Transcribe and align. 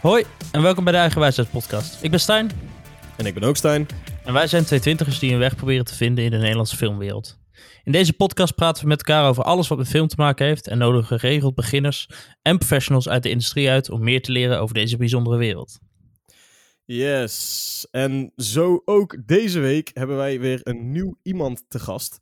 Hoi 0.00 0.24
en 0.52 0.62
welkom 0.62 0.84
bij 0.84 0.92
de 0.92 0.98
Eigenwijsheid 0.98 1.50
podcast. 1.50 2.02
Ik 2.02 2.10
ben 2.10 2.20
Stijn 2.20 2.50
En 3.16 3.26
ik 3.26 3.34
ben 3.34 3.42
ook 3.42 3.56
Stijn. 3.56 3.86
en 4.24 4.32
wij 4.32 4.46
zijn 4.46 4.64
twee 4.64 4.80
twintigers 4.80 5.18
die 5.18 5.32
een 5.32 5.38
weg 5.38 5.56
proberen 5.56 5.84
te 5.84 5.94
vinden 5.94 6.24
in 6.24 6.30
de 6.30 6.36
Nederlandse 6.36 6.76
filmwereld. 6.76 7.38
In 7.84 7.92
deze 7.92 8.12
podcast 8.12 8.54
praten 8.54 8.82
we 8.82 8.88
met 8.88 8.98
elkaar 8.98 9.28
over 9.28 9.42
alles 9.44 9.68
wat 9.68 9.78
met 9.78 9.88
film 9.88 10.08
te 10.08 10.14
maken 10.18 10.46
heeft 10.46 10.66
en 10.68 10.78
nodigen 10.78 11.20
geregeld 11.20 11.54
beginners 11.54 12.08
en 12.42 12.58
professionals 12.58 13.08
uit 13.08 13.22
de 13.22 13.30
industrie 13.30 13.70
uit 13.70 13.90
om 13.90 14.02
meer 14.04 14.22
te 14.22 14.32
leren 14.32 14.60
over 14.60 14.74
deze 14.74 14.96
bijzondere 14.96 15.36
wereld. 15.36 15.78
Yes. 16.84 17.86
En 17.90 18.32
zo 18.36 18.82
ook 18.84 19.16
deze 19.26 19.60
week 19.60 19.90
hebben 19.92 20.16
wij 20.16 20.40
weer 20.40 20.60
een 20.62 20.90
nieuw 20.90 21.18
iemand 21.22 21.64
te 21.68 21.78
gast. 21.78 22.18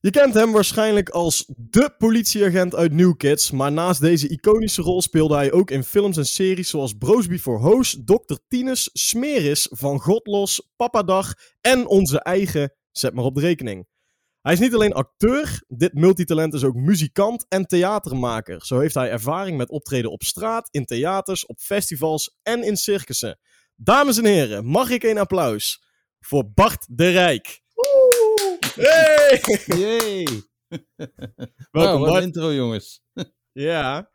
Je 0.00 0.10
kent 0.10 0.34
hem 0.34 0.52
waarschijnlijk 0.52 1.08
als 1.08 1.52
de 1.56 1.94
politieagent 1.98 2.74
uit 2.74 2.92
New 2.92 3.16
Kids, 3.16 3.50
maar 3.50 3.72
naast 3.72 4.00
deze 4.00 4.28
iconische 4.28 4.82
rol 4.82 5.02
speelde 5.02 5.34
hij 5.34 5.52
ook 5.52 5.70
in 5.70 5.84
films 5.84 6.16
en 6.16 6.26
series 6.26 6.70
zoals 6.70 6.92
Bros 6.92 7.26
Before 7.26 7.58
Hoos, 7.58 8.02
Dr. 8.04 8.34
Tinus, 8.48 8.90
Smeris, 8.92 9.68
Van 9.70 10.00
Godlos, 10.00 10.70
Papadag 10.76 11.34
en 11.60 11.86
onze 11.86 12.20
eigen 12.20 12.72
Zet 12.98 13.14
maar 13.14 13.24
op 13.24 13.34
de 13.34 13.40
rekening. 13.40 13.86
Hij 14.40 14.52
is 14.52 14.58
niet 14.58 14.74
alleen 14.74 14.92
acteur, 14.92 15.62
dit 15.68 15.92
multitalent 15.92 16.54
is 16.54 16.64
ook 16.64 16.74
muzikant 16.74 17.46
en 17.48 17.66
theatermaker. 17.66 18.66
Zo 18.66 18.78
heeft 18.78 18.94
hij 18.94 19.10
ervaring 19.10 19.56
met 19.56 19.70
optreden 19.70 20.10
op 20.10 20.22
straat, 20.22 20.68
in 20.70 20.84
theaters, 20.84 21.46
op 21.46 21.58
festivals 21.60 22.38
en 22.42 22.62
in 22.62 22.76
circussen. 22.76 23.38
Dames 23.74 24.18
en 24.18 24.24
heren, 24.24 24.64
mag 24.64 24.90
ik 24.90 25.02
een 25.02 25.18
applaus 25.18 25.84
voor 26.20 26.50
Bart 26.54 26.86
de 26.90 27.10
Rijk. 27.10 27.62
Hey! 28.78 29.40
Yay! 29.66 30.26
Welkom 31.70 32.00
Bart. 32.00 32.22
intro, 32.24 32.52
jongens. 32.52 33.02
Ja, 33.52 34.10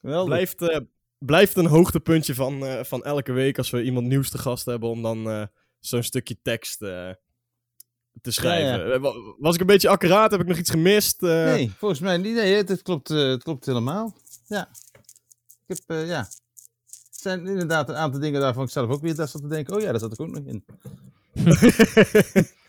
Geweldig. 0.00 0.26
blijft, 0.28 0.62
eh, 0.62 0.80
blijft 1.18 1.56
een 1.56 1.66
hoogtepuntje 1.66 2.34
van, 2.34 2.66
eh, 2.66 2.84
van 2.84 3.04
elke 3.04 3.32
week 3.32 3.58
als 3.58 3.70
we 3.70 3.82
iemand 3.82 4.06
nieuws 4.06 4.30
te 4.30 4.38
gast 4.38 4.64
hebben 4.64 4.88
om 4.88 5.02
dan 5.02 5.30
eh, 5.30 5.42
zo'n 5.78 6.02
stukje 6.02 6.36
tekst 6.42 6.78
te 6.78 7.16
schrijven. 8.22 8.88
ja. 8.88 9.12
Was 9.38 9.54
ik 9.54 9.60
een 9.60 9.66
beetje 9.66 9.88
accuraat? 9.88 10.30
Heb 10.30 10.40
ik 10.40 10.46
nog 10.46 10.56
iets 10.58 10.70
gemist? 10.70 11.20
Nee, 11.20 11.70
volgens 11.78 12.00
mij 12.00 12.16
niet. 12.16 12.34
Nee, 12.34 12.54
het, 12.54 12.82
klopt, 12.82 13.08
het 13.08 13.42
klopt 13.42 13.66
helemaal. 13.66 14.16
Ja. 14.46 14.68
Ik 15.66 15.80
heb, 15.86 16.06
ja. 16.06 16.28
Het 16.86 17.20
zijn 17.20 17.46
inderdaad 17.46 17.88
een 17.88 17.96
aantal 17.96 18.20
dingen 18.20 18.40
daarvan 18.40 18.64
ik 18.64 18.70
zelf 18.70 18.90
ook 18.90 19.02
weer 19.02 19.14
daar 19.14 19.28
zat 19.28 19.40
te 19.42 19.48
denken. 19.48 19.74
Oh 19.74 19.80
ja, 19.80 19.90
daar 19.90 20.00
zat 20.00 20.12
ik 20.12 20.20
ook 20.20 20.30
nog 20.30 20.44
in. 20.44 20.64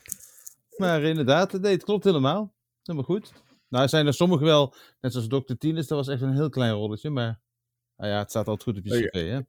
Maar 0.78 1.04
inderdaad, 1.04 1.54
nee, 1.54 1.72
het 1.74 1.84
klopt 1.84 2.04
helemaal. 2.04 2.56
Helemaal 2.84 3.08
goed. 3.08 3.32
Nou, 3.70 3.84
er 3.84 3.90
zijn 3.90 4.06
er 4.08 4.14
sommige 4.14 4.44
wel, 4.44 4.74
net 5.02 5.12
zoals 5.12 5.28
Dr. 5.28 5.54
Tinus, 5.54 5.88
dat 5.88 5.98
was 5.98 6.08
echt 6.08 6.22
een 6.22 6.34
heel 6.34 6.50
klein 6.50 6.74
rolletje, 6.74 7.10
maar... 7.10 7.40
Nou 7.98 8.12
ja, 8.12 8.18
het 8.20 8.30
staat 8.30 8.48
altijd 8.48 8.64
goed 8.76 8.78
op 8.78 8.92
je 8.92 8.98
Oké. 8.98 9.10
cv, 9.10 9.30
hè? 9.30 9.40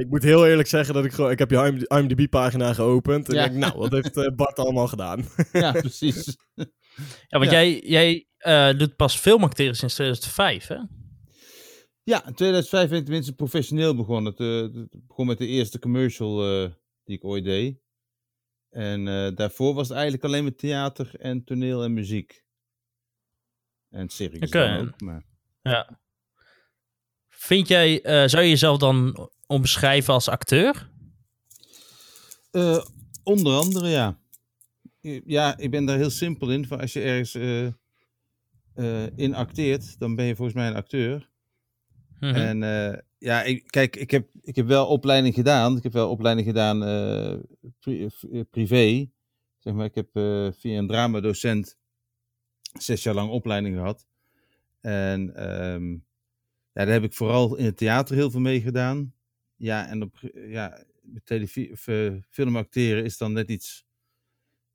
ik 0.00 0.08
moet 0.08 0.22
heel 0.22 0.46
eerlijk 0.46 0.68
zeggen 0.68 0.94
dat 0.94 1.04
ik 1.04 1.12
gewoon... 1.12 1.30
Ik 1.30 1.38
heb 1.38 1.50
je 1.50 1.86
IMDb-pagina 1.88 2.72
geopend. 2.72 3.28
En 3.28 3.34
Ja. 3.34 3.44
ik 3.44 3.50
denk, 3.50 3.62
nou, 3.64 3.78
wat 3.78 3.92
heeft 3.92 4.16
eh, 4.16 4.34
Bart 4.34 4.58
allemaal 4.58 4.88
gedaan? 4.88 5.24
Ja, 5.52 5.72
precies. 5.88 6.36
Ja, 7.28 7.38
want 7.38 7.44
Ja. 7.44 7.50
jij, 7.50 7.80
jij 7.80 8.26
eh, 8.38 8.78
doet 8.78 8.96
pas 8.96 9.18
filmacteren 9.18 9.74
sinds 9.74 9.94
2005, 9.94 10.66
hè? 10.66 10.78
Ja, 12.02 12.26
in 12.26 12.34
2005 12.34 12.88
ben 12.88 12.98
ik 12.98 13.04
tenminste 13.04 13.34
professioneel 13.34 13.94
begonnen. 13.96 14.34
Het, 14.36 14.74
het 14.74 15.06
begon 15.06 15.26
met 15.26 15.38
de 15.38 15.46
eerste 15.46 15.78
commercial 15.78 16.62
eh, 16.62 16.70
die 17.04 17.16
ik 17.16 17.24
ooit 17.24 17.44
deed. 17.44 17.78
En 18.76 19.08
eh, 19.08 19.36
daarvoor 19.36 19.74
was 19.74 19.88
het 19.88 19.96
eigenlijk 19.96 20.24
alleen 20.24 20.42
maar 20.42 20.54
theater 20.54 21.14
en 21.18 21.44
toneel 21.44 21.84
en 21.84 21.92
muziek. 21.92 22.44
En 23.90 24.08
dan 24.50 24.86
ook. 24.86 25.00
Maar... 25.00 25.24
Ja. 25.62 26.00
Vind 27.28 27.68
jij, 27.68 28.02
eh, 28.02 28.28
zou 28.28 28.42
je 28.42 28.48
jezelf 28.48 28.78
dan 28.78 29.28
omschrijven 29.46 30.14
als 30.14 30.28
acteur? 30.28 30.90
Eh, 32.50 32.84
onder 33.22 33.52
andere, 33.52 33.88
ja. 33.88 34.18
Ja, 35.24 35.56
ik 35.58 35.70
ben 35.70 35.84
daar 35.84 35.96
heel 35.96 36.10
simpel 36.10 36.50
in. 36.50 36.66
Van 36.66 36.80
als 36.80 36.92
je 36.92 37.00
ergens 37.00 37.34
in 39.16 39.34
acteert, 39.34 39.98
dan 39.98 40.14
ben 40.14 40.24
je 40.24 40.36
volgens 40.36 40.56
mij 40.56 40.66
een 40.66 40.76
acteur. 40.76 41.28
Mhm. 42.20 42.34
En 42.34 42.62
eh, 42.62 42.98
ja, 43.18 43.42
ik, 43.42 43.66
kijk, 43.66 43.96
ik 43.96 44.10
heb, 44.10 44.28
ik 44.42 44.56
heb 44.56 44.66
wel 44.66 44.86
opleiding 44.86 45.34
gedaan. 45.34 45.76
Ik 45.76 45.82
heb 45.82 45.92
wel 45.92 46.10
opleiding 46.10 46.46
gedaan 46.46 46.84
eh, 46.84 47.38
pri- 47.78 48.08
eh, 48.32 48.40
privé. 48.50 49.10
Zeg 49.58 49.74
maar, 49.74 49.84
ik 49.84 49.94
heb 49.94 50.08
eh, 50.12 50.48
via 50.52 50.78
een 50.78 50.86
dramadocent 50.86 51.76
zes 52.78 53.02
jaar 53.02 53.14
lang 53.14 53.30
opleiding 53.30 53.76
gehad. 53.76 54.06
En 54.80 55.34
ehm, 55.36 55.90
ja, 56.72 56.84
daar 56.84 56.88
heb 56.88 57.02
ik 57.04 57.12
vooral 57.12 57.56
in 57.56 57.64
het 57.64 57.76
theater 57.76 58.14
heel 58.16 58.30
veel 58.30 58.40
mee 58.40 58.60
gedaan. 58.60 59.14
Ja, 59.56 59.88
en 59.88 60.02
op, 60.02 60.16
ja, 60.34 60.84
met 61.00 61.26
televisie, 61.26 61.72
of, 61.72 61.86
eh, 61.86 62.12
film 62.30 62.56
acteren 62.56 63.04
is 63.04 63.18
dan 63.18 63.32
net 63.32 63.50
iets, 63.50 63.86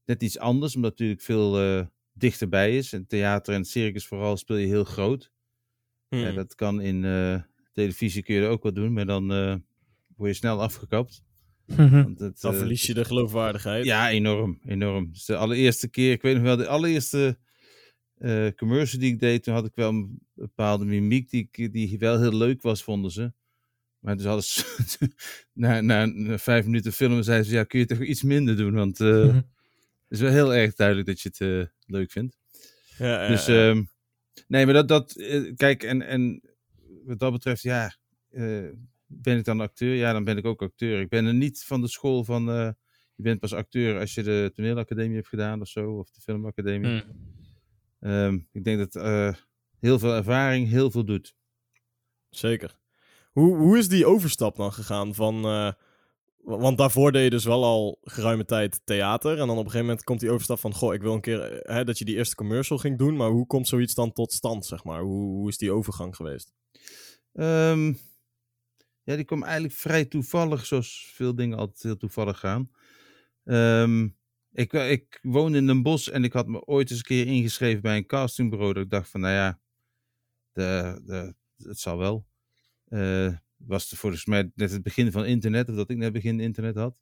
net 0.06 0.24
iets 0.24 0.40
anders, 0.40 0.76
omdat 0.76 0.92
het 0.92 1.00
natuurlijk 1.00 1.26
veel 1.26 1.60
eh, 1.60 1.86
dichterbij 2.14 2.78
is. 2.78 2.94
En 2.94 3.08
theater 3.08 3.54
en 3.54 3.66
circus 3.66 4.08
vooral 4.08 4.38
speel 4.38 4.56
je 4.58 4.68
heel 4.68 4.84
groot. 4.84 5.32
Ja, 6.08 6.26
Hmm. 6.26 6.36
dat 6.36 6.56
kan 6.56 6.82
in 6.82 7.06
eh, 7.06 7.42
televisie 7.82 8.24
kun 8.24 8.36
je 8.36 8.42
dat 8.42 8.50
ook 8.50 8.64
wel 8.64 8.74
doen, 8.74 8.94
maar 8.94 9.06
dan 9.06 9.32
eh, 9.34 9.56
word 10.16 10.30
je 10.32 10.36
snel 10.38 10.62
afgekapt. 10.62 11.24
Mhm. 11.66 12.04
Want 12.04 12.20
het, 12.20 12.42
Dan 12.42 12.52
eh, 12.54 12.58
verlies 12.60 12.86
je 12.86 12.94
de 12.94 13.06
geloofwaardigheid. 13.06 13.86
ja, 13.86 14.10
enorm, 14.10 14.60
enorm. 14.66 15.10
Dus 15.12 15.26
de 15.26 15.36
allereerste 15.36 15.88
keer, 15.90 16.12
ik 16.12 16.22
weet 16.22 16.34
nog 16.34 16.44
wel, 16.44 16.56
de 16.58 16.68
allereerste 16.68 17.38
eh, 18.18 18.48
commercial 18.56 19.00
die 19.02 19.12
ik 19.14 19.20
deed, 19.20 19.44
toen 19.44 19.54
had 19.54 19.66
ik 19.66 19.76
wel 19.76 19.90
een 19.90 20.20
bepaalde 20.34 20.86
mimiek 20.86 21.30
die, 21.30 21.50
ik- 21.52 21.74
die 21.74 21.98
wel 22.00 22.20
heel 22.20 22.36
leuk 22.38 22.62
was, 22.62 22.84
vonden 22.84 23.12
ze. 23.12 23.34
Maar 24.00 24.16
dus 24.18 24.26
hadden 24.26 24.44
ze, 24.44 24.64
na, 25.54 25.82
na, 25.82 26.06
na 26.06 26.38
vijf 26.38 26.66
minuten 26.66 26.94
filmen, 26.94 27.24
zeiden 27.24 27.48
ze, 27.48 27.54
ja, 27.56 27.64
kun 27.64 27.80
je 27.80 27.86
toch 27.86 28.02
iets 28.02 28.24
minder 28.24 28.56
doen? 28.58 28.74
Want 28.74 29.00
eh, 29.00 29.08
Mhm. 29.26 29.36
het 29.36 29.46
is 30.10 30.20
wel 30.20 30.32
heel 30.32 30.54
erg 30.54 30.74
duidelijk 30.76 31.08
dat 31.08 31.22
je 31.22 31.30
het 31.30 31.42
eh, 31.42 31.66
leuk 31.86 32.12
vindt. 32.12 32.38
Ja, 32.98 33.28
Dus, 33.28 33.46
ja. 33.46 33.70
ehm, 33.70 33.84
nee, 34.48 34.66
maar 34.66 34.74
dat, 34.74 34.88
dat 34.88 35.14
kijk, 35.56 35.84
en, 35.84 36.02
en 36.02 36.42
wat 37.06 37.20
dat 37.20 37.32
betreft, 37.32 37.62
ja, 37.62 37.96
eh, 38.30 38.68
ben 39.06 39.38
ik 39.38 39.46
dan 39.46 39.60
acteur? 39.60 39.96
Ja, 39.96 40.14
dan 40.14 40.24
ben 40.24 40.38
ik 40.38 40.46
ook 40.46 40.62
acteur. 40.62 41.00
Ik 41.00 41.10
ben 41.10 41.26
er 41.26 41.34
niet 41.34 41.64
van 41.64 41.82
de 41.82 41.88
school 41.88 42.24
van, 42.24 42.50
eh, 42.50 42.70
je 43.16 43.24
bent 43.24 43.40
pas 43.40 43.54
acteur 43.54 44.00
als 44.00 44.14
je 44.14 44.24
de 44.24 44.52
toneelacademie 44.54 45.16
hebt 45.16 45.28
gedaan 45.28 45.62
of 45.62 45.68
zo, 45.68 45.98
of 45.98 46.12
de 46.12 46.22
filmacademie. 46.22 46.92
Mhm. 46.92 47.10
Ehm, 48.00 48.40
ik 48.52 48.64
denk 48.64 48.78
dat 48.78 48.96
eh, 49.04 49.34
heel 49.80 50.00
veel 50.00 50.14
ervaring 50.14 50.68
heel 50.70 50.92
veel 50.92 51.06
doet. 51.06 51.36
Zeker. 52.30 52.80
Hoe, 53.32 53.58
hoe 53.58 53.78
is 53.78 53.90
die 53.90 54.06
overstap 54.06 54.56
dan 54.56 54.74
gegaan 54.74 55.16
van... 55.16 55.42
wa- 55.42 55.78
want 56.38 56.78
daarvoor 56.78 57.12
deed 57.12 57.24
je 57.24 57.30
dus 57.30 57.46
wel 57.46 57.64
al 57.64 57.98
geruime 58.02 58.46
tijd 58.46 58.82
theater. 58.84 59.32
En 59.32 59.48
dan 59.48 59.50
op 59.50 59.58
een 59.58 59.64
gegeven 59.64 59.86
moment 59.86 60.04
komt 60.04 60.20
die 60.20 60.32
overstap 60.32 60.60
van... 60.60 60.74
Goh, 60.74 60.94
ik 60.94 61.02
wil 61.02 61.14
een 61.14 61.22
keer 61.22 61.60
hè, 61.64 61.84
dat 61.84 61.98
je 61.98 62.06
die 62.06 62.16
eerste 62.16 62.36
commercial 62.36 62.78
ging 62.78 62.98
doen. 62.98 63.16
Maar 63.16 63.30
hoe 63.30 63.48
komt 63.48 63.68
zoiets 63.68 63.94
dan 63.94 64.12
tot 64.12 64.32
stand, 64.34 64.66
zeg 64.66 64.84
maar? 64.84 65.02
Hoe, 65.02 65.36
hoe 65.36 65.50
is 65.50 65.58
die 65.58 65.72
overgang 65.72 66.16
geweest? 66.16 66.54
Ehm, 67.34 67.94
ja, 69.04 69.16
die 69.16 69.26
kwam 69.26 69.44
eigenlijk 69.44 69.74
vrij 69.74 70.06
toevallig, 70.06 70.66
zoals 70.66 71.12
veel 71.14 71.36
dingen 71.36 71.58
altijd 71.58 71.84
heel 71.84 71.98
toevallig 71.98 72.40
gaan. 72.40 72.72
Ehm, 73.46 74.10
ik, 74.52 74.72
wa- 74.72 74.84
ik 74.84 75.20
woonde 75.22 75.58
in 75.58 75.68
een 75.68 75.84
bos 75.84 76.10
en 76.10 76.24
ik 76.24 76.34
had 76.34 76.48
me 76.48 76.66
ooit 76.66 76.90
eens 76.90 77.00
een 77.00 77.06
keer 77.06 77.28
ingeschreven 77.28 77.82
bij 77.82 77.98
een 77.98 78.06
castingbureau. 78.06 78.74
Dat 78.74 78.84
ik 78.84 78.90
dacht 78.90 79.10
van, 79.10 79.22
nou 79.22 79.34
ja, 79.34 79.60
de, 80.52 81.02
de, 81.06 81.36
het 81.68 81.80
zal 81.80 81.98
wel. 81.98 82.28
Eh 82.88 83.36
was 83.58 83.90
het 83.90 84.00
volgens 84.00 84.26
mij 84.26 84.52
net 84.56 84.72
het 84.72 84.84
begin 84.84 85.12
van 85.12 85.26
internet, 85.26 85.70
of 85.70 85.76
dat 85.76 85.90
ik 85.90 85.98
net 85.98 86.14
begin 86.14 86.40
internet 86.40 86.76
had. 86.76 86.98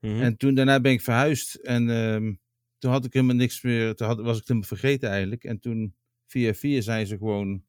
Mhm. 0.00 0.20
En 0.22 0.36
toen 0.36 0.54
daarna 0.54 0.80
ben 0.80 0.92
ik 0.92 1.00
verhuisd 1.00 1.54
en 1.54 1.90
ehm, 1.90 2.34
toen 2.78 2.90
had 2.90 3.04
ik 3.04 3.12
helemaal 3.12 3.36
niks 3.36 3.62
meer, 3.62 3.94
toen 3.94 4.06
had, 4.06 4.16
was 4.20 4.32
ik 4.32 4.38
het 4.38 4.48
helemaal 4.48 4.68
vergeten 4.68 5.10
eigenlijk. 5.10 5.44
En 5.44 5.60
toen 5.60 5.96
via 6.26 6.54
via 6.54 6.80
zijn 6.80 7.06
ze 7.06 7.16
gewoon 7.16 7.52
eh 7.54 7.62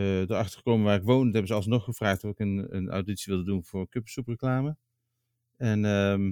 erachter 0.00 0.56
gekomen 0.56 0.84
waar 0.84 0.96
ik 0.98 1.04
woonde. 1.04 1.30
hebben 1.30 1.46
ze 1.46 1.54
alsnog 1.54 1.84
gevraagd 1.84 2.24
of 2.24 2.30
ik 2.30 2.38
een, 2.38 2.76
een 2.76 2.90
auditie 2.90 3.32
wilde 3.32 3.50
doen 3.50 3.64
voor 3.64 3.88
Cupsoep 3.88 4.26
reclame. 4.28 4.76
En 5.56 5.84
ehm, 5.84 6.26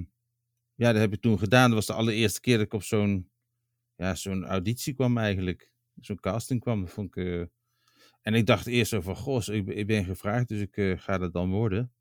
ja, 0.75 0.91
dat 0.91 1.01
heb 1.01 1.13
ik 1.13 1.21
toen 1.21 1.39
gedaan. 1.39 1.65
Dat 1.67 1.77
was 1.77 1.85
de 1.85 1.93
allereerste 1.93 2.39
keer 2.39 2.57
dat 2.57 2.65
ik 2.65 2.73
op 2.73 2.83
zo'n 2.83 3.31
ja, 3.95 4.15
zo'n 4.15 4.45
auditie 4.45 4.93
kwam 4.93 5.17
eigenlijk. 5.17 5.71
Zo'n 5.99 6.19
casting 6.19 6.59
kwam. 6.61 6.81
Dat 6.81 6.91
vond 6.91 7.15
ik, 7.15 7.25
eh, 7.25 7.43
En 8.21 8.33
ik 8.33 8.45
dacht 8.45 8.67
eerst 8.67 8.89
zo 8.91 9.01
van, 9.01 9.15
goh, 9.15 9.41
ik, 9.47 9.65
ben- 9.65 9.77
ik 9.77 9.87
ben 9.87 10.05
gevraagd, 10.05 10.47
dus 10.47 10.61
ik 10.61 10.77
eh, 10.77 10.97
ga 10.97 11.17
dat 11.17 11.33
dan 11.33 11.49
worden. 11.49 11.93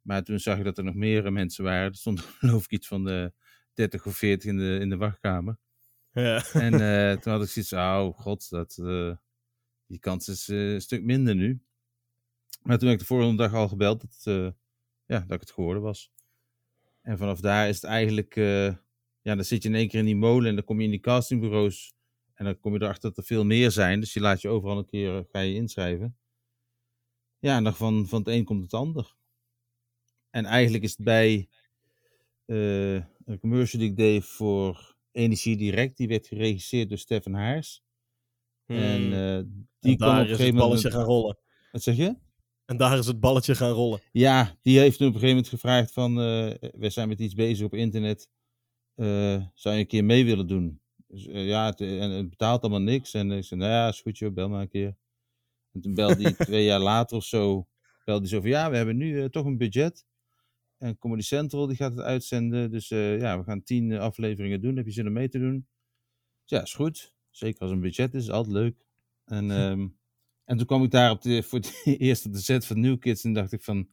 Maar 0.00 0.22
toen 0.22 0.38
zag 0.38 0.58
ik 0.58 0.64
dat 0.64 0.78
er 0.78 0.84
nog 0.84 0.94
meer 0.94 1.32
mensen 1.32 1.64
waren. 1.64 1.88
Er 1.90 1.94
stond 1.94 2.20
geloof 2.38 2.64
ik 2.64 2.70
iets 2.70 2.86
van 2.88 3.04
de 3.04 3.32
30 3.74 4.06
of 4.06 4.16
40 4.16 4.50
in 4.50 4.56
de, 4.56 4.78
in 4.80 4.88
de 4.88 4.96
wachtkamer. 4.96 5.58
Ja. 6.12 6.44
En 6.52 6.72
eh, 6.72 7.16
toen 7.20 7.32
had 7.32 7.42
ik 7.42 7.48
zoiets 7.48 7.72
oh 7.72 8.18
god, 8.18 8.50
dat, 8.50 8.78
eh, 8.78 9.16
die 9.90 9.98
kans 9.98 10.28
is 10.28 10.48
eh, 10.48 10.72
een 10.72 10.80
stuk 10.80 11.02
minder 11.02 11.34
nu. 11.34 11.60
Maar 12.62 12.78
toen 12.78 12.88
heb 12.88 13.00
ik 13.00 13.06
de 13.06 13.14
volgende 13.14 13.36
dag 13.36 13.54
al 13.54 13.68
gebeld 13.68 14.00
dat, 14.00 14.20
eh, 14.24 14.50
ja, 15.06 15.18
dat 15.20 15.32
ik 15.32 15.40
het 15.40 15.50
geworden 15.50 15.82
was. 15.82 16.12
En 17.02 17.18
vanaf 17.18 17.40
daar 17.40 17.68
is 17.68 17.74
het 17.74 17.84
eigenlijk, 17.84 18.36
eh, 18.36 18.66
ja, 19.20 19.34
dan 19.34 19.44
zit 19.44 19.62
je 19.62 19.68
in 19.68 19.74
één 19.74 19.88
keer 19.88 19.98
in 19.98 20.04
die 20.04 20.16
molen 20.16 20.48
en 20.48 20.54
dan 20.54 20.64
kom 20.64 20.78
je 20.78 20.84
in 20.84 20.90
die 20.90 21.00
castingbureaus. 21.00 21.94
En 22.34 22.44
dan 22.44 22.60
kom 22.60 22.72
je 22.72 22.82
erachter 22.82 23.08
dat 23.08 23.18
er 23.18 23.24
veel 23.24 23.44
meer 23.44 23.70
zijn. 23.70 24.00
Dus 24.00 24.12
je 24.12 24.20
laat 24.20 24.40
je 24.40 24.48
overal 24.48 24.78
een 24.78 24.84
keer, 24.84 25.24
ga 25.28 25.40
je 25.40 25.54
inschrijven. 25.54 26.16
Ja, 27.38 27.56
en 27.56 27.64
dan 27.64 27.74
van, 27.74 28.08
van 28.08 28.18
het 28.18 28.28
een 28.28 28.44
komt 28.44 28.62
het 28.62 28.74
ander. 28.74 29.14
En 30.30 30.44
eigenlijk 30.44 30.84
is 30.84 30.90
het 30.90 31.04
bij 31.04 31.48
een 32.46 33.38
commercial 33.40 33.80
die 33.80 33.90
ik 33.90 33.96
deed 33.96 34.24
voor 34.24 34.96
Energie 35.12 35.56
Direct. 35.56 35.96
Die 35.96 36.08
werd 36.08 36.26
geregisseerd 36.26 36.88
door 36.88 36.98
Stefan 36.98 37.34
Haars. 37.34 37.82
En 38.66 39.02
Hmm. 39.02 39.12
En 39.12 39.59
die 39.80 39.96
kwam 39.96 40.08
op 40.10 40.16
een 40.16 40.22
is 40.24 40.30
het 40.30 40.36
gegeven 40.38 40.58
balletje 40.58 40.88
moment... 40.90 41.06
gaan 41.06 41.14
rollen. 41.14 41.38
Wat 41.70 41.82
zeg 41.82 41.96
je? 41.96 42.16
En 42.64 42.76
daar 42.76 42.98
is 42.98 43.06
het 43.06 43.20
balletje 43.20 43.54
gaan 43.54 43.70
rollen. 43.70 44.00
Ja, 44.12 44.58
die 44.62 44.78
heeft 44.78 44.98
toen 44.98 45.08
op 45.08 45.14
een 45.14 45.20
gegeven 45.20 45.42
moment 45.42 45.48
gevraagd 45.60 45.92
van... 45.92 46.10
eh, 46.20 46.70
we 46.80 46.90
zijn 46.90 47.08
met 47.08 47.20
iets 47.20 47.34
bezig 47.34 47.66
op 47.66 47.74
internet. 47.74 48.28
eh, 48.94 49.44
zou 49.54 49.74
je 49.74 49.80
een 49.80 49.86
keer 49.86 50.04
mee 50.04 50.24
willen 50.24 50.46
doen? 50.46 50.80
Dus, 51.06 51.26
eh, 51.26 51.46
ja, 51.46 51.66
het, 51.66 51.80
en 51.80 52.10
het 52.10 52.30
betaalt 52.30 52.60
allemaal 52.62 52.80
niks. 52.80 53.14
En 53.14 53.30
ik 53.30 53.44
zei, 53.44 53.60
nou 53.60 53.72
ja, 53.72 53.88
is 53.88 54.00
goed 54.00 54.18
joh, 54.18 54.34
bel 54.34 54.48
maar 54.48 54.60
een 54.60 54.68
keer. 54.68 54.96
En 55.72 55.80
toen 55.80 55.94
belde 55.94 56.22
hij 56.22 56.32
twee 56.46 56.64
jaar 56.64 56.80
later 56.80 57.16
of 57.16 57.24
zo... 57.24 57.68
belde 58.04 58.20
hij 58.20 58.30
zo 58.30 58.40
van, 58.40 58.50
ja, 58.50 58.70
we 58.70 58.76
hebben 58.76 58.96
nu 58.96 59.30
toch 59.30 59.44
een 59.44 59.58
budget. 59.58 60.06
En 60.78 60.98
Comedy 60.98 61.22
Central 61.22 61.66
die 61.66 61.76
gaat 61.76 61.94
het 61.94 62.00
uitzenden. 62.00 62.70
Dus 62.70 62.88
ja, 62.88 63.38
we 63.38 63.44
gaan 63.44 63.62
tien 63.62 63.92
afleveringen 63.98 64.60
doen. 64.60 64.76
Heb 64.76 64.86
je 64.86 64.92
zin 64.92 65.06
om 65.06 65.12
mee 65.12 65.28
te 65.28 65.38
doen? 65.38 65.66
Dus 66.44 66.58
ja, 66.58 66.62
is 66.62 66.74
goed. 66.74 67.14
Zeker 67.30 67.60
als 67.60 67.70
een 67.70 67.80
budget 67.80 68.14
is, 68.14 68.30
altijd 68.30 68.54
leuk. 68.54 68.86
En, 69.30 69.50
ehm, 69.50 69.86
en 70.44 70.56
toen 70.56 70.66
kwam 70.66 70.84
ik 70.84 70.90
daar 70.90 71.10
op 71.10 71.22
de, 71.22 71.42
voor 71.48 71.58
het 71.58 71.80
eerst 71.84 72.26
op 72.26 72.32
de 72.32 72.40
set 72.40 72.66
van 72.66 72.80
New 72.80 72.98
Kids. 72.98 73.24
En 73.24 73.32
dacht 73.32 73.52
ik 73.52 73.62
van... 73.62 73.88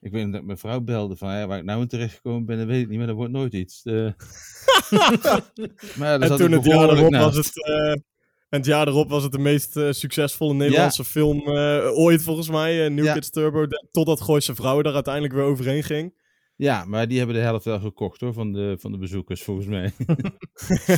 Ik 0.00 0.12
weet 0.12 0.32
dat 0.32 0.40
ik 0.40 0.46
mijn 0.46 0.58
vrouw 0.58 0.80
belde 0.80 1.16
van... 1.16 1.32
Ja, 1.32 1.46
waar 1.46 1.58
ik 1.58 1.64
nou 1.64 1.80
in 1.80 1.88
terecht 1.88 2.14
gekomen 2.14 2.44
ben, 2.46 2.58
dat 2.58 2.66
weet 2.66 2.82
ik 2.82 2.88
niet. 2.88 2.98
Maar 2.98 3.06
dat 3.06 3.16
wordt 3.16 3.32
nooit 3.32 3.52
iets. 3.52 3.82
Eh, 3.84 3.94
maar 5.98 6.20
En 6.20 6.28
zat 6.28 6.38
toen 6.38 6.52
het 6.52 6.64
jaar 6.64 6.88
erop 6.90 7.10
naast. 7.10 7.36
was 7.36 7.46
het... 7.46 7.66
eh, 7.66 7.90
en 8.48 8.60
het 8.60 8.66
jaar 8.66 8.88
erop 8.88 9.08
was 9.08 9.22
het 9.22 9.32
de 9.32 9.38
meest 9.38 9.76
eh, 9.76 9.92
succesvolle 9.92 10.54
Nederlandse 10.54 11.04
film 11.04 11.40
eh, 11.48 11.90
ooit 11.98 12.22
volgens 12.22 12.48
mij. 12.50 12.88
New 12.88 13.04
Ja. 13.04 13.12
Kids 13.12 13.30
Turbo. 13.30 13.66
De- 13.66 13.86
totdat 13.90 14.20
Gooise 14.20 14.54
Vrouwen 14.54 14.84
daar 14.84 14.94
uiteindelijk 14.94 15.34
weer 15.34 15.42
overheen 15.44 15.82
ging. 15.82 16.14
Ja, 16.56 16.84
maar 16.84 17.08
die 17.08 17.18
hebben 17.18 17.36
de 17.36 17.42
helft 17.42 17.64
wel 17.64 17.80
gekocht 17.80 18.20
hoor, 18.20 18.32
van 18.32 18.52
de, 18.52 18.76
van 18.78 18.92
de 18.92 18.98
bezoekers 18.98 19.42
volgens 19.42 19.66
mij. 19.66 19.92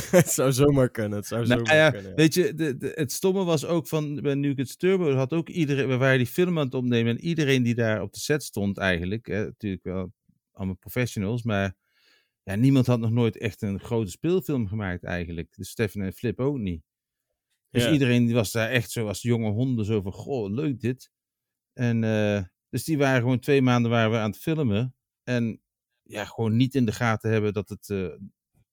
het 0.09 0.29
zou 0.39 0.51
zomaar 0.51 0.89
kunnen. 0.89 1.17
Het 1.17 1.27
zou 1.27 1.47
Nou, 1.47 1.59
zomaar 1.59 1.75
ja, 1.75 1.91
kunnen. 1.91 2.09
ja. 2.09 2.15
Weet 2.15 2.33
je, 2.33 2.53
de, 2.53 2.77
de- 2.77 2.91
het 2.95 3.11
stomme 3.11 3.43
was 3.43 3.65
ook 3.65 3.87
van 3.87 4.21
bij 4.21 4.35
New 4.35 4.55
Kids 4.55 4.75
Turbo, 4.75 5.13
had 5.13 5.33
ook 5.33 5.49
iedereen, 5.49 5.87
we 5.87 5.97
waren 5.97 6.17
die 6.17 6.27
film 6.27 6.59
aan 6.59 6.65
het 6.65 6.73
opnemen 6.73 7.17
en 7.17 7.23
iedereen 7.23 7.63
die 7.63 7.75
daar 7.75 8.01
op 8.01 8.13
de 8.13 8.19
set 8.19 8.43
stond 8.43 8.77
eigenlijk, 8.77 9.25
hè, 9.27 9.45
natuurlijk 9.45 9.83
wel 9.83 10.13
allemaal 10.51 10.75
professionals, 10.75 11.43
maar 11.43 11.75
ja, 12.43 12.55
niemand 12.55 12.85
had 12.87 12.99
nog 12.99 13.11
nooit 13.11 13.37
echt 13.37 13.61
een 13.61 13.79
grote 13.79 14.11
speelfilm 14.11 14.67
gemaakt 14.67 15.03
eigenlijk. 15.03 15.55
Dus 15.55 15.69
Stefan 15.69 16.01
en 16.01 16.13
Flip 16.13 16.39
ook 16.39 16.57
niet. 16.57 16.81
Dus 17.69 17.83
Ja. 17.83 17.91
iedereen 17.91 18.25
die 18.25 18.35
was 18.35 18.51
daar 18.51 18.69
echt 18.69 18.91
zo 18.91 19.07
als 19.07 19.21
jonge 19.21 19.49
honden, 19.49 19.85
zo 19.85 20.01
van, 20.01 20.11
goh, 20.11 20.51
leuk 20.53 20.79
dit. 20.79 21.11
En 21.73 22.03
eh, 22.03 22.43
dus 22.69 22.83
die 22.83 22.97
waren 22.97 23.21
gewoon 23.21 23.39
twee 23.39 23.61
maanden 23.61 23.91
waren 23.91 24.11
we 24.11 24.17
aan 24.17 24.29
het 24.29 24.39
filmen. 24.39 24.95
En 25.27 25.61
ja, 26.03 26.25
gewoon 26.25 26.55
niet 26.55 26.75
in 26.75 26.85
de 26.85 26.91
gaten 26.91 27.31
hebben 27.31 27.53
dat 27.53 27.69
het 27.69 27.89
eh, 27.89 28.07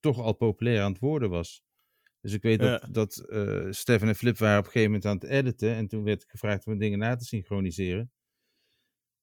toch 0.00 0.18
al 0.18 0.32
populair 0.32 0.82
aan 0.82 0.92
het 0.92 1.00
worden 1.00 1.30
was. 1.30 1.62
Dus 2.20 2.32
ik 2.32 2.42
weet 2.42 2.58
dat, 2.58 2.80
Ja. 2.82 2.88
dat 2.88 3.16
eh, 3.18 3.66
Stefan 3.70 4.08
en 4.08 4.14
Flip 4.14 4.38
waren 4.38 4.58
op 4.58 4.64
een 4.64 4.70
gegeven 4.70 4.92
moment 4.92 5.06
aan 5.10 5.14
het 5.30 5.38
editen. 5.38 5.74
En 5.74 5.88
toen 5.88 6.04
werd 6.04 6.22
ik 6.22 6.30
gevraagd 6.30 6.66
om 6.66 6.78
dingen 6.78 6.98
na 6.98 7.16
te 7.16 7.24
synchroniseren. 7.24 8.12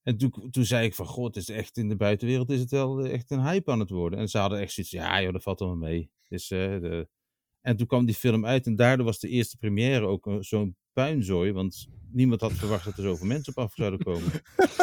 En 0.01 0.17
toen, 0.17 0.51
toen 0.51 0.65
zei 0.65 0.85
ik 0.85 0.95
van, 0.95 1.05
god, 1.05 1.35
het 1.35 1.49
is 1.49 1.55
echt 1.55 1.77
in 1.77 1.89
de 1.89 1.95
buitenwereld 1.95 2.49
is 2.49 2.59
het 2.59 2.71
wel 2.71 2.99
eh, 3.05 3.13
echt 3.13 3.31
een 3.31 3.41
hype 3.43 3.71
aan 3.71 3.79
het 3.79 3.89
worden. 3.89 4.19
En 4.19 4.29
ze 4.29 4.37
hadden 4.37 4.59
echt 4.59 4.71
zoiets, 4.73 4.91
ja 4.93 5.21
joh, 5.21 5.33
dat 5.33 5.43
valt 5.43 5.61
allemaal 5.61 5.89
mee. 5.89 6.11
Dus, 6.27 6.47
de... 6.47 7.09
En 7.61 7.77
toen 7.77 7.87
kwam 7.87 8.05
die 8.05 8.15
film 8.15 8.45
uit 8.45 8.65
en 8.65 8.75
daardoor 8.75 9.05
was 9.05 9.19
de 9.19 9.27
eerste 9.29 9.57
première 9.57 10.05
ook 10.05 10.37
zo'n 10.39 10.77
puinzooi. 10.93 11.51
Want 11.51 11.87
niemand 12.11 12.41
had 12.41 12.53
verwacht 12.53 12.85
dat 12.85 12.97
er 12.97 13.03
zoveel 13.03 13.27
mensen 13.27 13.55
op 13.55 13.63
af 13.63 13.73
zouden 13.73 13.99
komen. 13.99 14.31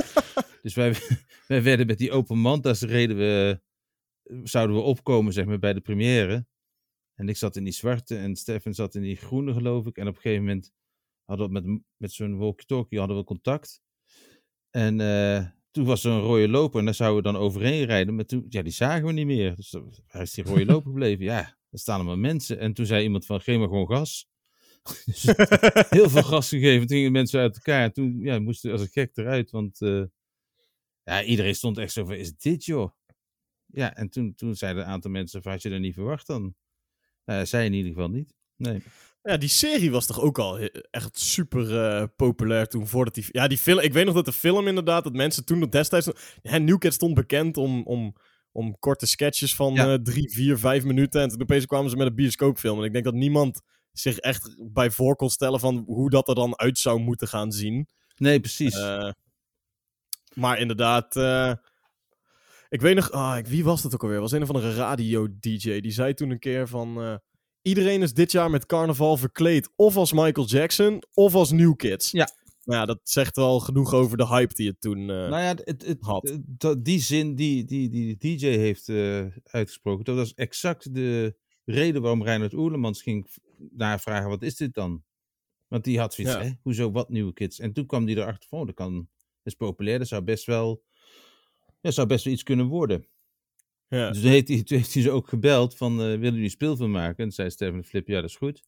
dus 0.62 0.74
wij, 0.74 0.94
wij 1.48 1.62
werden 1.62 1.86
met 1.86 1.98
die 1.98 2.10
open 2.12 2.38
mantas 2.38 2.82
reden 2.82 3.16
we, 3.16 3.60
zouden 4.42 4.76
we 4.76 4.82
opkomen 4.82 5.32
zeg 5.32 5.44
maar, 5.44 5.58
bij 5.58 5.72
de 5.72 5.80
première. 5.80 6.46
En 7.14 7.28
ik 7.28 7.36
zat 7.36 7.56
in 7.56 7.64
die 7.64 7.72
zwarte 7.72 8.16
en 8.16 8.36
Stefan 8.36 8.74
zat 8.74 8.94
in 8.94 9.02
die 9.02 9.16
groene 9.16 9.52
geloof 9.52 9.86
ik. 9.86 9.96
En 9.96 10.08
op 10.08 10.14
een 10.14 10.20
gegeven 10.20 10.44
moment 10.44 10.72
hadden 11.24 11.46
we 11.46 11.52
met, 11.52 11.80
met 11.96 12.12
zo'n 12.12 12.38
walkie-talkie 12.38 12.98
hadden 12.98 13.16
we 13.16 13.24
contact. 13.24 13.80
En 14.70 15.00
eh, 15.00 15.46
toen 15.70 15.84
was 15.84 16.04
er 16.04 16.12
een 16.12 16.20
rode 16.20 16.48
loper 16.48 16.78
en 16.78 16.84
daar 16.84 16.94
zouden 16.94 17.22
we 17.22 17.32
dan 17.32 17.42
overheen 17.42 17.84
rijden. 17.84 18.14
Maar 18.14 18.24
toen, 18.24 18.46
ja, 18.48 18.62
die 18.62 18.72
zagen 18.72 19.06
we 19.06 19.12
niet 19.12 19.26
meer. 19.26 19.56
Dus 19.56 19.70
dan- 19.70 19.92
waar 20.12 20.22
is 20.22 20.32
die 20.32 20.44
rode 20.44 20.64
loper 20.66 20.90
gebleven? 20.90 21.24
Ja, 21.24 21.58
er 21.70 21.78
staan 21.78 21.94
allemaal 21.94 22.16
mensen. 22.16 22.58
En 22.58 22.72
toen 22.72 22.86
zei 22.86 23.02
iemand 23.02 23.26
van, 23.26 23.40
geef 23.40 23.58
maar 23.58 23.68
gewoon 23.68 23.86
gas. 23.86 24.28
Heel 25.98 26.10
veel 26.10 26.22
gas 26.22 26.48
gegeven. 26.48 26.86
Toen 26.86 26.96
gingen 26.96 27.12
mensen 27.12 27.40
uit 27.40 27.54
elkaar. 27.54 27.82
En 27.82 27.92
toen 27.92 28.18
ja, 28.20 28.38
moesten 28.38 28.70
we 28.70 28.76
als 28.76 28.86
een 28.86 28.92
gek 28.92 29.16
eruit. 29.16 29.50
Want 29.50 29.80
eh, 29.80 30.02
ja, 31.02 31.22
iedereen 31.22 31.54
stond 31.54 31.78
echt 31.78 31.92
zo 31.92 32.04
van, 32.04 32.14
is 32.14 32.36
dit 32.36 32.64
joh? 32.64 32.90
Ja, 33.66 33.94
en 33.94 34.10
toen, 34.10 34.34
toen 34.34 34.54
zeiden 34.54 34.82
een 34.82 34.88
aantal 34.88 35.10
mensen 35.10 35.42
van, 35.42 35.52
had 35.52 35.62
je 35.62 35.70
dat 35.70 35.80
niet 35.80 35.94
verwacht 35.94 36.26
dan? 36.26 36.54
Nou, 37.24 37.46
zij 37.46 37.64
in 37.64 37.72
ieder 37.72 37.92
geval 37.92 38.08
niet. 38.08 38.34
Nee. 38.56 38.82
Ja, 39.22 39.36
die 39.36 39.48
serie 39.48 39.90
was 39.90 40.06
toch 40.06 40.20
ook 40.20 40.38
al 40.38 40.58
echt 40.90 41.18
super 41.18 41.84
eh, 41.84 42.06
populair 42.16 42.66
toen 42.66 42.86
voordat 42.86 43.14
die... 43.14 43.24
Ja, 43.30 43.48
die 43.48 43.58
film... 43.58 43.78
Ik 43.78 43.92
weet 43.92 44.04
nog 44.04 44.14
dat 44.14 44.24
de 44.24 44.32
film 44.32 44.68
inderdaad, 44.68 45.04
dat 45.04 45.12
mensen 45.12 45.44
toen 45.44 45.58
nog 45.58 45.68
destijds... 45.68 46.10
Ja, 46.42 46.58
New 46.58 46.78
Kids 46.78 46.94
stond 46.94 47.14
bekend 47.14 47.56
om, 47.56 47.82
om, 47.82 48.14
om 48.52 48.78
korte 48.78 49.06
sketches 49.06 49.54
van 49.54 49.74
Ja. 49.74 49.92
eh, 49.92 49.98
drie, 50.02 50.30
vier, 50.30 50.58
vijf 50.58 50.84
minuten. 50.84 51.22
En 51.22 51.28
toen 51.28 51.42
opeens 51.42 51.66
kwamen 51.66 51.90
ze 51.90 51.96
met 51.96 52.06
een 52.06 52.14
bioscoopfilm. 52.14 52.78
En 52.78 52.84
ik 52.84 52.92
denk 52.92 53.04
dat 53.04 53.14
niemand 53.14 53.60
zich 53.98 54.18
echt 54.18 54.54
bij 54.72 54.90
voor 54.90 55.16
kon 55.16 55.30
stellen 55.30 55.60
van 55.60 55.82
hoe 55.86 56.10
dat 56.10 56.28
er 56.28 56.34
dan 56.34 56.58
uit 56.58 56.78
zou 56.78 57.00
moeten 57.00 57.28
gaan 57.28 57.52
zien. 57.52 57.88
Nee, 58.16 58.40
precies. 58.40 58.74
Eh, 58.78 59.10
maar 60.34 60.58
inderdaad... 60.58 61.16
eh, 61.16 61.52
ik 62.68 62.80
weet 62.80 62.94
nog... 62.94 63.10
Ah, 63.10 63.38
ik, 63.38 63.46
wie 63.46 63.64
was 63.64 63.82
dat 63.82 63.94
ook 63.94 64.02
alweer? 64.02 64.20
was 64.20 64.32
een 64.32 64.42
of 64.42 64.48
andere 64.48 64.74
radio-dj. 64.74 65.80
Die 65.80 65.90
zei 65.92 66.14
toen 66.14 66.30
een 66.30 66.38
keer 66.38 66.68
van... 66.68 67.02
eh, 67.02 67.14
Iedereen 67.62 68.02
is 68.02 68.14
dit 68.14 68.32
jaar 68.32 68.50
met 68.50 68.66
carnaval 68.66 69.16
verkleed. 69.16 69.70
Of 69.76 69.96
als 69.96 70.12
Michael 70.12 70.46
Jackson, 70.46 71.02
of 71.14 71.34
als 71.34 71.50
New 71.50 71.76
Kids. 71.76 72.10
Ja. 72.10 72.28
Nou 72.64 72.80
ja, 72.80 72.86
dat 72.86 73.00
zegt 73.02 73.36
wel 73.36 73.60
genoeg 73.60 73.92
over 73.94 74.16
de 74.16 74.26
hype 74.26 74.54
die 74.54 74.68
het 74.68 74.80
toen... 74.80 75.04
nou 75.06 75.30
ja, 75.30 75.54
het, 75.54 75.84
het, 75.86 75.96
had. 76.00 76.34
het- 76.58 76.84
die 76.84 77.00
zin 77.00 77.34
die, 77.34 77.64
die, 77.64 77.88
die 77.88 78.16
de 78.16 78.36
DJ 78.36 78.46
heeft 78.46 78.88
uitgesproken, 79.44 80.04
dat 80.04 80.16
was 80.16 80.34
exact 80.34 80.94
de 80.94 81.36
reden 81.64 82.02
waarom 82.02 82.22
Reinhard 82.22 82.54
Oerlemans 82.54 83.02
ging 83.02 83.26
v- 83.58 83.76
navragen, 83.76 84.28
wat 84.28 84.42
is 84.42 84.56
dit 84.56 84.74
dan? 84.74 85.04
Want 85.66 85.84
die 85.84 85.98
had 85.98 86.14
zoiets, 86.14 86.34
Ja. 86.34 86.42
hè, 86.42 86.50
hoezo, 86.62 86.90
wat 86.90 87.08
nieuwe 87.08 87.32
kids? 87.32 87.58
En 87.58 87.72
toen 87.72 87.86
kwam 87.86 88.04
die 88.04 88.16
erachter 88.16 88.48
van, 88.48 88.60
oh, 88.60 88.66
dat 88.66 88.74
kan, 88.74 89.08
is 89.42 89.54
populair, 89.54 89.98
dat 89.98 90.08
zou 90.08 90.22
best 90.22 90.44
wel, 90.46 90.84
ja, 91.80 91.90
zou 91.90 92.06
best 92.06 92.24
wel 92.24 92.32
iets 92.32 92.42
kunnen 92.42 92.66
worden. 92.66 93.06
ja. 93.88 94.08
Dus 94.10 94.20
toen 94.20 94.30
heeft, 94.30 94.48
hij, 94.48 94.62
toen 94.62 94.76
heeft 94.78 94.94
hij 94.94 95.02
ze 95.02 95.10
ook 95.10 95.28
gebeld 95.28 95.76
van, 95.76 95.92
eh, 95.92 95.98
willen 96.06 96.20
jullie 96.20 96.42
een 96.42 96.50
speelfilm 96.50 96.90
maken? 96.90 97.24
En 97.24 97.32
zei 97.32 97.50
Stefan 97.50 97.84
Flip, 97.84 98.06
ja, 98.08 98.20
dat 98.20 98.30
is 98.30 98.36
goed. 98.36 98.62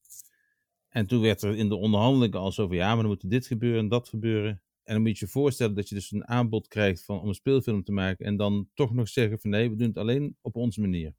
En 0.88 1.06
toen 1.06 1.20
werd 1.20 1.42
er 1.42 1.56
in 1.56 1.68
de 1.68 1.74
onderhandelingen 1.76 2.38
al 2.38 2.52
zo 2.52 2.66
van, 2.66 2.76
ja, 2.76 2.88
maar 2.88 2.96
dan 3.02 3.06
moet 3.06 3.30
dit 3.30 3.46
gebeuren 3.46 3.80
en 3.80 3.88
dat 3.88 4.08
gebeuren. 4.08 4.62
En 4.82 4.94
dan 4.96 5.02
moet 5.02 5.18
je 5.18 5.24
je 5.24 5.30
voorstellen 5.30 5.74
dat 5.74 5.88
je 5.88 5.94
dus 5.94 6.10
een 6.10 6.26
aanbod 6.26 6.68
krijgt 6.68 7.04
van, 7.04 7.20
om 7.20 7.28
een 7.28 7.34
speelfilm 7.34 7.84
te 7.84 7.92
maken. 7.92 8.26
En 8.26 8.36
dan 8.36 8.68
toch 8.74 8.92
nog 8.94 9.08
zeggen 9.08 9.38
van, 9.40 9.50
nee, 9.50 9.70
we 9.70 9.76
doen 9.76 9.86
het 9.88 9.96
alleen 9.96 10.36
op 10.40 10.56
onze 10.56 10.80
manier. 10.80 11.14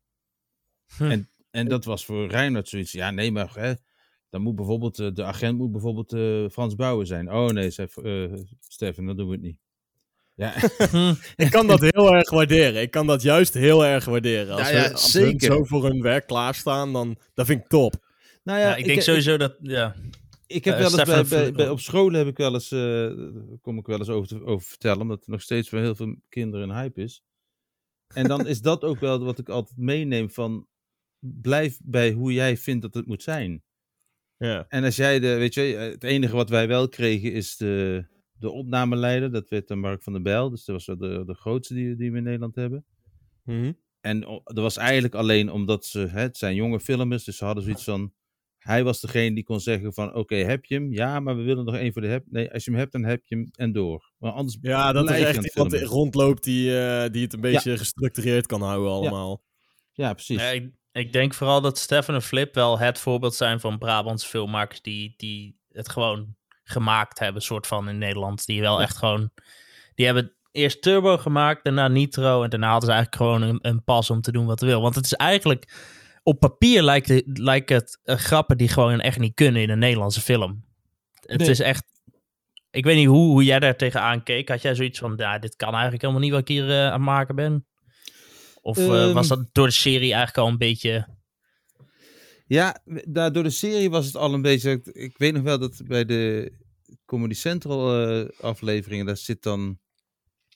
Hm. 0.97 1.03
En, 1.03 1.29
en 1.51 1.67
dat 1.67 1.85
was 1.85 2.05
voor 2.05 2.27
Reinhard 2.27 2.69
zoiets, 2.69 2.91
ja, 2.91 3.11
nee, 3.11 3.31
maar 3.31 3.51
hè, 3.53 3.73
dan 4.29 4.41
moet 4.41 4.55
bijvoorbeeld, 4.55 4.99
eh, 4.99 5.07
de 5.13 5.23
agent 5.23 5.57
moet 5.57 5.71
bijvoorbeeld 5.71 6.13
eh, 6.13 6.49
Frans 6.51 6.75
Bouwen 6.75 7.07
zijn. 7.07 7.31
Oh 7.33 7.49
nee, 7.49 7.69
zei 7.69 7.87
eh, 8.03 8.33
Stefan, 8.59 9.05
dan 9.05 9.17
doen 9.17 9.27
we 9.27 9.33
het 9.33 9.41
niet. 9.41 9.57
Ja. 10.35 10.53
Ik 11.45 11.49
kan 11.51 11.67
dat 11.67 11.81
heel 11.81 12.13
erg 12.15 12.29
waarderen. 12.29 12.81
Ik 12.81 12.91
kan 12.91 13.07
dat 13.07 13.21
juist 13.21 13.53
heel 13.53 13.85
erg 13.85 14.05
waarderen. 14.05 14.55
Als, 14.55 14.69
Ja, 14.69 14.75
ja, 14.77 14.87
we, 14.87 14.91
als 14.91 15.11
zo 15.37 15.63
voor 15.63 15.83
hun 15.83 16.01
werk 16.01 16.27
klaarstaan, 16.27 16.93
dan 16.93 17.17
dat 17.33 17.45
vind 17.45 17.61
ik 17.61 17.67
top. 17.67 17.93
nou 18.43 18.59
Ja, 18.59 18.75
ik 18.75 18.85
denk 18.85 19.01
sowieso 19.01 19.37
dat, 19.37 19.57
ja. 19.61 19.95
Ik 20.47 20.65
heb 20.65 20.77
wel 20.77 20.83
eens 20.85 20.95
bij, 20.95 21.05
bij, 21.05 21.25
Flip- 21.25 21.55
bij- 21.55 21.69
op 21.69 21.79
scholen 21.79 22.17
heb 22.19 22.27
ik 22.27 22.37
wel 22.37 22.53
eens, 22.53 22.71
eh, 22.71 22.79
daar 22.79 23.57
kom 23.61 23.77
ik 23.77 23.85
wel 23.85 23.97
eens 23.99 24.09
over, 24.09 24.27
te- 24.27 24.45
over 24.45 24.67
vertellen, 24.67 25.01
omdat 25.01 25.23
er 25.25 25.31
nog 25.31 25.41
steeds 25.41 25.69
voor 25.69 25.79
heel 25.79 25.95
veel 25.95 26.15
kinderen 26.29 26.69
een 26.69 26.75
hype 26.75 27.01
is. 27.01 27.23
En 28.13 28.27
dan 28.27 28.47
is 28.47 28.61
dat 28.61 28.83
ook 28.83 28.99
wel 28.99 29.19
wat 29.23 29.39
ik 29.39 29.49
altijd 29.49 29.77
meeneem 29.77 30.29
van, 30.29 30.67
blijf 31.21 31.79
bij 31.83 32.11
hoe 32.11 32.33
jij 32.33 32.57
vindt 32.57 32.81
dat 32.81 32.93
het 32.93 33.05
moet 33.05 33.23
zijn. 33.23 33.63
Ja. 34.37 34.65
En 34.67 34.83
als 34.83 34.95
jij 34.95 35.19
de, 35.19 35.35
weet 35.35 35.53
je, 35.53 35.61
het 35.61 36.03
enige 36.03 36.35
wat 36.35 36.49
wij 36.49 36.67
wel 36.67 36.89
kregen 36.89 37.33
is 37.33 37.57
de, 37.57 38.05
de 38.33 38.49
opnameleider, 38.49 39.31
dat 39.31 39.49
werd 39.49 39.67
dan 39.67 39.79
Mark 39.79 40.03
van 40.03 40.13
der 40.13 40.21
Bijl, 40.21 40.49
dus 40.49 40.65
dat 40.65 40.75
was 40.75 40.85
wel 40.85 40.97
de, 40.97 41.25
de 41.25 41.35
grootste 41.35 41.73
die, 41.73 41.95
die 41.95 42.11
we 42.11 42.17
in 42.17 42.23
Nederland 42.23 42.55
hebben. 42.55 42.85
Mhm. 43.43 43.71
En 44.01 44.19
dat 44.43 44.53
was 44.53 44.77
eigenlijk 44.77 45.15
alleen 45.15 45.51
omdat 45.51 45.85
ze, 45.85 45.99
hè, 45.99 46.21
het 46.21 46.37
zijn 46.37 46.55
jonge 46.55 46.79
filmers, 46.79 47.23
dus 47.23 47.37
ze 47.37 47.45
hadden 47.45 47.63
zoiets 47.63 47.83
van, 47.83 48.13
hij 48.57 48.83
was 48.83 48.99
degene 48.99 49.35
die 49.35 49.43
kon 49.43 49.59
zeggen 49.59 49.93
van, 49.93 50.15
oké, 50.15 50.35
heb 50.35 50.65
je 50.65 50.75
hem? 50.75 50.93
Ja, 50.93 51.19
maar 51.19 51.37
we 51.37 51.41
willen 51.41 51.65
nog 51.65 51.75
één 51.75 51.93
voor 51.93 52.01
de 52.01 52.07
heb. 52.07 52.25
Nee, 52.29 52.51
als 52.51 52.65
je 52.65 52.71
hem 52.71 52.79
hebt, 52.79 52.91
dan 52.91 53.03
heb 53.03 53.25
je 53.25 53.35
hem 53.35 53.49
en 53.51 53.71
door. 53.71 54.11
Maar 54.17 54.31
anders 54.31 54.57
Ja, 54.61 54.91
dat 54.91 55.07
aan 55.07 55.15
echt 55.15 55.55
iemand 55.55 55.73
rondloopt 55.73 56.43
die, 56.43 56.79
eh, 56.79 57.11
die 57.11 57.23
het 57.23 57.33
een 57.33 57.41
beetje 57.41 57.77
gestructureerd 57.77 58.45
kan 58.45 58.61
houden 58.61 58.91
allemaal. 58.91 59.43
Ja, 59.91 60.13
precies. 60.13 60.41
Ja, 60.41 60.69
ik, 60.91 61.13
denk 61.13 61.33
vooral 61.33 61.61
dat 61.61 61.77
Stefan 61.77 62.15
en 62.15 62.21
Flip 62.21 62.55
wel 62.55 62.79
het 62.79 62.99
voorbeeld 62.99 63.35
zijn 63.35 63.59
van 63.59 63.77
Brabantse 63.77 64.27
filmmakers 64.27 64.81
die, 64.81 65.13
die 65.17 65.59
het 65.71 65.89
gewoon 65.89 66.35
gemaakt 66.63 67.19
hebben, 67.19 67.41
soort 67.41 67.67
van 67.67 67.89
in 67.89 67.97
Nederland. 67.97 68.45
Die 68.45 68.61
wel 68.61 68.81
echt 68.81 68.97
gewoon, 68.97 69.31
die 69.95 70.05
hebben 70.05 70.33
eerst 70.51 70.81
Turbo 70.81 71.17
gemaakt, 71.17 71.63
daarna 71.63 71.87
Nitro. 71.87 72.43
En 72.43 72.49
daarna 72.49 72.71
hadden 72.71 72.89
ze 72.89 72.95
eigenlijk 72.95 73.23
gewoon 73.23 73.41
een, 73.41 73.59
een 73.61 73.83
pas 73.83 74.09
om 74.09 74.21
te 74.21 74.31
doen 74.31 74.45
wat 74.45 74.59
ze 74.59 74.65
wil. 74.65 74.81
Want 74.81 74.95
het 74.95 75.05
is 75.05 75.13
eigenlijk, 75.13 75.73
op 76.23 76.39
papier 76.39 76.83
lijkt 76.83 77.07
het, 77.07 77.37
lijkt 77.37 77.69
het 77.69 77.99
eh, 78.03 78.15
grappen 78.15 78.57
die 78.57 78.67
gewoon 78.67 78.99
echt 78.99 79.19
niet 79.19 79.33
kunnen 79.33 79.61
in 79.61 79.69
een 79.69 79.79
Nederlandse 79.79 80.21
film. 80.21 80.63
Het 81.25 81.39
Nee. 81.39 81.49
is 81.49 81.59
echt, 81.59 81.85
ik 82.71 82.83
weet 82.83 82.95
niet 82.95 83.07
hoe, 83.07 83.29
hoe 83.29 83.43
jij 83.43 83.59
daar 83.59 83.75
tegenaan 83.75 84.23
keek. 84.23 84.49
Had 84.49 84.61
jij 84.61 84.75
zoiets 84.75 84.99
van, 84.99 85.13
ja, 85.17 85.39
dit 85.39 85.55
kan 85.55 85.71
eigenlijk 85.71 86.01
helemaal 86.01 86.21
niet 86.21 86.31
wat 86.31 86.41
ik 86.41 86.47
hier 86.47 86.69
eh, 86.69 86.85
aan 86.85 86.91
het 86.91 87.01
maken 87.01 87.35
ben? 87.35 87.65
Of 88.61 88.77
eh, 88.77 89.03
Ehm. 89.03 89.13
was 89.13 89.27
dat 89.27 89.49
door 89.51 89.67
de 89.67 89.73
serie 89.73 90.13
eigenlijk 90.13 90.37
al 90.37 90.47
een 90.47 90.57
beetje... 90.57 91.19
Ja, 92.45 92.81
daar, 93.07 93.31
door 93.31 93.43
de 93.43 93.49
serie 93.49 93.89
was 93.89 94.05
het 94.05 94.15
al 94.15 94.33
een 94.33 94.41
beetje. 94.41 94.71
Ik, 94.71 94.85
ik 94.85 95.17
weet 95.17 95.33
nog 95.33 95.43
wel 95.43 95.59
dat 95.59 95.81
bij 95.85 96.05
de 96.05 96.51
Comedy 97.05 97.33
Central 97.33 98.07
eh, 98.07 98.29
afleveringen, 98.39 99.05
daar 99.05 99.17
zit 99.17 99.43
dan. 99.43 99.79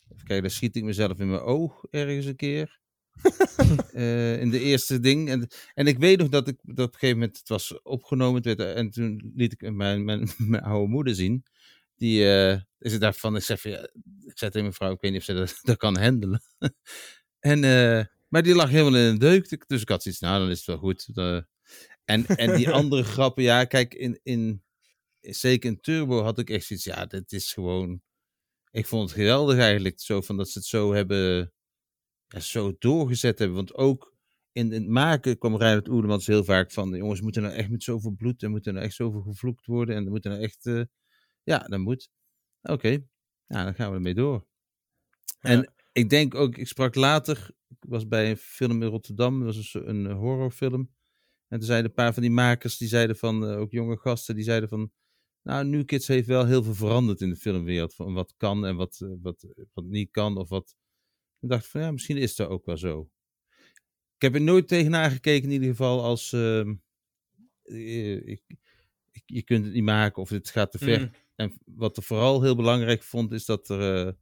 Even 0.09 0.25
kijken, 0.25 0.41
daar 0.41 0.51
schiet 0.51 0.75
ik 0.75 0.83
mezelf 0.83 1.19
in 1.19 1.29
mijn 1.29 1.41
oog 1.41 1.85
ergens 1.89 2.25
een 2.25 2.35
keer. 2.35 2.79
Eh, 3.93 4.41
in 4.41 4.49
de 4.49 4.59
eerste 4.59 4.99
ding. 4.99 5.29
En, 5.29 5.47
en 5.73 5.87
ik 5.87 5.97
weet 5.97 6.17
nog 6.17 6.29
dat 6.29 6.47
ik 6.47 6.57
dat 6.61 6.87
op 6.87 6.93
een 6.93 6.99
gegeven 6.99 7.19
moment 7.19 7.37
het 7.37 7.47
was 7.47 7.81
opgenomen. 7.83 8.35
Het 8.35 8.57
werd, 8.57 8.75
en 8.75 8.89
toen 8.89 9.31
liet 9.35 9.51
ik 9.51 9.71
mijn, 9.71 10.05
mijn, 10.05 10.29
mijn 10.49 10.63
oude 10.63 10.91
moeder 10.91 11.15
zien. 11.15 11.43
Die 11.95 12.25
eh, 12.29 12.61
is 12.79 12.91
het 12.91 13.01
daarvan. 13.01 13.35
Ik 13.35 13.43
zeg, 13.43 13.63
ja, 13.63 13.81
ik 14.25 14.37
zei 14.37 14.51
tegen 14.51 14.61
mijn 14.61 14.73
vrouw, 14.73 14.91
ik 14.91 15.01
weet 15.01 15.11
niet 15.11 15.19
of 15.19 15.25
ze 15.25 15.33
dat, 15.33 15.59
dat 15.69 15.77
kan 15.77 15.97
handelen. 15.97 16.41
En, 17.45 17.63
eh, 17.63 18.05
maar 18.27 18.43
die 18.43 18.55
lag 18.55 18.69
helemaal 18.69 18.99
in 18.99 19.05
een 19.05 19.17
deuk. 19.17 19.67
Dus 19.67 19.81
ik 19.81 19.89
had 19.89 20.03
zoiets, 20.03 20.21
nou 20.21 20.39
dan 20.39 20.49
is 20.49 20.57
het 20.57 20.65
wel 20.65 20.77
goed. 20.77 21.09
Eh, 21.13 21.39
en, 22.05 22.25
en 22.25 22.55
die 22.55 22.71
andere 22.79 23.03
grappen, 23.03 23.43
ja, 23.43 23.65
kijk, 23.65 23.93
in, 23.93 24.19
in, 24.23 24.63
zeker 25.19 25.69
in 25.69 25.81
Turbo 25.81 26.21
had 26.21 26.39
ik 26.39 26.49
echt 26.49 26.65
zoiets, 26.65 26.85
ja, 26.85 27.05
dit 27.05 27.31
is 27.31 27.53
gewoon, 27.53 28.01
ik 28.71 28.85
vond 28.85 29.09
het 29.09 29.19
geweldig 29.19 29.57
eigenlijk, 29.57 29.99
zo 29.99 30.21
van 30.21 30.37
dat 30.37 30.49
ze 30.49 30.57
het 30.57 30.67
zo 30.67 30.93
hebben, 30.93 31.53
ja, 32.27 32.39
zo 32.39 32.75
doorgezet 32.79 33.39
hebben, 33.39 33.57
want 33.57 33.73
ook 33.73 34.13
in 34.51 34.71
het 34.71 34.87
maken 34.87 35.37
kwam 35.37 35.57
Reinhard 35.57 35.87
Oerlemans 35.87 36.27
heel 36.27 36.43
vaak 36.43 36.71
van, 36.71 36.95
jongens, 36.95 37.21
moeten 37.21 37.41
nou 37.41 37.53
echt 37.53 37.69
met 37.69 37.83
zoveel 37.83 38.11
bloed, 38.11 38.43
en 38.43 38.51
moeten 38.51 38.73
nou 38.73 38.85
echt 38.85 38.95
zoveel 38.95 39.21
gevloekt 39.21 39.65
worden, 39.65 39.95
en 39.95 40.05
er 40.05 40.11
moeten 40.11 40.31
nou 40.31 40.43
echt, 40.43 40.65
eh, 40.65 40.83
ja, 41.43 41.57
dat 41.57 41.79
moet. 41.79 42.09
Oké, 42.61 42.89
nou, 43.47 43.65
dan 43.65 43.75
gaan 43.75 43.89
we 43.89 43.95
ermee 43.95 44.13
door. 44.13 44.47
En 45.39 45.74
ik 45.95 46.09
denk 46.09 46.35
ook, 46.35 46.57
ik 46.57 46.67
sprak 46.67 46.95
later, 46.95 47.49
ik 47.69 47.77
was 47.89 48.07
bij 48.07 48.29
een 48.29 48.37
film 48.37 48.81
in 48.81 48.87
Rotterdam, 48.89 49.45
dat 49.45 49.55
was 49.55 49.73
een, 49.73 49.87
een 50.05 50.11
horrorfilm. 50.11 50.93
En 51.47 51.57
toen 51.57 51.67
zeiden 51.67 51.89
een 51.89 51.95
paar 51.95 52.13
van 52.13 52.21
die 52.21 52.31
makers, 52.31 52.77
die 52.77 52.87
zeiden 52.87 53.15
van, 53.17 53.47
eh, 53.47 53.57
ook 53.59 53.71
jonge 53.71 53.97
gasten, 53.97 54.35
die 54.35 54.43
zeiden 54.43 54.69
van, 54.69 54.91
nou, 55.41 55.65
New 55.65 55.85
Kids 55.85 56.07
heeft 56.07 56.27
wel 56.27 56.45
heel 56.45 56.63
veel 56.63 56.73
veranderd 56.73 57.21
in 57.21 57.29
de 57.29 57.35
filmwereld. 57.35 57.93
Van 57.95 58.13
wat 58.13 58.33
kan 58.37 58.65
en 58.65 58.75
wat, 58.75 58.99
eh, 59.01 59.09
wat, 59.21 59.45
wat 59.73 59.85
niet 59.85 60.11
kan 60.11 60.37
of 60.37 60.49
wat. 60.49 60.75
Ik 61.39 61.49
dacht 61.49 61.67
van, 61.67 61.81
ja, 61.81 61.91
misschien 61.91 62.17
is 62.17 62.35
dat 62.35 62.49
ook 62.49 62.65
wel 62.65 62.77
zo. 62.77 63.09
Ik 64.15 64.21
heb 64.21 64.35
er 64.35 64.41
nooit 64.41 64.67
tegenaan 64.67 65.11
gekeken 65.11 65.43
in 65.47 65.51
ieder 65.53 65.69
geval 65.69 66.03
als, 66.03 66.33
ehm, 66.33 66.75
eh, 67.63 68.27
ik, 68.27 68.41
ik- 69.11 69.23
je 69.25 69.43
kunt 69.43 69.65
het 69.65 69.73
niet 69.73 69.83
maken 69.83 70.21
of 70.21 70.29
het 70.29 70.49
gaat 70.49 70.71
te 70.71 70.77
ver. 70.77 70.99
Mm. 70.99 71.11
En 71.35 71.57
wat 71.65 71.97
er 71.97 72.03
vooral 72.03 72.41
heel 72.41 72.55
belangrijk 72.55 73.03
vond, 73.03 73.31
is 73.31 73.45
dat 73.45 73.69
er, 73.69 74.07
eh, 74.07 74.13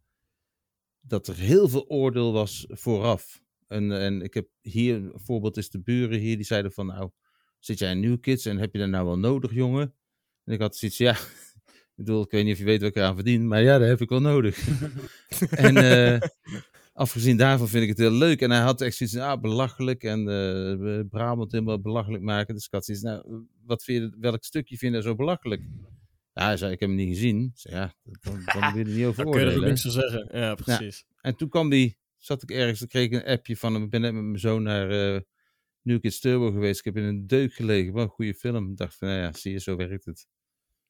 dat 1.08 1.28
er 1.28 1.36
heel 1.36 1.70
veel 1.70 1.88
oordeel 1.88 2.34
was 2.34 2.66
vooraf. 2.70 3.42
En, 3.68 3.92
en 3.92 4.22
ik 4.22 4.34
heb 4.34 4.48
hier, 4.62 4.96
een 4.96 5.12
voorbeeld 5.16 5.58
is 5.58 5.70
de 5.70 5.82
buren 5.82 6.20
hier, 6.20 6.36
die 6.36 6.46
zeiden 6.46 6.72
van, 6.72 6.86
nou, 6.86 7.10
zit 7.60 7.80
jij 7.80 7.92
in 7.92 8.00
New 8.00 8.20
Kids 8.20 8.46
en 8.46 8.58
heb 8.58 8.74
je 8.74 8.80
dat 8.80 8.90
nou 8.90 9.06
wel 9.06 9.20
nodig, 9.20 9.54
jongen? 9.54 9.94
En 10.44 10.54
ik 10.54 10.60
had 10.60 10.76
zoiets, 10.76 10.98
ja, 10.98 11.12
ik 11.72 11.94
bedoel, 11.96 12.22
ik 12.24 12.32
weet 12.32 12.44
niet 12.44 12.54
of 12.54 12.60
je 12.60 12.66
weet 12.66 12.80
wat 12.80 12.90
ik 12.90 12.96
eraan 12.96 13.16
verdien, 13.16 13.48
maar 13.48 13.62
ja, 13.62 13.78
dat 13.78 13.88
heb 13.88 14.02
ik 14.02 14.10
wel 14.10 14.22
nodig. 14.22 14.68
en 15.68 15.78
eh, 15.78 16.22
afgezien 16.94 17.38
daarvan 17.38 17.68
vind 17.68 17.84
ik 17.84 17.90
het 17.90 17.98
heel 17.98 18.12
leuk. 18.12 18.42
En 18.42 18.52
hij 18.52 18.62
had 18.62 18.82
echt 18.82 18.96
zoiets, 18.96 19.18
ah, 19.18 19.42
belachelijk 19.42 20.04
en 20.04 20.28
eh 20.28 21.00
Brabant 21.10 21.52
helemaal 21.52 21.82
belachelijk 21.82 22.24
maken. 22.24 22.54
Dus 22.54 22.66
ik 22.66 22.72
had 22.72 22.86
zoiets, 22.86 23.04
nou, 23.04 23.46
wat 23.66 23.84
vind 23.84 24.04
je, 24.04 24.18
welk 24.20 24.44
stukje 24.44 24.78
vind 24.78 24.96
je 24.96 25.02
zo 25.02 25.16
belachelijk? 25.16 25.62
Ja, 26.34 26.46
hij 26.46 26.58
zei, 26.58 26.72
ik 26.72 26.80
heb 26.80 26.90
hem 26.90 26.98
niet 26.98 27.16
gezien. 27.16 27.52
Zei, 27.54 27.76
ja, 27.76 27.94
dan, 28.04 28.42
dan 28.46 28.74
wil 28.74 28.86
je 28.86 28.92
er 28.92 28.98
niet 28.98 29.06
over 29.10 29.24
Dan 29.24 29.34
kun 29.34 29.42
je 29.42 29.48
er 29.48 29.52
ook 29.52 29.58
oordelen. 29.58 29.68
niks 29.68 29.82
van 29.82 29.92
zeggen. 29.92 30.40
Ja, 30.40 30.56
precies. 30.56 31.06
En 31.22 31.36
toen 31.36 31.50
kwam 31.50 31.70
die, 31.70 31.98
zat 32.18 32.44
ik 32.44 32.52
ergens, 32.52 32.80
dan 32.80 32.88
kreeg 32.88 33.06
ik 33.06 33.12
een 33.12 33.26
appje 33.26 33.58
van 33.58 33.74
hem. 33.74 33.84
Ik 33.84 33.90
ben 33.90 34.02
net 34.02 34.14
met 34.14 34.24
mijn 34.24 34.40
zoon 34.40 34.64
naar 34.64 35.16
eh 35.16 35.22
New 35.82 36.00
Kids 36.02 36.20
Turbo 36.20 36.52
geweest. 36.52 36.80
Ik 36.80 36.86
heb 36.86 36.98
in 36.98 37.04
een 37.04 37.28
deuk 37.28 37.54
gelegen. 37.54 37.94
Wat 37.94 38.04
een 38.04 38.10
goede 38.10 38.34
film. 38.34 38.72
Ik 38.72 38.78
dacht 38.78 38.96
van, 38.96 39.08
nou 39.08 39.20
ja, 39.20 39.34
zie 39.34 39.52
je, 39.52 39.60
zo 39.60 39.76
werkt 39.76 40.06
het. 40.06 40.28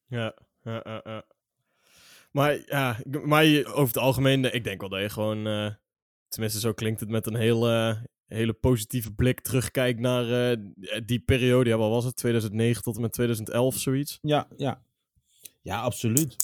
Ja, 0.08 0.38
ja, 0.64 0.82
ja, 0.84 1.02
ja. 1.04 1.26
Maar 2.32 2.64
ja, 2.66 3.00
maar 3.24 3.46
over 3.66 3.88
het 3.94 3.98
algemeen, 3.98 4.46
eh, 4.46 4.54
ik 4.54 4.64
denk 4.64 4.80
wel 4.80 4.90
dat 4.90 5.02
je 5.02 5.10
gewoon, 5.10 5.48
eh, 5.48 5.74
tenminste 6.28 6.60
zo 6.60 6.74
klinkt 6.74 7.00
het, 7.00 7.10
met 7.10 7.26
een 7.28 7.36
heel, 7.36 7.68
hele 8.26 8.54
positieve 8.54 9.14
blik 9.14 9.42
terugkijkt 9.42 10.00
naar 10.00 10.52
eh, 10.52 10.58
die 11.06 11.20
periode. 11.20 11.70
Ja, 11.70 11.78
wat 11.78 11.90
was 11.90 12.06
het? 12.06 12.16
2009 12.16 12.84
tot 12.84 12.96
en 12.96 13.02
met 13.02 13.14
2011, 13.14 13.78
zoiets? 13.78 14.20
Ja, 14.22 14.48
ja. 14.58 14.84
Ja, 15.64 15.82
absoluut. 15.82 16.36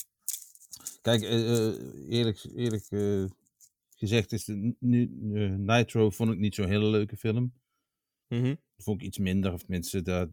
Kijk, 1.02 1.22
eh, 1.22 1.66
eh, 1.68 1.74
eerlijk, 2.08 2.44
eerlijk 2.54 2.86
eh, 2.90 3.24
gezegd 3.96 4.32
is 4.32 4.44
de, 4.44 4.74
nu, 4.78 5.02
eh, 5.34 5.50
Nitro 5.50 6.10
vond 6.10 6.30
ik 6.32 6.38
niet 6.38 6.54
zo'n 6.54 6.68
hele 6.68 6.86
leuke 6.86 7.16
film. 7.16 7.52
Mhm. 8.28 8.54
Vond 8.78 9.00
ik 9.00 9.06
iets 9.06 9.18
minder, 9.18 9.52
of 9.52 9.60
tenminste, 9.60 10.02
dat, 10.02 10.28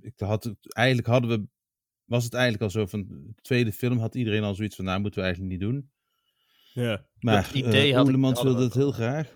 ik 0.00 0.12
had 0.20 0.44
het, 0.44 0.56
eigenlijk 0.74 1.06
hadden 1.08 1.30
we, 1.30 1.46
was 2.04 2.24
het 2.24 2.34
eigenlijk 2.34 2.62
al 2.62 2.70
zo 2.70 2.86
van, 2.86 3.06
de 3.08 3.42
tweede 3.42 3.72
film 3.72 3.98
had 3.98 4.14
iedereen 4.14 4.42
al 4.42 4.54
zoiets 4.54 4.76
van, 4.76 4.84
nou, 4.84 5.00
moeten 5.00 5.20
we 5.20 5.26
eigenlijk 5.26 5.56
niet 5.60 5.68
doen. 5.70 5.90
Ja. 6.72 7.06
Maar 7.20 7.42
Dat 7.42 7.52
idee 7.52 7.98
Oelemans 7.98 8.42
we 8.42 8.48
wilde 8.48 8.64
het 8.64 8.74
heel 8.74 8.92
graag. 8.92 9.34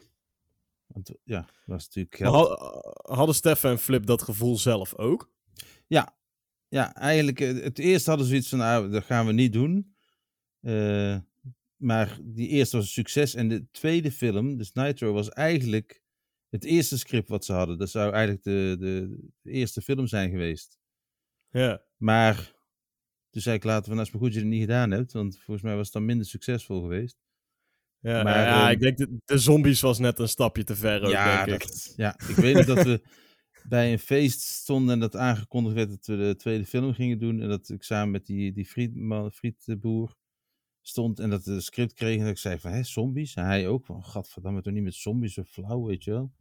Want 0.87 1.11
ja, 1.25 1.41
dat 1.41 1.51
was 1.67 1.85
natuurlijk 1.87 2.19
had- 2.19 2.85
hadden 3.03 3.35
Stefan 3.35 3.71
en 3.71 3.79
Flip 3.79 4.07
dat 4.07 4.23
gevoel 4.23 4.59
zelf 4.59 4.95
ook? 4.95 5.31
Ja, 5.87 6.17
eigenlijk, 6.79 7.41
eh, 7.41 7.63
het 7.63 7.79
eerste 7.79 8.09
hadden 8.09 8.27
ze 8.27 8.33
zoiets 8.33 8.51
van, 8.51 8.59
nou, 8.59 8.91
dat 8.91 9.05
gaan 9.05 9.27
we 9.27 9.33
niet 9.33 9.53
doen. 9.53 9.95
Eh, 10.61 11.19
maar 11.77 12.19
die 12.23 12.49
eerste 12.49 12.77
was 12.77 12.85
een 12.85 12.91
succes. 12.91 13.35
En 13.35 13.49
de 13.49 13.71
tweede 13.71 14.13
film, 14.13 14.57
dus 14.57 14.73
Nitro, 14.73 15.13
was 15.13 15.29
eigenlijk 15.29 16.03
het 16.49 16.65
eerste 16.65 16.99
script 16.99 17.29
wat 17.29 17.45
ze 17.45 17.53
hadden. 17.53 17.79
Dat 17.79 17.91
zou 17.91 18.13
eigenlijk 18.13 18.45
de, 18.45 18.77
de, 18.79 19.17
de 19.43 19.51
eerste 19.51 19.83
film 19.83 20.07
zijn 20.07 20.31
geweest. 20.31 20.79
Ja. 21.51 21.83
Maar 21.97 22.37
toen 23.31 23.43
zei 23.43 23.57
ik 23.57 23.65
later 23.65 23.85
van, 23.85 23.95
nou, 23.95 24.07
is 24.07 24.13
maar 24.13 24.23
goed 24.23 24.33
dat 24.33 24.41
je 24.41 24.47
het 24.49 24.57
niet 24.57 24.67
gedaan 24.67 24.91
hebt. 24.91 25.13
Want 25.13 25.39
volgens 25.39 25.63
mij 25.63 25.75
was 25.77 25.85
het 25.85 25.93
dan 25.93 26.05
minder 26.05 26.27
succesvol 26.27 26.81
geweest. 26.81 27.19
Ja, 27.99 28.23
Maar, 28.23 28.39
ja 28.39 28.63
ehm, 28.63 28.71
ik 28.71 28.81
denk 28.81 28.97
de, 28.97 29.19
de 29.25 29.39
zombies 29.39 29.81
was 29.81 29.99
net 29.99 30.19
een 30.19 30.29
stapje 30.29 30.65
te 30.65 30.77
ver 30.77 31.03
ook, 31.03 31.11
ja, 31.11 31.45
denk 31.45 31.63
ik. 31.63 31.93
ja, 31.97 32.19
ik 32.29 32.37
weet 32.37 32.55
nog 32.55 32.65
dat 32.65 32.83
we 32.83 33.03
bij 33.69 33.93
een 33.93 33.99
feest 33.99 34.41
stonden 34.41 34.95
en 34.95 35.01
dat 35.01 35.17
aangekondigd 35.17 35.75
werd 35.75 35.89
dat 35.91 36.07
we 36.07 36.17
de 36.17 36.37
tweede 36.37 36.67
film 36.67 36.95
gingen 36.95 37.19
doen. 37.19 37.41
En 37.41 37.49
dat 37.49 37.69
ik 37.69 37.83
samen 37.83 38.11
met 38.11 38.27
die, 38.27 38.53
die 38.53 38.67
frietman, 38.67 39.33
frietboer 39.33 40.15
stond 40.83 41.19
en 41.19 41.31
dat 41.31 41.45
we 41.45 41.55
de 41.55 41.61
script 41.61 41.93
kregen. 41.95 42.19
En 42.19 42.25
dat 42.25 42.33
ik 42.35 42.39
zei 42.39 42.59
van, 42.59 42.71
hè, 42.73 42.83
zombies? 42.83 43.35
En 43.35 43.45
hij 43.45 43.69
ook 43.69 43.85
van, 43.87 44.05
gadverdamme, 44.05 44.63
toch 44.63 44.73
niet 44.73 44.83
met 44.83 44.95
zombies, 44.95 45.35
zo 45.35 45.43
flauw, 45.43 45.85
weet 45.87 46.05
je 46.05 46.11
wel. 46.11 46.33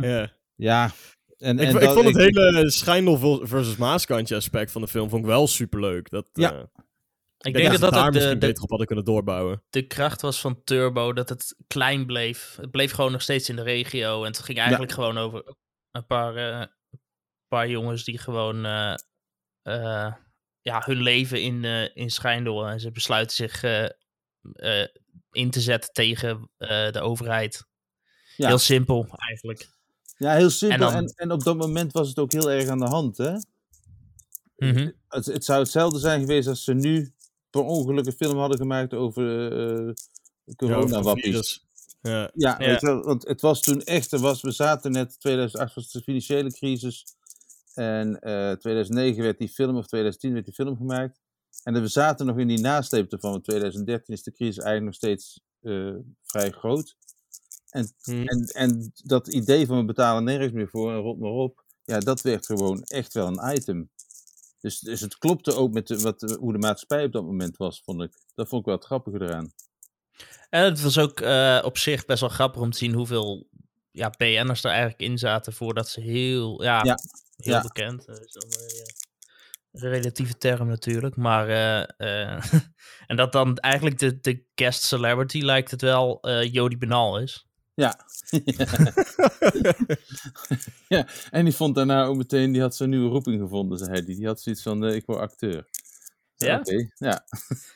Ja. 0.00 0.32
Ja. 0.54 0.90
En, 1.38 1.58
Ik, 1.58 1.66
en 1.68 1.74
ik 1.74 1.80
dat- 1.80 1.92
vond 1.94 2.06
het 2.06 2.16
hele 2.16 2.70
Schijndel 2.70 3.46
versus 3.46 3.76
Maaskantje 3.76 4.36
aspect 4.36 4.70
van 4.72 4.82
de 4.82 4.88
film 4.88 5.08
vond 5.08 5.22
ik 5.22 5.28
wel 5.28 5.46
superleuk. 5.46 6.10
Dat, 6.10 6.28
Ja. 6.32 6.52
eh, 6.52 6.58
Ik 6.58 7.46
ik 7.46 7.54
denk 7.54 7.78
dat 7.80 7.92
dat 7.92 8.12
de, 8.12 8.18
de, 8.18 8.38
beter 8.38 8.62
op 8.62 8.68
hadden 8.68 8.86
kunnen 8.86 9.04
doorbouwen. 9.04 9.62
de 9.70 9.86
kracht 9.86 10.20
was 10.20 10.40
van 10.40 10.64
Turbo, 10.64 11.12
dat 11.12 11.28
het 11.28 11.56
klein 11.66 12.06
bleef. 12.06 12.56
Het 12.60 12.70
bleef 12.70 12.92
gewoon 12.92 13.12
nog 13.12 13.22
steeds 13.22 13.48
in 13.48 13.56
de 13.56 13.62
regio. 13.62 14.20
En 14.20 14.26
het 14.30 14.38
ging 14.38 14.58
eigenlijk 14.58 14.92
gewoon 14.92 15.18
over 15.18 15.54
een 15.92 16.06
paar, 16.06 16.36
eh, 16.36 16.58
een 16.90 17.00
paar 17.48 17.68
jongens 17.68 18.04
die 18.04 18.18
gewoon 18.18 18.64
eh, 18.64 18.94
eh, 19.62 20.14
ja, 20.60 20.82
hun 20.84 21.02
leven 21.02 21.42
in, 21.42 21.64
eh 21.64 21.96
in 21.96 22.10
Schijndel. 22.10 22.66
En 22.68 22.80
ze 22.80 22.90
besluiten 22.90 23.36
zich 23.36 23.62
eh, 23.62 23.84
eh, 24.52 24.88
in 25.30 25.50
te 25.50 25.60
zetten 25.60 25.92
tegen 25.92 26.50
eh, 26.56 26.90
de 26.90 27.00
overheid. 27.00 27.66
Ja. 28.36 28.46
Heel 28.48 28.58
simpel 28.58 29.06
eigenlijk. 29.18 29.68
ja, 30.16 30.34
heel 30.34 30.50
simpel. 30.50 30.88
En 30.88 30.94
En, 30.94 31.04
dan- 31.06 31.12
en, 31.14 31.30
op 31.30 31.42
dat 31.44 31.56
moment 31.56 31.92
was 31.92 32.08
het 32.08 32.18
ook 32.18 32.32
heel 32.32 32.50
erg 32.50 32.68
aan 32.68 32.78
de 32.78 32.88
hand, 32.88 33.16
hè. 33.16 33.32
Mhm. 34.56 34.90
Het, 35.08 35.26
het 35.26 35.44
zou 35.44 35.60
hetzelfde 35.60 35.98
zijn 35.98 36.20
geweest 36.20 36.48
als 36.48 36.64
ze 36.64 36.74
nu 36.74 37.14
per 37.50 37.60
ongeluk 37.62 38.06
een 38.06 38.12
film 38.12 38.38
hadden 38.38 38.58
gemaakt 38.58 38.94
over 38.94 39.52
uh, 39.52 39.92
virus. 41.22 41.64
Ja. 41.64 41.71
Ja, 42.02 42.30
Ja. 42.34 42.56
Weet 42.56 42.80
je 42.80 42.86
wel, 42.86 43.02
want 43.02 43.28
het 43.28 43.40
was 43.40 43.60
toen 43.60 43.82
echt, 43.82 44.12
er 44.12 44.18
was, 44.18 44.42
we 44.42 44.50
zaten 44.50 44.92
net, 44.92 45.20
2008 45.20 45.74
was 45.74 45.90
de 45.92 46.02
financiële 46.02 46.52
crisis. 46.52 47.04
En 47.74 48.20
eh 48.20 48.52
2009 48.52 49.22
werd 49.22 49.38
die 49.38 49.48
film, 49.48 49.76
of 49.76 49.86
2010 49.86 50.32
werd 50.32 50.44
die 50.44 50.54
film 50.54 50.76
gemaakt. 50.76 51.20
En 51.62 51.80
we 51.80 51.88
zaten 51.88 52.26
nog 52.26 52.38
in 52.38 52.48
die 52.48 52.60
nasleep 52.60 53.12
ervan, 53.12 53.30
want 53.30 53.44
2013 53.44 54.14
is 54.14 54.22
de 54.22 54.32
crisis 54.32 54.56
eigenlijk 54.58 54.84
nog 54.84 54.94
steeds 54.94 55.40
eh, 55.60 55.94
vrij 56.22 56.50
groot. 56.50 56.96
En, 57.70 57.94
Hm. 58.02 58.22
en, 58.26 58.44
en 58.44 58.92
dat 59.04 59.28
idee 59.28 59.66
van 59.66 59.76
we 59.78 59.84
betalen 59.84 60.24
nergens 60.24 60.52
meer 60.52 60.68
voor 60.68 60.92
en 60.92 60.98
rot 60.98 61.18
maar 61.18 61.30
op, 61.30 61.64
ja, 61.84 61.98
dat 61.98 62.20
werd 62.20 62.46
gewoon 62.46 62.82
echt 62.82 63.12
wel 63.12 63.26
een 63.26 63.54
item. 63.56 63.90
Dus, 64.60 64.78
dus 64.80 65.00
het 65.00 65.18
klopte 65.18 65.54
ook 65.54 65.72
met 65.72 65.86
de, 65.86 66.00
wat, 66.00 66.36
hoe 66.40 66.52
de 66.52 66.58
maatschappij 66.58 67.04
op 67.04 67.12
dat 67.12 67.24
moment 67.24 67.56
was, 67.56 67.82
vond 67.84 68.02
ik. 68.02 68.18
Dat 68.34 68.48
vond 68.48 68.60
ik 68.60 68.66
wel 68.66 68.76
het 68.76 68.84
grappige 68.84 69.20
eraan. 69.20 69.52
En 70.52 70.64
het 70.64 70.80
was 70.80 70.98
ook 70.98 71.20
eh, 71.20 71.60
op 71.64 71.78
zich 71.78 72.04
best 72.04 72.20
wel 72.20 72.28
grappig 72.28 72.60
om 72.60 72.70
te 72.70 72.78
zien 72.78 72.92
hoeveel 72.92 73.48
ja, 73.90 74.10
BN'ers 74.18 74.64
er 74.64 74.70
eigenlijk 74.70 75.00
in 75.00 75.18
zaten 75.18 75.52
voordat 75.52 75.88
ze 75.88 76.00
heel, 76.00 76.62
ja, 76.62 76.84
Ja, 76.84 76.98
heel 77.36 77.54
ja. 77.54 77.60
bekend. 77.62 78.08
Is 78.08 78.32
dan 78.32 78.50
een 79.72 79.90
relatieve 79.90 80.38
term 80.38 80.68
natuurlijk. 80.68 81.16
Maar, 81.16 81.48
en 83.06 83.16
dat 83.16 83.32
dan 83.32 83.56
eigenlijk 83.56 83.98
de, 83.98 84.20
de 84.20 84.44
guest 84.54 84.82
celebrity 84.82 85.40
lijkt 85.40 85.70
het 85.70 85.80
wel 85.80 86.28
Jody 86.44 86.78
Benal 86.78 87.18
is. 87.18 87.46
Ja. 87.74 88.06
ja, 90.88 91.06
en 91.30 91.44
die 91.44 91.54
vond 91.54 91.74
daarna 91.74 92.04
ook 92.04 92.16
meteen, 92.16 92.52
die 92.52 92.60
had 92.60 92.76
zijn 92.76 92.90
nieuwe 92.90 93.10
roeping 93.10 93.40
gevonden, 93.40 93.78
zei 93.78 93.90
hij. 93.90 94.04
Die, 94.04 94.16
die 94.16 94.26
had 94.26 94.40
zoiets 94.40 94.62
van, 94.62 94.86
ik 94.86 95.06
word 95.06 95.18
acteur. 95.18 95.68
Ja? 96.44 96.60
Ja. 96.94 97.24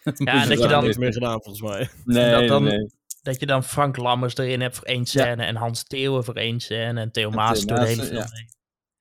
Ja, 0.25 0.43
en 0.43 0.49
dat 0.49 0.59
je 0.63 0.69
dan, 0.69 0.85
niks 0.85 0.97
meer 0.97 1.13
gedaan 1.13 1.43
volgens 1.43 1.61
mij. 1.63 1.89
Nee, 2.05 2.31
dat 2.31 2.49
dan- 2.49 2.63
nee. 2.65 2.91
dat 3.23 3.41
je 3.41 3.47
dan 3.47 3.65
Frank 3.65 3.97
Lammers 3.97 4.37
erin 4.37 4.61
hebt 4.61 4.77
voor 4.77 4.87
één 4.87 5.07
scène 5.07 5.45
en 5.45 5.57
Hans 5.57 5.85
Theeuwen 5.85 6.25
voor 6.25 6.35
één 6.35 6.61
scène 6.61 7.01
en 7.01 7.13
Theo 7.13 7.31
Maas 7.31 7.65
door 7.65 7.79
de 7.79 7.87
hele 7.87 8.03
film 8.03 8.17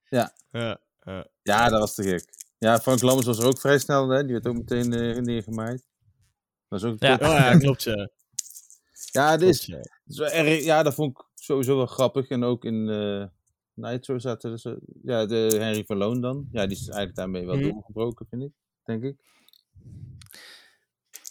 ja. 0.09 0.33
Ja, 0.51 0.79
ja. 1.03 1.27
Ja, 1.41 1.69
dat 1.69 1.79
was 1.79 1.95
te 1.95 2.03
gek. 2.03 2.25
Ja, 2.57 2.79
Frank 2.79 3.01
Lammers 3.01 3.25
was 3.27 3.39
er 3.39 3.45
ook 3.47 3.59
vrij 3.59 3.79
snel, 3.79 4.09
hè? 4.09 4.23
die 4.23 4.31
werd 4.31 4.47
ook 4.47 4.55
meteen 4.55 4.93
eh, 4.93 5.17
neergemaaid. 5.21 5.87
Was 6.67 6.83
ook 6.83 6.95
Ja. 6.99 7.13
Oh 7.13 7.19
ja, 7.19 7.57
klopt 7.57 7.83
ja. 7.83 8.09
ja, 9.11 9.37
dit 9.37 9.49
is, 9.49 9.65
ja. 9.65 9.77
het 9.77 9.89
is 10.07 10.17
wel 10.17 10.29
erg- 10.29 10.63
ja, 10.63 10.83
dat 10.83 10.93
vond 10.93 11.11
ik 11.19 11.25
sowieso 11.35 11.77
wel 11.77 11.85
grappig. 11.85 12.27
En 12.29 12.43
ook 12.43 12.65
in 12.65 12.89
eh 12.89 13.25
Nitro 13.73 14.17
zaten 14.19 14.57
zo, 14.59 14.77
ja, 15.03 15.25
de 15.25 15.55
Henry 15.59 15.83
Verloon 15.85 16.21
dan. 16.21 16.47
Ja, 16.51 16.61
die 16.65 16.77
is 16.77 16.83
eigenlijk 16.87 17.15
daarmee 17.15 17.45
wel 17.45 17.55
Mhm. 17.55 17.69
doorgebroken, 17.69 18.25
vind 18.29 18.41
ik. 18.43 18.51
Denk 18.83 19.03
ik. 19.03 19.15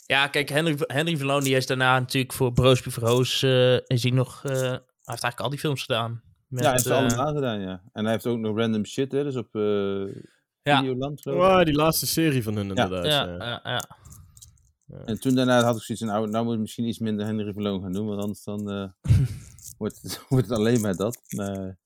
Ja, 0.07 0.27
kijk, 0.27 0.49
Henry, 0.49 0.75
Henry 0.79 1.17
Verloon 1.17 1.43
die 1.45 1.57
is 1.57 1.67
daarna 1.67 1.99
natuurlijk 1.99 2.33
voor 2.33 2.53
Broosby 2.53 2.91
Verhoos 2.91 3.43
eh 3.43 3.75
is 3.87 4.03
hij 4.03 4.11
nog... 4.13 4.45
eh, 4.45 4.53
hij 4.53 4.71
heeft 5.13 5.23
eigenlijk 5.23 5.41
al 5.41 5.51
die 5.51 5.59
films 5.59 5.81
gedaan. 5.83 6.23
Met, 6.49 6.63
ja, 6.63 6.65
hij 6.65 6.71
heeft 6.73 6.85
ze 6.85 6.93
eh, 6.95 6.99
allemaal 6.99 7.35
gedaan, 7.35 7.61
ja. 7.61 7.83
En 7.93 8.03
hij 8.05 8.13
heeft 8.13 8.27
ook 8.27 8.39
nog 8.39 8.57
random 8.57 8.85
shit, 8.87 9.13
hè. 9.13 9.23
Dus 9.25 9.37
op 9.37 9.55
eh 9.55 10.23
Ja. 10.63 10.79
Videoland, 10.79 11.21
geloof 11.21 11.37
ik. 11.39 11.43
Oh, 11.43 11.63
die 11.65 11.75
laatste 11.75 12.07
serie 12.07 12.43
van 12.43 12.57
hun 12.57 12.69
inderdaad. 12.69 13.05
ja, 13.07 13.25
Ja, 13.25 13.37
ja, 13.45 13.61
ja. 13.65 13.89
En 15.05 15.21
toen 15.21 15.35
daarna 15.35 15.63
had 15.63 15.77
ik 15.77 15.83
zoiets 15.83 16.05
van, 16.05 16.15
nou, 16.15 16.29
nou 16.31 16.45
moet 16.45 16.55
ik 16.55 16.61
misschien 16.61 16.85
iets 16.85 16.99
minder 16.99 17.27
Henry 17.27 17.53
Verloon 17.53 17.83
gaan 17.83 17.93
doen, 17.93 18.07
want 18.07 18.21
anders 18.21 18.45
dan 18.45 18.71
eh, 18.71 18.89
wordt, 19.79 20.03
het, 20.03 20.25
wordt 20.29 20.49
het 20.49 20.59
alleen 20.59 20.81
maar 20.81 20.97
dat. 20.97 21.21
Maar, 21.37 21.79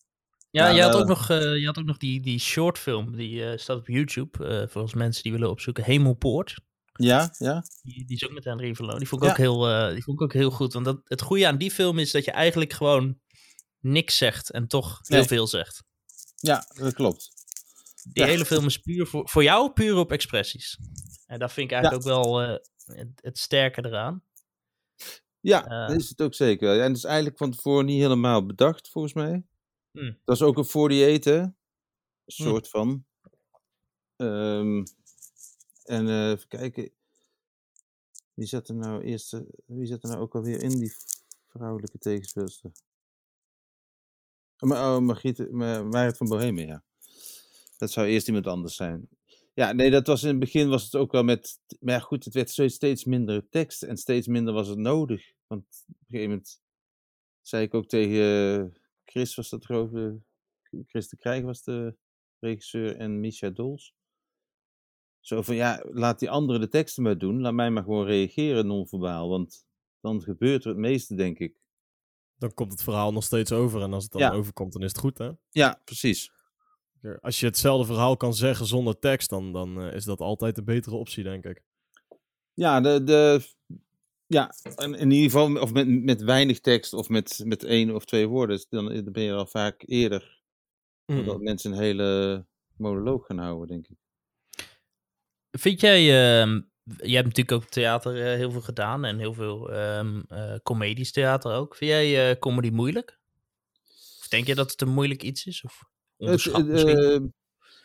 Ja, 0.51 0.69
Ja, 0.69 0.75
je, 0.75 0.83
had 0.83 0.93
wel- 0.93 1.01
ook 1.01 1.09
nog, 1.09 1.31
eh, 1.31 1.57
je 1.59 1.67
had 1.67 1.79
ook 1.79 1.85
nog 1.85 1.97
die, 1.97 2.21
die 2.21 2.39
shortfilm, 2.39 3.17
die 3.17 3.45
eh, 3.51 3.59
staat 3.59 3.77
op 3.79 3.87
YouTube, 3.89 4.47
eh 4.47 4.69
voor 4.69 4.83
als 4.83 4.95
mensen 4.95 5.23
die 5.23 5.33
willen 5.33 5.51
opzoeken. 5.51 5.85
Hemelpoort. 5.85 6.61
ja, 6.93 7.35
ja, 7.39 7.65
Die, 7.83 8.05
die 8.07 8.17
is 8.17 8.25
ook 8.27 8.33
met 8.33 8.45
Henry 8.45 8.75
Verloon. 8.75 8.99
Die 8.99 9.09
vond 9.09 9.23
ik, 9.23 9.27
Ja. 9.27 9.33
ook, 9.33 9.39
heel, 9.39 9.93
die 9.95 10.03
vond 10.03 10.17
ik 10.21 10.23
ook 10.25 10.33
heel 10.33 10.51
goed. 10.51 10.73
Want 10.73 10.85
dat, 10.85 11.01
het 11.05 11.23
goede 11.23 11.47
aan 11.47 11.57
die 11.59 11.71
film 11.71 11.99
is 11.99 12.11
dat 12.11 12.25
je 12.25 12.31
eigenlijk 12.31 12.73
gewoon 12.73 13.19
niks 13.81 14.17
zegt 14.17 14.51
en 14.51 14.67
toch 14.69 15.01
heel 15.03 15.19
Nee. 15.19 15.27
veel 15.27 15.47
zegt. 15.47 15.83
ja, 16.37 16.67
dat 16.75 16.95
klopt. 16.95 17.31
Die 18.13 18.23
Ja. 18.25 18.29
hele 18.29 18.45
film 18.45 18.67
is 18.67 18.79
puur 18.79 19.07
voor, 19.07 19.29
voor 19.29 19.43
jou 19.43 19.73
puur 19.73 19.97
op 19.97 20.13
expressies. 20.13 20.79
En 21.27 21.39
dat 21.39 21.53
vind 21.53 21.71
ik 21.71 21.77
eigenlijk 21.77 22.07
ook 22.07 22.25
wel 22.25 22.39
het, 22.39 23.11
het 23.21 23.39
sterke 23.39 23.87
eraan. 23.87 24.23
Ja, 25.41 25.87
dat 25.87 25.97
is 25.97 26.09
het 26.09 26.23
ook 26.23 26.35
zeker. 26.35 26.81
En 26.81 26.89
het 26.89 26.97
is 26.97 27.05
eigenlijk 27.05 27.37
van 27.39 27.51
tevoren 27.51 27.85
niet 27.85 28.01
helemaal 28.01 28.47
bedacht, 28.47 28.89
volgens 28.91 29.15
mij. 29.15 29.43
Hm. 29.99 30.13
Dat 30.25 30.37
is 30.37 30.43
ook 30.43 30.57
een 30.57 30.65
48, 30.65 31.25
hè? 31.35 31.41
Een 31.41 31.53
soort 32.25 32.69
van. 32.69 33.05
Ehm, 34.17 34.85
en 35.85 36.09
eh, 36.09 36.31
even 36.31 36.49
kijken. 36.49 36.91
Wie 38.35 38.47
zat 38.47 38.69
er 38.69 38.75
nou 38.75 39.03
eerst, 39.03 39.33
eh, 39.35 39.41
wie 39.67 39.87
zat 39.87 40.03
er 40.03 40.09
nou 40.09 40.21
ook 40.21 40.35
alweer 40.35 40.63
in 40.63 40.79
die 40.79 40.93
vrouwelijke 41.49 41.99
tegenspeelster? 41.99 42.71
Oh, 44.59 44.69
Ma- 44.69 44.97
oh, 44.97 45.03
Margriet, 45.03 45.51
Ma- 45.51 45.83
Marit 45.83 46.17
van 46.17 46.29
Bohemen, 46.29 46.67
ja. 46.67 46.85
Dat 47.77 47.91
zou 47.91 48.07
eerst 48.07 48.27
iemand 48.27 48.47
anders 48.47 48.77
zijn. 48.77 49.09
Ja, 49.55 49.73
nee, 49.73 49.91
dat 49.91 50.07
was 50.07 50.23
in 50.23 50.29
het 50.29 50.39
begin 50.39 50.69
was 50.69 50.85
het 50.85 50.95
ook 50.95 51.13
wel 51.13 51.23
met. 51.25 51.61
Maar 51.81 51.95
ja, 51.95 52.01
goed, 52.01 52.25
het 52.25 52.35
werd 52.35 52.51
steeds 52.51 53.05
minder 53.05 53.49
tekst 53.49 53.83
en 53.83 53.97
steeds 53.97 54.27
minder 54.27 54.55
was 54.55 54.69
het 54.69 54.79
nodig. 54.79 55.33
Want 55.47 55.85
op 55.89 55.95
een 55.99 56.07
gegeven 56.07 56.29
moment 56.31 56.63
zei 57.43 57.65
ik 57.65 57.75
ook 57.75 57.87
tegen 57.87 58.77
Chris, 59.11 59.35
was 59.35 59.49
dat 59.49 59.63
ik, 59.69 59.93
eh, 59.95 60.11
Chris 60.87 61.09
de 61.09 61.17
Krijg 61.17 61.43
was 61.45 61.63
de 61.63 61.97
regisseur 62.39 62.97
en 62.97 63.21
Misha 63.21 63.51
Dols. 63.51 63.95
Zo 65.21 65.43
van 65.43 65.55
ja, 65.55 65.85
laat 65.89 66.19
die 66.19 66.31
anderen 66.31 66.61
de 66.61 66.69
teksten 66.69 67.03
maar 67.03 67.19
doen. 67.19 67.41
Laat 67.41 67.53
mij 67.53 67.71
maar 67.71 67.83
gewoon 67.83 68.07
reageren 68.07 68.67
non-verbaal. 68.67 69.29
Want 69.29 69.67
dan 70.01 70.23
gebeurt 70.23 70.65
er 70.65 70.71
het 70.71 70.79
meeste, 70.79 71.15
denk 71.15 71.39
ik. 71.39 71.61
Dan 72.37 72.55
komt 72.55 72.73
het 72.73 72.83
verhaal 72.83 73.13
nog 73.13 73.25
steeds 73.25 73.53
over. 73.53 73.83
En 73.83 73.93
als 73.93 74.03
het 74.03 74.13
dan 74.13 74.21
Ja. 74.23 74.33
overkomt, 74.33 74.73
dan 74.73 74.83
is 74.83 74.89
het 74.89 74.99
goed, 74.99 75.19
hè? 75.19 75.31
Ja, 75.51 75.81
precies. 75.85 76.33
Als 77.21 77.41
je 77.41 77.47
hetzelfde 77.47 77.87
verhaal 77.87 78.17
kan 78.17 78.35
zeggen 78.35 78.67
zonder 78.67 78.99
tekst, 78.99 79.31
dan, 79.31 79.53
dan 79.53 79.81
eh, 79.81 79.95
is 79.95 80.05
dat 80.05 80.21
altijd 80.21 80.55
de 80.55 80.63
betere 80.63 80.97
optie, 80.97 81.23
denk 81.23 81.45
ik. 81.45 81.63
Ja, 82.55 82.81
de, 82.81 83.05
de, 83.05 83.49
ja 84.29 84.55
in, 84.77 85.11
ieder 85.11 85.31
geval, 85.31 85.57
of 85.57 85.73
met, 85.73 85.89
met 85.89 86.23
weinig 86.23 86.61
tekst 86.61 86.93
of 86.93 87.09
met, 87.09 87.41
met 87.45 87.65
één 87.65 87.95
of 87.95 88.05
twee 88.05 88.27
woorden, 88.27 88.67
dan, 88.69 88.87
dan 88.87 89.13
ben 89.13 89.23
je 89.23 89.33
al 89.33 89.47
vaak 89.47 89.83
eerder. 89.87 90.41
Mm. 91.07 91.25
Dat 91.25 91.41
mensen 91.41 91.73
een 91.73 91.79
hele 91.79 92.47
monoloog 92.77 93.27
gaan 93.27 93.39
houden, 93.39 93.67
denk 93.69 93.87
ik. 93.89 93.97
Vind 95.51 95.81
jij, 95.81 96.01
ehm, 96.01 96.61
je 96.85 97.15
hebt 97.15 97.27
natuurlijk 97.27 97.53
ook 97.53 97.65
theater 97.65 98.27
eh, 98.27 98.37
heel 98.37 98.51
veel 98.51 98.61
gedaan 98.61 99.05
en 99.05 99.19
heel 99.19 99.35
veel 99.35 99.73
ehm 99.73 100.21
eh, 100.29 100.55
comedisch 100.63 101.13
theater 101.13 101.53
ook. 101.53 101.77
Vind 101.77 101.91
jij 101.91 102.31
eh, 102.31 102.39
comedy 102.39 102.71
moeilijk? 102.71 103.19
Of 104.21 104.29
denk 104.29 104.47
je 104.47 104.55
dat 104.55 104.71
het 104.71 104.81
een 104.81 104.89
moeilijk 104.89 105.23
iets 105.23 105.47
is? 105.47 105.63
Of 105.65 105.85
onderschat 106.17 106.67
misschien? 106.67 106.99
eh, 106.99 107.21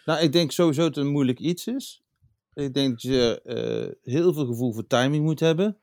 nou, 0.06 0.24
ik 0.24 0.32
denk 0.32 0.52
sowieso 0.52 0.82
dat 0.82 0.96
het 0.96 1.06
een 1.06 1.12
moeilijk 1.12 1.40
iets 1.40 1.68
is. 1.68 2.04
Ik 2.54 2.74
denk 2.74 2.92
dat 2.92 3.02
je 3.02 3.42
heel 4.04 4.34
veel 4.34 4.46
gevoel 4.46 4.74
voor 4.74 4.88
timing 4.88 5.24
moet 5.24 5.40
hebben. 5.40 5.83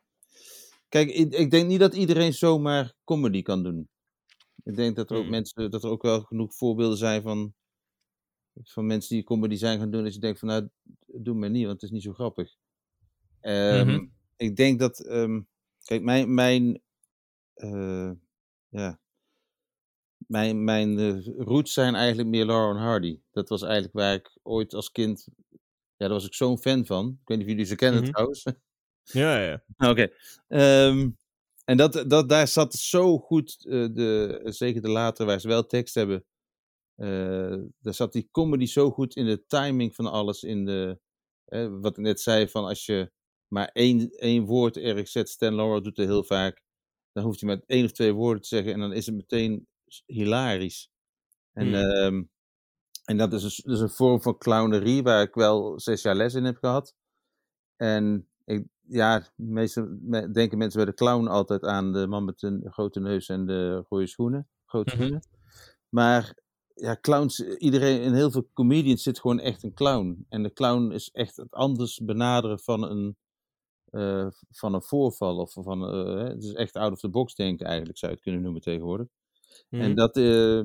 Kijk, 0.91 1.11
ik, 1.11 1.35
ik 1.35 1.51
denk 1.53 1.69
niet 1.69 1.81
dat 1.81 1.95
iedereen 1.95 2.35
zomaar 2.35 2.95
comedy 3.05 3.43
kan 3.43 3.63
doen. 3.65 3.91
Ik 4.65 4.77
denk 4.77 4.97
dat 4.97 5.11
er 5.11 5.17
ook 5.17 5.23
Hmm. 5.23 5.31
mensen, 5.31 5.71
dat 5.71 5.85
er 5.85 5.91
ook 5.91 6.03
wel 6.03 6.21
genoeg 6.23 6.55
voorbeelden 6.57 6.99
zijn 6.99 7.23
van, 7.23 7.55
van 8.65 8.87
mensen 8.87 9.15
die 9.17 9.25
comedy 9.25 9.57
zijn 9.57 9.79
gaan 9.79 9.91
doen. 9.91 10.05
Dat 10.05 10.15
je 10.15 10.21
denkt 10.21 10.39
van, 10.39 10.49
nou, 10.49 10.69
doe 11.07 11.35
maar 11.35 11.51
niet, 11.51 11.63
want 11.67 11.75
het 11.75 11.83
is 11.83 11.91
niet 11.91 12.03
zo 12.03 12.13
grappig. 12.13 12.57
Ehm, 13.41 13.89
Mhm. 13.89 14.07
Ik 14.37 14.57
denk 14.57 14.79
dat, 14.81 15.01
ehm, 15.07 15.41
kijk, 15.85 16.03
mijn, 16.03 16.35
mijn, 16.35 16.83
eh, 17.55 18.13
ja, 18.69 19.01
mijn, 20.27 20.65
mijn 20.65 20.99
eh, 20.99 21.27
roots 21.37 21.73
zijn 21.73 21.95
eigenlijk 21.95 22.29
meer 22.29 22.45
Laurel 22.47 22.71
en 22.77 22.83
Hardy. 22.83 23.21
Dat 23.31 23.49
was 23.49 23.63
eigenlijk 23.63 23.93
waar 23.95 24.15
ik 24.15 24.39
ooit 24.43 24.75
als 24.75 24.91
kind, 24.93 25.29
ja, 25.51 25.57
daar 25.97 26.09
was 26.09 26.27
ik 26.27 26.35
zo'n 26.35 26.59
fan 26.59 26.87
van. 26.87 27.09
Ik 27.23 27.29
weet 27.29 27.37
niet 27.39 27.47
of 27.47 27.53
jullie 27.53 27.67
ze 27.67 27.77
kennen 27.77 28.03
Mhm. 28.03 28.11
trouwens. 28.13 28.45
Ja, 29.13 29.39
ja. 29.43 29.63
Oké. 29.91 30.09
Ehm, 30.49 31.11
en 31.65 31.77
dat, 31.77 32.05
dat, 32.07 32.29
daar 32.29 32.49
zat 32.49 32.75
zo 32.75 33.19
goed, 33.19 33.65
eh, 33.69 33.87
de, 33.93 34.41
zeker 34.45 34.83
de 34.83 34.89
latere, 34.91 35.29
waar 35.29 35.41
ze 35.41 35.49
wel 35.49 35.67
tekst 35.67 35.95
hebben. 35.95 36.25
eh, 36.97 37.57
daar 37.81 37.95
zat 37.95 38.13
die 38.13 38.29
comedy 38.33 38.67
zo 38.67 38.91
goed 38.91 39.17
in 39.17 39.27
de 39.27 39.47
timing 39.47 39.95
van 39.95 40.07
alles. 40.07 40.43
In 40.43 40.65
de, 40.65 41.01
eh, 41.45 41.69
wat 41.81 41.99
ik 41.99 42.05
net 42.05 42.21
zei, 42.21 42.49
van 42.49 42.65
als 42.65 42.87
je 42.87 43.13
maar 43.49 43.69
één, 43.73 44.11
één 44.11 44.45
woord 44.45 44.77
ergens 44.77 45.13
zet. 45.13 45.29
Stan 45.29 45.55
Laurel 45.55 45.83
doet 45.83 45.97
het 45.97 46.07
heel 46.09 46.25
vaak. 46.25 46.63
Dan 47.13 47.25
hoeft 47.25 47.41
hij 47.41 47.49
maar 47.51 47.63
één 47.67 47.85
of 47.85 47.93
twee 47.93 48.13
woorden 48.13 48.43
te 48.43 48.49
zeggen. 48.49 48.73
En 48.73 48.81
dan 48.81 48.93
is 48.93 49.07
het 49.07 49.15
meteen 49.15 49.69
hilarisch. 50.07 50.91
En, 51.53 51.67
Hmm. 51.67 51.75
ehm, 51.75 52.23
en 53.05 53.17
dat 53.17 53.33
is, 53.33 53.43
een, 53.45 53.51
dat 53.65 53.75
is 53.77 53.81
een 53.83 53.91
vorm 53.91 54.23
van 54.23 54.39
clownerie 54.39 55.03
waar 55.03 55.23
ik 55.23 55.35
wel 55.35 55.81
zes 55.81 56.03
jaar 56.03 56.15
les 56.17 56.35
in 56.35 56.45
heb 56.45 56.57
gehad. 56.57 56.95
En 57.77 58.30
ja, 58.91 59.27
meestal 59.37 59.87
me- 60.01 60.31
denken 60.31 60.59
mensen 60.59 60.77
bij 60.85 60.91
de 60.91 60.97
clown 60.97 61.27
altijd 61.27 61.63
aan 61.65 61.93
de 61.93 62.07
man 62.07 62.25
met 62.25 62.43
een 62.43 62.67
grote 62.71 63.01
neus 63.01 63.29
en 63.29 63.47
de 63.47 63.85
rode 63.89 64.07
schoenen. 64.07 64.49
Grote 64.67 64.95
Mhm. 64.95 64.97
schoenen. 64.97 65.23
Maar 65.89 66.35
ja, 66.75 66.99
clowns, 67.01 67.41
iedereen, 67.41 68.01
in 68.03 68.13
heel 68.15 68.31
veel 68.31 68.49
comedians 68.53 69.03
zit 69.03 69.21
gewoon 69.21 69.41
echt 69.41 69.63
een 69.63 69.75
clown. 69.75 70.27
En 70.29 70.43
de 70.43 70.53
clown 70.53 70.91
is 70.93 71.11
echt 71.11 71.37
het 71.37 71.51
anders 71.55 71.99
benaderen 72.05 72.59
van 72.61 72.83
een, 72.91 73.17
eh, 73.85 74.27
van 74.51 74.75
een 74.75 74.83
voorval. 74.83 75.37
Of 75.39 75.53
van, 75.53 75.85
eh, 75.89 76.25
het 76.29 76.45
is 76.45 76.53
echt 76.53 76.77
out 76.77 76.93
of 76.93 77.01
the 77.01 77.09
box 77.11 77.35
denken 77.35 77.67
eigenlijk, 77.67 77.99
zou 77.99 78.11
je 78.11 78.17
het 78.17 78.27
kunnen 78.27 78.43
noemen 78.45 78.63
tegenwoordig. 78.63 79.07
En, 79.77 79.79
Mhm. 79.87 79.95
dat, 79.95 80.17
eh, 80.17 80.59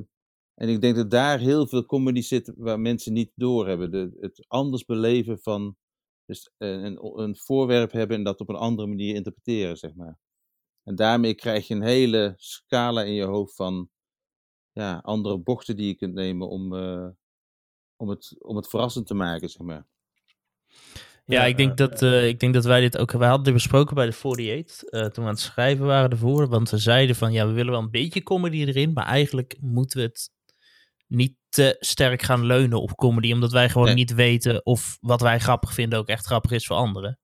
en 0.54 0.68
ik 0.68 0.80
denk 0.80 0.96
dat 0.96 1.10
daar 1.10 1.38
heel 1.38 1.66
veel 1.66 1.86
comedy 1.86 2.20
zit 2.20 2.52
waar 2.56 2.80
mensen 2.80 3.12
niet 3.12 3.32
doorhebben. 3.34 3.90
De, 3.90 4.16
het 4.20 4.44
anders 4.48 4.84
beleven 4.84 5.38
van 5.38 5.76
dus 6.26 6.50
een, 6.58 6.84
een, 6.84 7.18
een 7.18 7.36
voorwerp 7.36 7.92
hebben 7.92 8.16
en 8.16 8.24
dat 8.24 8.40
op 8.40 8.48
een 8.48 8.56
andere 8.56 8.88
manier 8.88 9.14
interpreteren, 9.14 9.76
zeg 9.76 9.94
maar. 9.94 10.18
En 10.82 10.94
daarmee 10.94 11.34
krijg 11.34 11.66
je 11.66 11.74
een 11.74 11.82
hele 11.82 12.34
scala 12.36 13.02
in 13.02 13.14
je 13.14 13.24
hoofd 13.24 13.54
van 13.54 13.90
ja, 14.72 15.00
andere 15.02 15.38
bochten 15.38 15.76
die 15.76 15.86
je 15.86 15.94
kunt 15.94 16.14
nemen 16.14 16.48
om, 16.48 16.74
eh, 16.74 17.08
om, 17.96 18.08
het, 18.08 18.36
om 18.38 18.56
het 18.56 18.68
verrassend 18.68 19.06
te 19.06 19.14
maken, 19.14 19.48
zeg 19.48 19.62
maar. 19.62 19.86
Ja, 21.24 21.44
ik, 21.44 21.56
denk 21.56 21.78
ja, 21.78 21.86
dat, 21.86 22.02
eh, 22.02 22.28
ik 22.28 22.40
denk 22.40 22.54
dat 22.54 22.64
wij 22.64 22.80
dit 22.80 22.98
ook... 22.98 23.12
We 23.12 23.24
hadden 23.24 23.52
besproken 23.52 23.94
bij 23.94 24.06
de 24.06 24.16
48, 24.16 24.82
eh, 24.82 25.00
toen 25.00 25.10
we 25.10 25.20
aan 25.20 25.26
het 25.26 25.38
schrijven 25.38 25.86
waren 25.86 26.10
ervoor. 26.10 26.48
Want 26.48 26.70
we 26.70 26.78
zeiden 26.78 27.16
van, 27.16 27.32
ja, 27.32 27.46
we 27.46 27.52
willen 27.52 27.72
wel 27.72 27.82
een 27.82 27.90
beetje 27.90 28.22
comedy 28.22 28.64
erin. 28.64 28.92
Maar 28.92 29.06
eigenlijk 29.06 29.56
moeten 29.60 29.98
we 29.98 30.04
het 30.04 30.30
niet 31.06 31.34
te 31.56 31.76
sterk 31.80 32.22
gaan 32.22 32.44
leunen 32.44 32.80
op 32.80 32.94
comedy. 32.96 33.32
Omdat 33.32 33.52
wij 33.52 33.68
gewoon 33.68 33.86
Nee. 33.86 33.94
niet 33.94 34.14
weten 34.14 34.66
of 34.66 34.96
wat 35.00 35.20
wij 35.20 35.38
grappig 35.38 35.72
vinden 35.74 35.98
ook 35.98 36.08
echt 36.08 36.26
grappig 36.26 36.50
is 36.50 36.66
voor 36.66 36.76
anderen. 36.76 37.18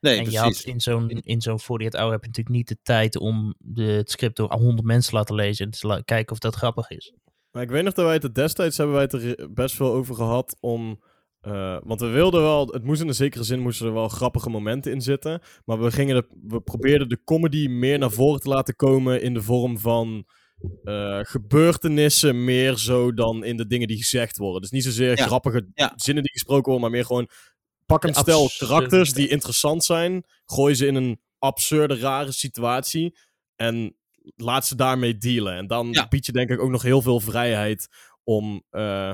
Nee, 0.00 0.18
en 0.18 0.30
je 0.30 0.38
had 0.38 0.60
in 0.60 0.80
zo'n, 0.80 1.08
in 1.10 1.40
zo'n 1.40 1.54
48 1.58 2.00
hour 2.00 2.12
heb 2.12 2.20
je 2.22 2.26
natuurlijk 2.28 2.56
niet 2.56 2.68
de 2.68 2.78
tijd 2.82 3.18
om 3.18 3.54
de, 3.58 3.82
het 3.82 4.10
script 4.10 4.36
door 4.36 4.52
100 4.52 4.86
mensen 4.86 5.10
te 5.10 5.16
laten 5.18 5.34
lezen. 5.34 5.64
En 5.64 5.70
te 5.70 5.86
la- 5.86 6.00
kijken 6.00 6.32
of 6.32 6.38
dat 6.38 6.54
grappig 6.54 6.90
is. 6.90 7.14
Maar 7.50 7.62
ik 7.62 7.70
weet 7.70 7.84
nog 7.84 7.92
dat 7.92 8.04
wij 8.04 8.14
het 8.14 8.34
destijds 8.34 8.76
hebben 8.76 8.94
wij 8.94 9.04
het 9.04 9.12
er 9.12 9.52
best 9.52 9.74
veel 9.74 9.92
over 9.92 10.14
gehad 10.14 10.56
om... 10.60 11.02
eh, 11.40 11.76
want 11.84 12.00
we 12.00 12.06
wilden 12.06 12.42
wel, 12.42 12.66
het 12.66 12.84
moest 12.84 13.00
in 13.00 13.08
een 13.08 13.14
zekere 13.14 13.44
zin 13.44 13.60
moesten 13.60 13.86
er 13.86 13.92
wel 13.92 14.08
grappige 14.08 14.50
momenten 14.50 14.92
in 14.92 15.00
zitten. 15.00 15.40
Maar 15.64 15.80
we, 15.82 15.90
gingen 15.90 16.14
de, 16.14 16.26
we 16.48 16.60
probeerden 16.60 17.08
de 17.08 17.20
comedy 17.24 17.66
meer 17.68 17.98
naar 17.98 18.10
voren 18.10 18.40
te 18.40 18.48
laten 18.48 18.76
komen 18.76 19.22
in 19.22 19.34
de 19.34 19.42
vorm 19.42 19.78
van 19.78 20.24
eh, 20.84 21.18
gebeurtenissen, 21.22 22.44
meer 22.44 22.76
zo 22.76 23.14
dan 23.14 23.44
in 23.44 23.56
de 23.56 23.66
dingen 23.66 23.88
die 23.88 23.96
gezegd 23.96 24.36
worden. 24.36 24.60
Dus 24.60 24.70
niet 24.70 24.84
zozeer 24.84 25.16
Ja. 25.16 25.26
grappige 25.26 25.66
Ja. 25.74 25.92
zinnen 25.96 26.22
die 26.22 26.32
gesproken 26.32 26.64
worden, 26.64 26.80
maar 26.80 26.90
meer 26.90 27.04
gewoon 27.06 27.28
pak 27.86 28.04
een 28.04 28.14
stel 28.14 28.50
karakters 28.58 29.12
die 29.12 29.28
interessant 29.28 29.84
zijn, 29.84 30.24
gooi 30.44 30.74
ze 30.74 30.86
in 30.86 30.94
een 30.94 31.20
absurde, 31.38 31.98
rare 31.98 32.32
situatie 32.32 33.18
en 33.56 33.96
laat 34.36 34.66
ze 34.66 34.76
daarmee 34.76 35.16
dealen. 35.16 35.54
En 35.56 35.66
dan 35.66 35.88
Ja. 35.92 36.08
bied 36.08 36.26
je 36.26 36.32
denk 36.32 36.50
ik 36.50 36.60
ook 36.60 36.70
nog 36.70 36.82
heel 36.82 37.02
veel 37.02 37.20
vrijheid 37.20 37.88
om 38.24 38.62
eh, 38.70 39.12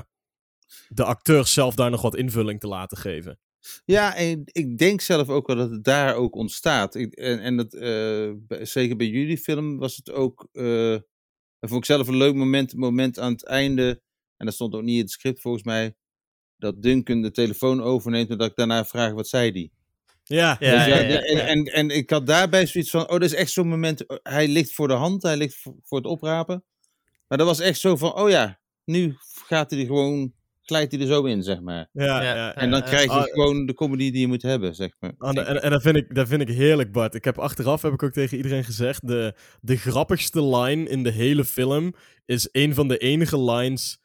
de 0.87 1.03
acteurs 1.03 1.53
zelf 1.53 1.75
daar 1.75 1.89
nog 1.89 2.01
wat 2.01 2.15
invulling 2.15 2.59
te 2.59 2.67
laten 2.67 2.97
geven. 2.97 3.39
Ja, 3.85 4.15
en 4.15 4.41
ik 4.45 4.77
denk 4.77 5.01
zelf 5.01 5.29
ook 5.29 5.47
wel 5.47 5.55
dat 5.55 5.69
het 5.71 5.83
daar 5.83 6.15
ook 6.15 6.35
ontstaat. 6.35 6.95
Ik, 6.95 7.13
en 7.13 7.39
en 7.39 7.57
dat, 7.57 7.73
eh, 7.73 8.31
bij- 8.37 8.65
zeker 8.65 8.95
bij 8.95 9.07
jullie 9.07 9.37
film 9.37 9.77
was 9.77 9.95
het 9.95 10.11
ook. 10.11 10.47
eh 10.51 10.97
dat 11.61 11.69
vond 11.69 11.81
ik 11.81 11.85
zelf 11.85 12.07
een 12.07 12.17
leuk 12.17 12.35
moment. 12.35 12.71
Het 12.71 12.79
moment 12.79 13.19
aan 13.19 13.31
het 13.31 13.45
einde. 13.45 14.01
En 14.37 14.45
dat 14.45 14.55
stond 14.55 14.73
ook 14.73 14.81
niet 14.81 14.95
in 14.95 15.01
het 15.01 15.11
script 15.11 15.41
volgens 15.41 15.63
mij. 15.63 15.95
Dat 16.57 16.81
Duncan 16.81 17.21
de 17.21 17.31
telefoon 17.31 17.81
overneemt. 17.81 18.29
En 18.29 18.37
dat 18.37 18.49
ik 18.49 18.55
daarna 18.55 18.85
vraag: 18.85 19.11
wat 19.11 19.27
zei 19.27 19.51
die? 19.51 19.71
Ja, 20.23 20.57
Ja, 20.59 20.85
ja, 20.85 20.99
ja, 20.99 21.21
en. 21.21 21.47
En, 21.47 21.63
en 21.65 21.89
ik 21.89 22.09
had 22.09 22.27
daarbij 22.27 22.65
zoiets 22.65 22.89
van: 22.89 23.01
oh, 23.01 23.07
dat 23.09 23.21
is 23.21 23.33
echt 23.33 23.51
zo'n 23.51 23.67
moment. 23.67 24.07
oh, 24.07 24.17
Hij 24.23 24.47
ligt 24.47 24.73
voor 24.73 24.87
de 24.87 24.93
hand, 24.93 25.23
hij 25.23 25.37
ligt 25.37 25.55
voor, 25.55 25.75
voor 25.83 25.97
het 25.97 26.07
oprapen. 26.07 26.63
Maar 27.27 27.37
dat 27.37 27.47
was 27.47 27.59
echt 27.59 27.79
zo 27.79 27.95
van: 27.95 28.15
oh 28.15 28.29
ja, 28.29 28.59
nu 28.85 29.15
gaat 29.45 29.71
hij 29.71 29.79
er 29.79 29.85
gewoon. 29.85 30.33
Glijdt 30.71 30.91
hij 30.91 31.01
er 31.01 31.07
zo 31.07 31.23
in, 31.23 31.43
zeg 31.43 31.61
maar. 31.61 31.89
ja, 31.91 32.05
Ja, 32.23 32.35
ja. 32.35 32.55
En 32.55 32.71
dan 32.71 32.83
krijg 32.83 33.03
je 33.03 33.09
ah, 33.09 33.23
gewoon 33.23 33.65
de 33.65 33.73
comedy 33.73 34.11
die 34.11 34.21
je 34.21 34.27
moet 34.27 34.41
hebben, 34.41 34.75
zeg 34.75 34.91
maar. 34.99 35.13
Ah, 35.17 35.37
en 35.37 35.61
en 35.61 35.69
dat, 35.69 35.81
vind 35.81 35.95
ik, 35.95 36.15
dat 36.15 36.27
vind 36.27 36.41
ik 36.41 36.49
heerlijk, 36.49 36.91
Bart. 36.91 37.15
Ik 37.15 37.23
heb 37.23 37.37
achteraf 37.39 37.81
heb 37.81 37.93
ik 37.93 38.03
ook 38.03 38.11
tegen 38.11 38.37
iedereen 38.37 38.63
gezegd: 38.63 39.07
de, 39.07 39.33
de 39.61 39.77
grappigste 39.77 40.43
line 40.43 40.89
in 40.89 41.03
de 41.03 41.11
hele 41.11 41.45
film 41.45 41.93
is 42.25 42.49
een 42.51 42.73
van 42.73 42.87
de 42.87 42.97
enige 42.97 43.39
lines. 43.41 43.99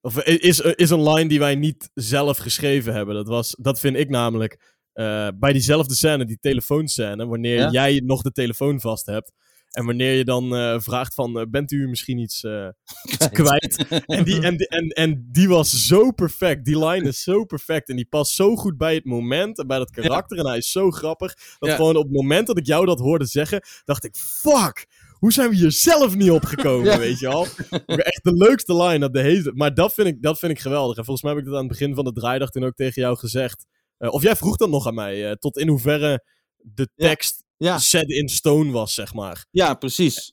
Of 0.00 0.24
is, 0.24 0.60
is 0.60 0.90
een 0.90 1.08
line 1.08 1.28
die 1.28 1.38
wij 1.38 1.54
niet 1.54 1.90
zelf 1.94 2.38
geschreven 2.38 2.94
hebben. 2.94 3.14
Dat, 3.14 3.26
was, 3.28 3.56
dat 3.58 3.80
vind 3.80 3.96
ik 3.96 4.08
namelijk 4.08 4.78
eh, 4.92 5.28
bij 5.34 5.52
diezelfde 5.52 5.94
scène, 5.94 6.24
die 6.24 6.38
telefoonscène, 6.40 7.26
wanneer 7.26 7.58
Ja? 7.58 7.70
jij 7.70 8.00
nog 8.04 8.22
de 8.22 8.32
telefoon 8.32 8.80
vast 8.80 9.06
hebt. 9.06 9.32
En 9.70 9.86
wanneer 9.86 10.14
je 10.14 10.24
dan 10.24 10.54
eh, 10.56 10.80
vraagt 10.80 11.14
van, 11.14 11.38
eh, 11.40 11.46
bent 11.50 11.72
u 11.72 11.88
misschien 11.88 12.18
iets, 12.18 12.44
eh, 12.44 12.68
iets 13.12 13.28
kwijt? 13.28 13.86
En 14.06 14.24
die, 14.24 14.40
en, 14.42 14.56
en, 14.56 14.88
en 14.88 15.28
die 15.32 15.48
was 15.48 15.86
zo 15.86 16.10
perfect. 16.10 16.64
Die 16.64 16.86
line 16.86 17.08
is 17.08 17.22
zo 17.22 17.44
perfect. 17.44 17.88
En 17.88 17.96
die 17.96 18.06
past 18.08 18.34
zo 18.34 18.56
goed 18.56 18.76
bij 18.76 18.94
het 18.94 19.04
moment 19.04 19.58
en 19.58 19.66
bij 19.66 19.78
dat 19.78 19.90
karakter. 19.90 20.38
En 20.38 20.46
hij 20.46 20.56
is 20.56 20.70
zo 20.70 20.90
grappig. 20.90 21.34
Dat 21.58 21.68
Ja. 21.68 21.74
gewoon 21.76 21.96
op 21.96 22.02
het 22.02 22.12
moment 22.12 22.46
dat 22.46 22.58
ik 22.58 22.66
jou 22.66 22.86
dat 22.86 22.98
hoorde 22.98 23.24
zeggen, 23.26 23.62
dacht 23.84 24.04
ik, 24.04 24.16
fuck! 24.16 24.86
Hoe 25.10 25.32
zijn 25.32 25.50
we 25.50 25.56
hier 25.56 25.72
zelf 25.72 26.14
niet 26.16 26.30
opgekomen, 26.30 26.90
Ja. 26.92 26.98
weet 26.98 27.18
je 27.18 27.28
al? 27.28 27.44
Echt 27.86 28.20
de 28.24 28.34
leukste 28.34 28.76
line. 28.82 29.06
op 29.06 29.12
de 29.12 29.20
hele... 29.20 29.52
Maar 29.54 29.74
dat 29.74 29.94
vind, 29.94 30.08
ik, 30.08 30.22
dat 30.22 30.38
vind 30.38 30.52
ik 30.52 30.58
geweldig. 30.60 30.96
En 30.96 31.04
volgens 31.04 31.22
mij 31.24 31.32
heb 31.34 31.40
ik 31.40 31.46
dat 31.48 31.54
aan 31.60 31.68
het 31.68 31.78
begin 31.78 31.94
van 31.94 32.04
de 32.04 32.12
draaidag 32.12 32.50
toen 32.50 32.64
ook 32.64 32.74
tegen 32.74 33.02
jou 33.02 33.16
gezegd. 33.16 33.66
Of 33.98 34.22
jij 34.22 34.36
vroeg 34.36 34.56
dan 34.56 34.70
nog 34.70 34.86
aan 34.86 34.94
mij, 34.94 35.36
tot 35.36 35.58
in 35.58 35.68
hoeverre 35.68 36.24
de 36.56 36.88
tekst 36.96 37.44
Ja, 37.64 37.78
set 37.78 38.08
in 38.10 38.28
stone 38.28 38.70
was, 38.70 38.94
zeg 38.94 39.14
maar. 39.14 39.46
ja, 39.50 39.74
precies. 39.74 40.32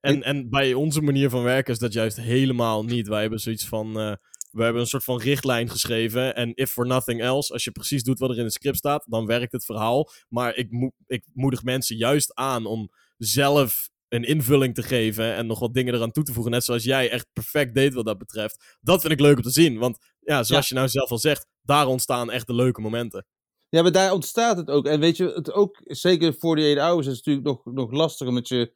En, 0.00 0.22
en 0.22 0.50
bij 0.50 0.74
onze 0.74 1.00
manier 1.00 1.30
van 1.30 1.42
werken 1.42 1.72
is 1.72 1.78
dat 1.78 1.92
juist 1.92 2.16
helemaal 2.16 2.84
niet. 2.84 3.08
Wij 3.08 3.20
hebben 3.20 3.40
zoiets 3.40 3.66
van. 3.66 4.00
eh, 4.00 4.12
we 4.50 4.62
hebben 4.62 4.80
een 4.82 4.88
soort 4.88 5.04
van 5.04 5.20
richtlijn 5.20 5.70
geschreven. 5.70 6.34
En 6.34 6.54
if 6.54 6.70
for 6.70 6.86
nothing 6.86 7.20
else, 7.20 7.52
als 7.52 7.64
je 7.64 7.70
precies 7.70 8.02
doet 8.02 8.18
wat 8.18 8.30
er 8.30 8.38
in 8.38 8.44
het 8.44 8.52
script 8.52 8.76
staat, 8.76 9.04
dan 9.08 9.26
werkt 9.26 9.52
het 9.52 9.64
verhaal. 9.64 10.10
Maar 10.28 10.54
ik, 10.56 10.70
mo 10.70 10.90
ik 11.06 11.24
moedig 11.32 11.62
mensen 11.62 11.96
juist 11.96 12.34
aan 12.34 12.66
om 12.66 12.90
zelf 13.16 13.88
een 14.08 14.24
invulling 14.24 14.74
te 14.74 14.82
geven 14.82 15.34
en 15.34 15.46
nog 15.46 15.58
wat 15.58 15.74
dingen 15.74 15.94
eraan 15.94 16.10
toe 16.12 16.24
te 16.24 16.32
voegen. 16.32 16.52
Net 16.52 16.64
zoals 16.64 16.84
jij 16.84 17.10
echt 17.10 17.26
perfect 17.32 17.74
deed 17.74 17.94
wat 17.94 18.04
dat 18.04 18.18
betreft. 18.18 18.76
Dat 18.80 19.00
vind 19.00 19.12
ik 19.12 19.20
leuk 19.20 19.36
om 19.36 19.42
te 19.42 19.50
zien. 19.50 19.78
Want 19.78 19.98
ja, 20.20 20.42
zoals 20.42 20.68
je 20.68 20.74
nou 20.74 20.88
zelf 20.88 21.10
al 21.10 21.18
zegt, 21.18 21.46
daar 21.62 21.86
ontstaan 21.86 22.30
echt 22.30 22.46
de 22.46 22.54
leuke 22.54 22.80
momenten. 22.80 23.26
Ja, 23.70 23.82
maar 23.82 23.92
daar 23.92 24.12
ontstaat 24.12 24.56
het 24.56 24.68
ook. 24.70 24.86
En 24.86 25.00
weet 25.00 25.16
je, 25.16 25.24
het 25.34 25.52
ook, 25.52 25.80
zeker 25.84 26.34
voor 26.34 26.56
die 26.56 26.64
48 26.64 26.84
hours 26.84 27.06
is 27.06 27.16
het 27.16 27.26
natuurlijk 27.26 27.64
nog, 27.64 27.74
nog 27.74 27.90
lastig, 27.90 28.28
omdat 28.28 28.48
je, 28.48 28.72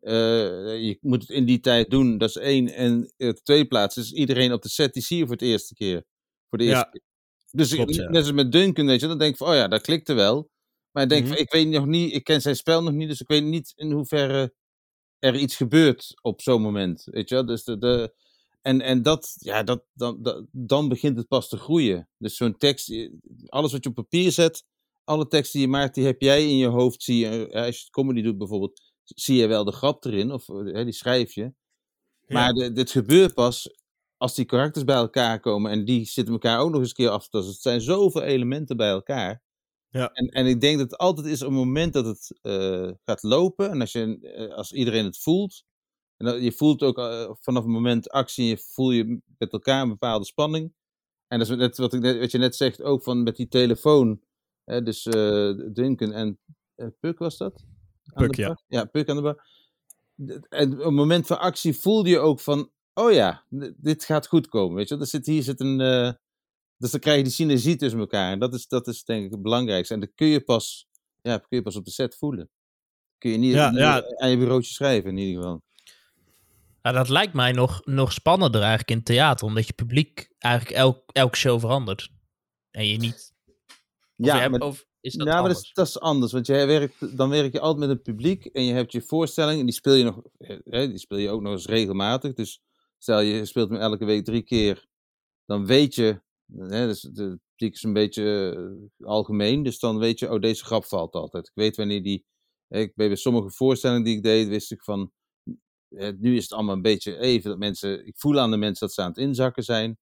eh, 0.00 0.12
je 0.86 0.98
moet 1.00 1.20
het 1.20 1.30
in 1.30 1.44
die 1.44 1.60
tijd 1.60 1.90
doen, 1.90 2.18
dat 2.18 2.28
is 2.28 2.36
één. 2.36 2.68
En 2.74 3.00
uh, 3.16 3.28
de 3.32 3.42
tweede 3.42 3.66
plaats 3.68 3.96
is 3.96 4.12
iedereen 4.12 4.52
op 4.52 4.62
de 4.62 4.68
set, 4.68 4.92
die 4.92 5.02
zie 5.02 5.16
je 5.18 5.22
voor 5.24 5.32
het 5.32 5.42
eerste 5.42 5.74
keer. 5.74 6.04
Voor 6.48 6.58
de 6.58 6.64
eerste 6.64 6.84
Ja, 6.84 6.90
keer. 6.90 7.02
Dus 7.50 7.74
klopt, 7.74 7.90
ik, 7.90 7.96
ja. 7.96 8.08
net 8.08 8.22
als 8.22 8.32
met 8.32 8.52
Duncan, 8.52 8.86
weet 8.86 9.00
je, 9.00 9.06
dan 9.06 9.18
denk 9.18 9.30
ik 9.32 9.36
van, 9.36 9.48
oh 9.48 9.54
ja, 9.54 9.68
dat 9.68 9.80
klikte 9.82 10.12
wel. 10.14 10.50
Maar 10.92 11.02
ik 11.02 11.08
denk 11.08 11.22
Mhm. 11.24 11.32
van, 11.32 11.42
ik 11.42 11.52
weet 11.52 11.68
nog 11.68 11.86
niet, 11.86 12.14
ik 12.14 12.24
ken 12.24 12.40
zijn 12.40 12.56
spel 12.56 12.82
nog 12.82 12.92
niet, 12.92 13.08
dus 13.08 13.20
ik 13.20 13.28
weet 13.28 13.44
niet 13.44 13.72
in 13.76 13.92
hoeverre 13.92 14.54
er 15.18 15.36
iets 15.36 15.56
gebeurt 15.56 16.18
op 16.22 16.40
zo'n 16.42 16.62
moment. 16.62 17.04
Weet 17.10 17.28
je 17.28 17.34
wel? 17.34 17.46
Dus 17.46 17.64
de, 17.64 17.78
de, 17.78 18.14
en, 18.62 18.80
en 18.80 19.02
dat, 19.02 19.34
ja, 19.38 19.62
dat, 19.62 19.84
dan, 19.92 20.22
dat, 20.22 20.46
dan 20.50 20.88
begint 20.88 21.16
het 21.16 21.28
pas 21.28 21.48
te 21.48 21.56
groeien. 21.56 22.08
Dus 22.18 22.36
zo'n 22.36 22.56
tekst, 22.56 22.90
eh, 22.90 23.12
alles 23.46 23.72
wat 23.72 23.82
je 23.84 23.88
op 23.88 23.94
papier 23.94 24.32
zet, 24.32 24.64
alle 25.04 25.26
teksten 25.26 25.58
die 25.58 25.68
je 25.68 25.74
maakt, 25.74 25.94
die 25.94 26.04
heb 26.04 26.20
jij 26.20 26.48
in 26.48 26.56
je 26.56 26.66
hoofd. 26.66 27.02
Zie 27.02 27.18
je, 27.18 27.48
eh, 27.48 27.64
als 27.64 27.76
je 27.76 27.82
het 27.82 27.90
comedy 27.90 28.22
doet 28.22 28.38
bijvoorbeeld, 28.38 28.80
zie 29.04 29.36
je 29.36 29.46
wel 29.46 29.64
de 29.64 29.72
grap 29.72 30.04
erin, 30.04 30.32
of 30.32 30.48
eh, 30.48 30.84
die 30.84 30.92
schrijf 30.92 31.32
je. 31.34 31.52
Maar 32.26 32.52
de, 32.52 32.72
dit 32.72 32.90
gebeurt 32.90 33.34
pas 33.34 33.68
als 34.16 34.34
die 34.34 34.44
karakters 34.44 34.84
bij 34.84 34.96
elkaar 34.96 35.40
komen 35.40 35.70
en 35.70 35.84
die 35.84 36.04
zitten 36.04 36.34
elkaar 36.34 36.60
ook 36.60 36.70
nog 36.70 36.80
eens 36.80 36.88
een 36.88 36.94
keer 36.94 37.08
af 37.08 37.24
te 37.24 37.30
tasten. 37.30 37.52
Het 37.52 37.62
zijn 37.62 37.80
zoveel 37.80 38.22
elementen 38.22 38.76
bij 38.76 38.88
elkaar. 38.88 39.42
Ja. 39.88 40.10
En, 40.12 40.28
en 40.28 40.46
ik 40.46 40.60
denk 40.60 40.78
dat 40.78 40.90
het 40.90 41.00
altijd 41.00 41.26
is 41.26 41.42
op 41.42 41.48
het 41.48 41.58
moment 41.58 41.92
dat 41.92 42.06
het 42.06 42.38
gaat 43.04 43.22
lopen 43.22 43.70
en 43.70 43.80
als, 43.80 43.92
je, 43.92 44.52
als 44.54 44.72
iedereen 44.72 45.04
het 45.04 45.18
voelt. 45.18 45.64
En 46.18 46.26
dat, 46.26 46.42
je 46.42 46.52
voelt 46.52 46.82
ook 46.82 46.98
eh, 46.98 47.30
vanaf 47.40 47.62
het 47.62 47.72
moment 47.72 48.10
actie, 48.10 48.46
je 48.46 48.58
voel 48.58 48.90
je 48.90 49.20
met 49.38 49.52
elkaar 49.52 49.82
een 49.82 49.88
bepaalde 49.88 50.24
spanning. 50.24 50.72
En 51.28 51.38
dat 51.38 51.48
is 51.48 51.56
net 51.56 51.76
wat, 51.76 51.92
ik 51.92 52.00
net, 52.00 52.18
wat 52.18 52.30
je 52.30 52.38
net 52.38 52.56
zegt, 52.56 52.82
ook 52.82 53.02
van 53.02 53.22
met 53.22 53.36
die 53.36 53.48
telefoon. 53.48 54.20
Hè, 54.64 54.82
dus 54.82 55.06
eh 55.06 55.52
Duncan 55.72 56.12
en 56.12 56.38
eh, 56.74 56.86
Puk 57.00 57.18
was 57.18 57.36
dat? 57.36 57.64
Puk, 58.14 58.34
ja. 58.34 58.46
bar? 58.46 58.62
Ja, 58.66 58.84
Puk 58.84 59.08
aan 59.08 59.16
de 59.16 59.22
bar. 59.22 59.46
En 60.48 60.72
op 60.72 60.84
het 60.84 60.94
moment 60.94 61.26
van 61.26 61.38
actie 61.38 61.76
voelde 61.76 62.08
je 62.08 62.18
ook 62.18 62.40
van, 62.40 62.70
oh 62.94 63.12
ja, 63.12 63.44
dit 63.76 64.04
gaat 64.04 64.26
goed 64.26 64.48
komen. 64.48 64.76
Weet 64.76 64.88
je, 64.88 64.98
er 64.98 65.06
zit, 65.06 65.26
hier 65.26 65.42
zit 65.42 65.60
een. 65.60 65.78
dus 66.76 66.90
dan 66.90 67.00
krijg 67.00 67.16
je 67.16 67.22
die 67.22 67.32
synergie 67.32 67.76
tussen 67.76 68.00
elkaar. 68.00 68.32
En 68.32 68.38
dat 68.38 68.54
is, 68.54 68.68
dat 68.68 68.86
is 68.86 69.04
denk 69.04 69.24
ik 69.24 69.30
het 69.30 69.42
belangrijkste. 69.42 69.94
En 69.94 70.00
dat 70.00 70.10
kun 70.14 70.26
je 70.26 70.40
pas, 70.40 70.88
ja, 71.22 71.38
kun 71.38 71.56
je 71.56 71.62
pas 71.62 71.76
op 71.76 71.84
de 71.84 71.90
set 71.90 72.16
voelen. 72.16 72.50
Kun 73.18 73.30
je 73.30 73.36
niet, 73.36 73.52
Ja, 73.52 73.70
niet 73.70 73.78
ja. 73.78 74.16
aan 74.16 74.30
je 74.30 74.38
bureautje 74.38 74.72
schrijven, 74.72 75.10
in 75.10 75.16
ieder 75.16 75.42
geval. 75.42 75.62
Nou, 76.82 76.96
dat 76.96 77.08
lijkt 77.08 77.32
mij 77.32 77.52
nog, 77.52 77.84
nog 77.84 78.12
spannender 78.12 78.60
eigenlijk 78.60 78.90
in 78.90 78.96
het 78.96 79.04
theater, 79.06 79.46
omdat 79.46 79.66
je 79.66 79.72
publiek 79.72 80.30
eigenlijk 80.38 80.76
elk, 80.76 81.02
elk 81.12 81.36
show 81.36 81.60
verandert. 81.60 82.10
En 82.70 82.86
je 82.86 82.96
niet. 82.98 83.32
Je 84.14 84.24
Ja, 84.26 84.38
hebt- 84.38 84.50
maar, 84.50 84.60
of 84.68 84.86
is 85.00 85.14
dat 85.14 85.26
ja, 85.26 85.40
maar 85.40 85.48
dat 85.48 85.62
is, 85.62 85.70
dat 85.72 85.86
is 85.86 86.00
anders. 86.00 86.32
Want 86.32 86.46
jij 86.46 86.66
werkt, 86.66 87.16
dan 87.16 87.28
werk 87.30 87.52
je 87.52 87.60
altijd 87.60 87.88
met 87.88 87.96
een 87.96 88.02
publiek. 88.02 88.44
En 88.44 88.62
je 88.64 88.72
hebt 88.72 88.92
je 88.92 89.02
voorstelling. 89.02 89.58
En 89.60 89.66
die 89.66 89.74
speel 89.74 89.94
je, 89.94 90.04
nog, 90.04 90.20
hè, 90.64 90.88
die 90.88 90.98
speel 90.98 91.18
je 91.18 91.30
ook 91.30 91.40
nog 91.42 91.52
eens 91.52 91.66
regelmatig. 91.66 92.32
Dus 92.34 92.60
stel 92.98 93.20
je 93.20 93.44
speelt 93.44 93.70
hem 93.70 93.78
elke 93.80 94.04
week 94.04 94.24
drie 94.24 94.42
keer. 94.42 94.86
Dan 95.46 95.66
weet 95.66 95.94
je. 95.94 96.20
Hè, 96.56 96.86
dus 96.86 97.00
de 97.00 97.38
publiek 97.54 97.74
is 97.74 97.82
een 97.82 97.92
beetje 97.92 98.54
eh, 98.98 99.06
algemeen. 99.08 99.62
Dus 99.62 99.78
dan 99.78 99.98
weet 99.98 100.18
je, 100.18 100.32
oh, 100.32 100.40
deze 100.40 100.64
grap 100.64 100.84
valt 100.84 101.14
altijd. 101.14 101.46
Ik 101.46 101.54
weet 101.54 101.76
wanneer 101.76 102.02
die. 102.02 102.24
hè, 102.68 102.78
Ik, 102.80 102.92
bij 102.94 103.16
sommige 103.16 103.50
voorstellingen 103.50 104.04
die 104.04 104.16
ik 104.16 104.22
deed, 104.22 104.48
wist 104.48 104.72
ik 104.72 104.82
van. 104.82 105.12
Eh, 105.88 106.12
nu 106.18 106.36
is 106.36 106.42
het 106.42 106.52
allemaal 106.52 106.74
een 106.74 106.82
beetje 106.82 107.18
even 107.18 107.50
dat 107.50 107.58
mensen. 107.58 108.06
Ik 108.06 108.18
voel 108.18 108.40
aan 108.40 108.50
de 108.50 108.56
mensen 108.56 108.86
dat 108.86 108.94
ze 108.94 109.02
aan 109.02 109.08
het 109.08 109.18
inzakken 109.18 109.62
zijn. 109.62 109.98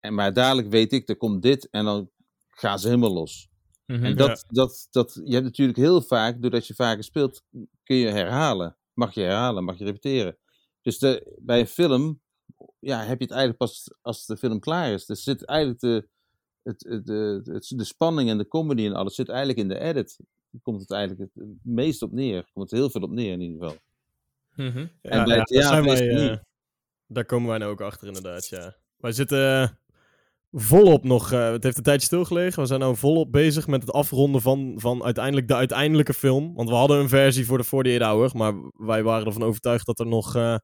En, 0.00 0.14
maar 0.14 0.32
dadelijk 0.32 0.68
weet 0.68 0.92
ik, 0.92 1.08
er 1.08 1.16
komt 1.16 1.42
dit. 1.42 1.68
En 1.70 1.84
dan 1.84 2.10
gaan 2.48 2.78
ze 2.78 2.86
helemaal 2.86 3.12
los. 3.12 3.48
Mhm. 3.86 4.04
En 4.04 4.16
dat, 4.16 4.44
dat, 4.48 4.88
dat, 4.90 5.20
je 5.24 5.32
hebt 5.32 5.44
natuurlijk 5.44 5.78
heel 5.78 6.02
vaak, 6.02 6.42
doordat 6.42 6.66
je 6.66 6.74
vaker 6.74 7.04
speelt, 7.04 7.42
kun 7.82 7.96
je 7.96 8.08
herhalen. 8.08 8.76
Mag 8.92 9.14
je 9.14 9.20
herhalen, 9.20 9.64
mag 9.64 9.78
je 9.78 9.84
repeteren. 9.84 10.38
Dus 10.82 10.98
de, 10.98 11.36
bij 11.40 11.60
een 11.60 11.66
film, 11.66 12.20
ja, 12.78 12.98
heb 12.98 13.18
je 13.18 13.24
het 13.24 13.34
eigenlijk 13.34 13.58
pas 13.58 13.94
als 14.02 14.26
de 14.26 14.36
film 14.36 14.60
klaar 14.60 14.92
is. 14.92 15.06
Dus 15.06 15.22
zit 15.22 15.44
eigenlijk 15.44 15.80
de, 15.80 16.08
het, 16.62 16.84
het, 16.88 17.06
de, 17.06 17.62
de 17.68 17.84
spanning 17.84 18.30
en 18.30 18.38
de 18.38 18.48
comedy 18.48 18.86
en 18.86 18.94
alles 18.94 19.14
zit 19.14 19.28
eigenlijk 19.28 19.58
in 19.58 19.68
de 19.68 19.78
edit. 19.78 20.16
Daar 20.50 20.62
komt 20.62 20.80
het 20.80 20.90
eigenlijk 20.90 21.30
het 21.34 21.44
meest 21.62 22.02
op 22.02 22.12
neer. 22.12 22.36
Er 22.36 22.50
komt 22.52 22.70
heel 22.70 22.90
veel 22.90 23.00
op 23.00 23.10
neer 23.10 23.32
in 23.32 23.40
ieder 23.40 23.58
geval. 23.58 23.78
Mhm. 24.58 24.86
En 25.02 25.24
bij 25.24 25.42
theater 25.44 25.86
is 25.86 25.98
wij, 25.98 26.08
het 26.08 26.18
eh, 26.20 26.30
niet. 26.30 26.40
daar 27.06 27.24
komen 27.24 27.48
wij 27.48 27.58
nou 27.58 27.70
ook 27.70 27.80
achter, 27.80 28.06
inderdaad. 28.06 28.48
Ja. 28.48 28.76
Wij 28.96 29.12
zitten 29.12 29.62
eh, 29.62 29.68
volop 30.52 31.04
nog. 31.04 31.32
eh, 31.32 31.50
het 31.50 31.62
heeft 31.62 31.76
een 31.76 31.82
tijdje 31.82 32.06
stilgelegen. 32.06 32.60
We 32.62 32.68
zijn 32.68 32.80
nou 32.80 32.96
volop 32.96 33.32
bezig 33.32 33.66
met 33.66 33.80
het 33.80 33.92
afronden 33.92 34.40
van, 34.42 34.74
van 34.76 35.04
uiteindelijk 35.04 35.48
de 35.48 35.54
uiteindelijke 35.54 36.14
film. 36.14 36.54
Want 36.54 36.68
we 36.68 36.74
hadden 36.74 36.98
een 36.98 37.08
versie 37.08 37.46
voor 37.46 37.58
de 37.58 37.64
48 37.64 38.06
Hour. 38.08 38.30
Maar 38.36 38.54
wij 38.72 39.02
waren 39.02 39.26
ervan 39.26 39.42
overtuigd 39.42 39.86
dat 39.86 39.98
er 40.00 40.06
nog. 40.06 40.34
eh, 40.36 40.54
eh, 40.54 40.60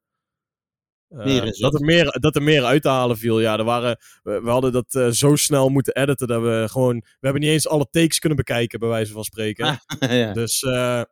Meer 1.09 1.45
in 1.45 1.53
zat. 1.53 1.73
dat, 1.73 1.81
er 1.81 1.87
meer, 1.87 2.17
dat 2.21 2.37
er 2.37 2.43
meer 2.43 2.65
uit 2.65 2.83
te 2.83 2.89
halen 2.89 3.17
viel. 3.19 3.41
Ja, 3.41 3.59
er 3.59 3.65
waren, 3.65 3.99
we, 4.23 4.41
we 4.41 4.51
hadden 4.51 4.73
dat 4.73 4.95
eh, 4.95 5.09
zo 5.09 5.37
snel 5.37 5.69
moeten 5.69 5.95
editen 5.95 6.27
dat 6.27 6.43
we 6.43 6.67
gewoon. 6.71 6.95
We 6.99 7.07
hebben 7.21 7.43
niet 7.43 7.51
eens 7.51 7.69
alle 7.69 7.87
takes 7.91 8.19
kunnen 8.19 8.39
bekijken, 8.39 8.79
bij 8.79 8.89
wijze 8.89 9.13
van 9.13 9.25
spreken. 9.25 9.79
Ja. 9.99 10.33
Dus 10.33 10.63
eh, 10.63 11.03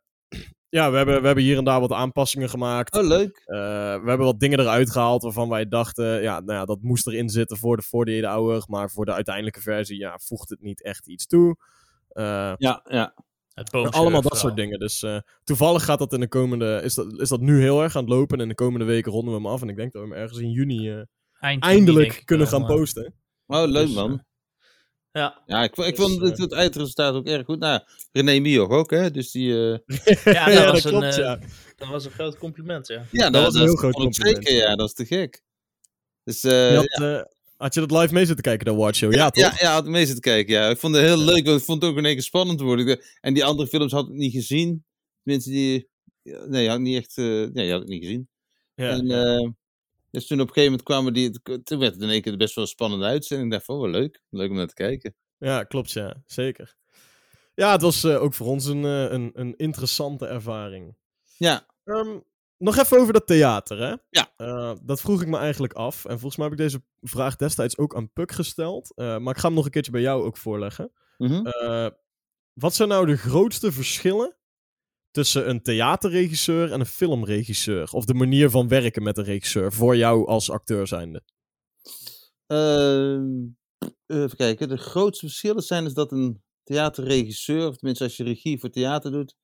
ja, 0.72 0.90
we 0.90 0.96
hebben, 0.96 1.20
we 1.20 1.26
hebben 1.26 1.44
hier 1.44 1.56
en 1.56 1.64
daar 1.64 1.80
wat 1.80 1.92
aanpassingen 1.92 2.48
gemaakt. 2.48 2.96
Oh, 2.96 3.06
leuk. 3.06 3.42
Eh, 3.46 3.56
we 4.02 4.08
hebben 4.08 4.26
wat 4.26 4.40
dingen 4.40 4.60
eruit 4.60 4.90
gehaald 4.90 5.22
waarvan 5.22 5.48
wij 5.48 5.68
dachten, 5.68 6.22
ja, 6.22 6.40
nou 6.40 6.58
ja, 6.58 6.64
dat 6.64 6.82
moest 6.82 7.06
erin 7.06 7.28
zitten 7.28 7.56
voor 7.56 7.76
de 7.76 7.82
48 7.82 8.30
Hour. 8.30 8.64
Maar 8.66 8.90
voor 8.90 9.04
de 9.04 9.12
uiteindelijke 9.12 9.60
versie, 9.60 9.98
ja, 9.98 10.18
voegt 10.18 10.48
het 10.48 10.62
niet 10.62 10.82
echt 10.82 11.06
iets 11.06 11.26
toe. 11.26 11.56
Eh, 12.08 12.52
Ja, 12.56 12.82
ja. 12.88 13.14
Het 13.54 13.72
allemaal 13.72 14.22
dat 14.22 14.38
soort 14.38 14.56
dingen. 14.56 14.78
Dus 14.78 15.02
eh, 15.02 15.16
toevallig 15.44 15.84
gaat 15.84 15.98
dat 15.98 16.12
in 16.12 16.20
de 16.20 16.28
komende, 16.28 16.80
is 16.84 16.94
dat, 16.94 17.20
is 17.20 17.28
dat 17.28 17.40
nu 17.40 17.60
heel 17.60 17.82
erg 17.82 17.96
aan 17.96 18.02
het 18.02 18.12
lopen. 18.12 18.36
En 18.36 18.42
in 18.42 18.48
de 18.48 18.54
komende 18.54 18.86
weken 18.86 19.12
ronden 19.12 19.34
we 19.34 19.40
hem 19.40 19.48
af. 19.50 19.62
En 19.62 19.68
ik 19.68 19.76
denk 19.76 19.92
dat 19.92 20.02
we 20.02 20.08
hem 20.08 20.16
ergens 20.16 20.38
in 20.38 20.50
juni 20.50 20.90
eh, 20.90 20.94
Eind 21.40 21.64
juni, 21.64 21.76
eindelijk 21.76 22.16
ik 22.16 22.26
kunnen 22.26 22.46
gaan 22.46 22.66
posten. 22.66 23.14
Oh, 23.46 23.66
leuk 23.66 23.86
Dus, 23.86 23.94
man. 23.94 24.24
Ja, 25.12 25.42
Ja, 25.46 25.62
ik, 25.62 25.76
ik 25.76 25.96
dus, 25.96 26.04
vond 26.06 26.20
eh, 26.22 26.28
het, 26.28 26.38
het 26.38 26.52
eindresultaat 26.52 27.14
ook 27.14 27.26
erg 27.26 27.44
goed. 27.44 27.58
Nou, 27.58 27.80
René 28.12 28.38
Mioch 28.40 28.70
ook, 28.70 28.90
hè? 28.90 29.10
Dus 29.10 29.30
die. 29.30 29.52
eh, 29.52 29.78
ja, 30.34 30.44
dat, 30.44 30.54
Ja, 30.54 30.70
was 30.70 30.82
dat 30.82 30.92
een, 30.92 30.98
klopt, 30.98 31.14
eh, 31.14 31.18
ja. 31.24 31.38
dat 31.76 31.88
was 31.88 32.04
een 32.04 32.10
groot 32.10 32.38
compliment, 32.38 32.86
ja. 32.86 33.04
ja, 33.10 33.30
dat 33.30 33.42
was 33.44 33.54
een 33.54 33.60
heel 33.60 33.74
groot 33.76 33.92
compliment. 33.94 34.36
Zeker, 34.46 34.54
ja, 34.62 34.76
dat 34.76 34.88
is 34.88 34.94
te 34.94 35.06
gek. 35.06 35.42
Dus. 36.24 36.44
eh, 36.44 36.70
Je 36.72 36.76
had, 36.76 37.30
had 37.56 37.74
je 37.74 37.80
dat 37.86 38.00
live 38.00 38.14
mee 38.14 38.26
zitten 38.26 38.44
kijken, 38.44 38.66
de 38.66 38.74
Watch 38.74 38.96
Show? 38.96 39.14
Ja, 39.14 39.30
toch? 39.30 39.44
Ja, 39.44 39.54
ja, 39.66 39.72
had 39.72 39.86
mee 39.86 40.04
zitten 40.04 40.22
kijken. 40.22 40.54
Ja. 40.54 40.68
Ik 40.68 40.78
vond 40.78 40.94
het 40.94 41.04
heel 41.04 41.18
leuk, 41.18 41.46
want 41.46 41.58
ik 41.58 41.64
vond 41.64 41.82
het 41.82 41.90
ook 41.90 41.98
in 41.98 42.04
één 42.04 42.14
keer 42.14 42.22
spannend 42.22 42.60
worden. 42.60 43.00
En 43.20 43.34
die 43.34 43.44
andere 43.44 43.68
films 43.68 43.92
had 43.92 44.08
ik 44.08 44.14
niet 44.14 44.32
gezien. 44.32 44.84
Tenminste, 45.22 45.50
die. 45.50 45.88
ja, 46.22 46.44
Nee, 46.46 46.68
had 46.68 46.76
ik 46.76 46.82
niet 46.82 46.96
echt. 46.96 47.16
eh, 47.18 47.24
nee, 47.52 47.70
had 47.72 47.82
ik 47.82 47.88
niet 47.88 48.02
gezien. 48.04 48.28
Ja, 48.74 48.88
en, 48.90 49.06
ja. 49.06 49.24
eh, 49.36 49.48
dus 50.12 50.26
toen 50.26 50.40
op 50.40 50.46
een 50.48 50.52
gegeven 50.52 50.70
moment 50.70 50.82
kwamen 50.82 51.12
die. 51.12 51.62
Toen 51.62 51.78
werd 51.78 51.92
het 51.94 52.02
in 52.02 52.08
één 52.08 52.22
keer 52.22 52.36
best 52.36 52.54
wel 52.54 52.64
een 52.64 52.70
spannende 52.70 53.04
uitzending. 53.04 53.48
Ik 53.48 53.54
dacht 53.54 53.66
van, 53.66 53.80
wel 53.80 53.90
leuk. 53.90 54.22
Leuk 54.30 54.50
om 54.50 54.56
naar 54.56 54.66
te 54.66 54.74
kijken. 54.74 55.14
Ja, 55.38 55.64
klopt, 55.64 55.92
ja. 55.92 56.22
Zeker. 56.26 56.74
Ja, 57.54 57.72
het 57.72 57.82
was 57.82 58.04
eh, 58.04 58.22
ook 58.22 58.34
voor 58.34 58.46
ons 58.46 58.64
een, 58.66 58.84
eh, 58.84 59.10
een, 59.10 59.30
een 59.34 59.56
interessante 59.56 60.26
ervaring. 60.26 60.96
Ja, 61.36 61.66
Ehm, 61.84 62.18
nog 62.56 62.78
even 62.78 62.98
over 62.98 63.12
dat 63.12 63.26
theater, 63.26 63.78
hè? 63.78 63.96
Ja. 64.10 64.32
Eh, 64.36 64.74
dat 64.82 65.00
vroeg 65.00 65.22
ik 65.22 65.28
me 65.28 65.36
eigenlijk 65.36 65.72
af. 65.72 66.04
En 66.04 66.18
volgens 66.18 66.36
mij 66.36 66.44
heb 66.44 66.54
ik 66.58 66.62
deze 66.64 66.82
vraag 67.00 67.36
destijds 67.36 67.78
ook 67.78 67.96
aan 67.96 68.12
Puk 68.12 68.32
gesteld. 68.32 68.92
Maar 68.96 69.34
ik 69.34 69.38
ga 69.38 69.46
hem 69.46 69.54
nog 69.54 69.64
een 69.64 69.70
keertje 69.70 69.92
bij 69.92 70.00
jou 70.00 70.24
ook 70.24 70.36
voorleggen. 70.36 70.92
mhm. 71.16 71.90
Wat 72.52 72.74
zijn 72.74 72.88
nou 72.88 73.06
de 73.06 73.16
grootste 73.16 73.72
verschillen 73.72 74.36
tussen 75.12 75.48
een 75.48 75.62
theaterregisseur 75.62 76.72
en 76.72 76.80
een 76.80 76.86
filmregisseur? 76.86 77.90
Of 77.92 78.04
de 78.04 78.14
manier 78.14 78.50
van 78.50 78.68
werken 78.68 79.02
met 79.02 79.18
een 79.18 79.24
regisseur 79.24 79.72
voor 79.72 79.96
jou 79.96 80.26
als 80.26 80.50
acteur 80.50 80.86
zijnde? 80.86 81.22
Ehm, 82.46 83.24
even 84.06 84.36
kijken. 84.36 84.68
De 84.68 84.76
grootste 84.76 85.26
verschillen 85.26 85.62
zijn 85.62 85.84
is 85.84 85.94
dat 85.94 86.12
een 86.12 86.42
theaterregisseur, 86.62 87.68
of 87.68 87.76
tenminste 87.76 88.04
als 88.04 88.16
je 88.16 88.24
regie 88.24 88.58
voor 88.58 88.70
theater 88.70 89.10
doet, 89.10 89.34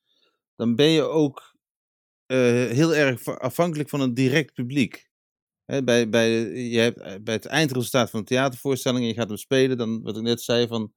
dan 0.56 0.74
ben 0.74 0.88
je 0.88 1.02
ook 1.02 1.56
eh, 2.26 2.38
heel 2.70 2.94
erg 2.94 3.26
afhankelijk 3.26 3.88
van 3.88 4.00
een 4.00 4.14
direct 4.14 4.52
publiek. 4.52 5.06
Bij, 5.84 6.08
bij, 6.08 6.30
je 6.70 6.78
hebt, 6.78 7.00
eh, 7.00 7.14
bij 7.22 7.34
het 7.34 7.46
eindresultaat 7.46 8.10
van 8.10 8.20
een 8.20 8.26
theatervoorstelling 8.26 9.02
en 9.02 9.08
je 9.08 9.14
gaat 9.14 9.28
hem 9.28 9.36
spelen, 9.36 9.76
dan 9.76 10.02
wat 10.02 10.16
ik 10.16 10.22
net 10.22 10.40
zei 10.40 10.66
van 10.66 10.92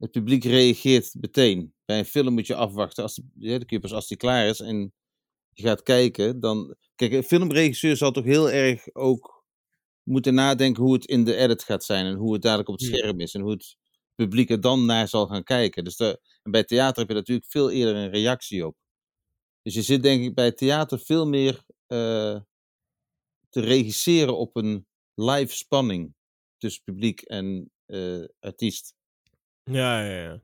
het 0.00 0.10
publiek 0.10 0.44
reageert 0.44 1.14
meteen. 1.14 1.74
Bij 1.84 1.98
een 1.98 2.04
film 2.04 2.34
moet 2.34 2.46
je 2.46 2.54
afwachten, 2.54 3.02
als 3.02 3.14
die, 3.14 3.30
ja, 3.38 3.50
dan 3.50 3.66
kun 3.66 3.76
je 3.76 3.80
pas 3.80 3.92
als 3.92 4.08
die 4.08 4.16
klaar 4.16 4.46
is 4.46 4.60
en 4.60 4.92
je 5.52 5.62
gaat 5.62 5.82
kijken, 5.82 6.40
dan... 6.40 6.76
Kijk, 6.94 7.12
een 7.12 7.22
filmregisseur 7.22 7.96
zal 7.96 8.10
toch 8.12 8.24
heel 8.24 8.50
erg 8.50 8.94
ook 8.94 9.44
moeten 10.02 10.34
nadenken 10.34 10.82
hoe 10.82 10.92
het 10.92 11.04
in 11.04 11.24
de 11.24 11.36
edit 11.36 11.62
gaat 11.62 11.84
zijn 11.84 12.06
en 12.06 12.14
hoe 12.14 12.32
het 12.32 12.42
dadelijk 12.42 12.68
op 12.68 12.78
het 12.78 12.88
Ja. 12.88 12.96
scherm 12.96 13.20
is 13.20 13.34
en 13.34 13.40
hoe 13.40 13.50
het 13.50 13.76
publiek 14.14 14.50
er 14.50 14.60
dan 14.60 14.84
naar 14.84 15.08
zal 15.08 15.26
gaan 15.26 15.42
kijken. 15.44 15.84
Dus 15.84 15.96
de, 15.96 16.20
en 16.42 16.50
bij 16.50 16.64
theater 16.64 16.98
heb 16.98 17.08
je 17.08 17.14
natuurlijk 17.14 17.46
veel 17.50 17.70
eerder 17.70 17.94
een 17.94 18.10
reactie 18.10 18.66
op. 18.66 18.76
Dus 19.62 19.74
je 19.74 19.82
zit 19.82 20.02
denk 20.02 20.22
ik 20.24 20.34
bij 20.34 20.52
theater 20.52 20.98
veel 20.98 21.26
meer 21.26 21.64
eh, 21.86 22.40
te 23.48 23.60
regisseren 23.60 24.38
op 24.38 24.56
een 24.56 24.86
live 25.14 25.54
spanning 25.54 26.14
tussen 26.58 26.82
publiek 26.84 27.20
en 27.20 27.70
eh, 27.86 28.24
artiest. 28.40 28.94
Ja, 29.70 30.04
ja, 30.04 30.22
ja. 30.22 30.40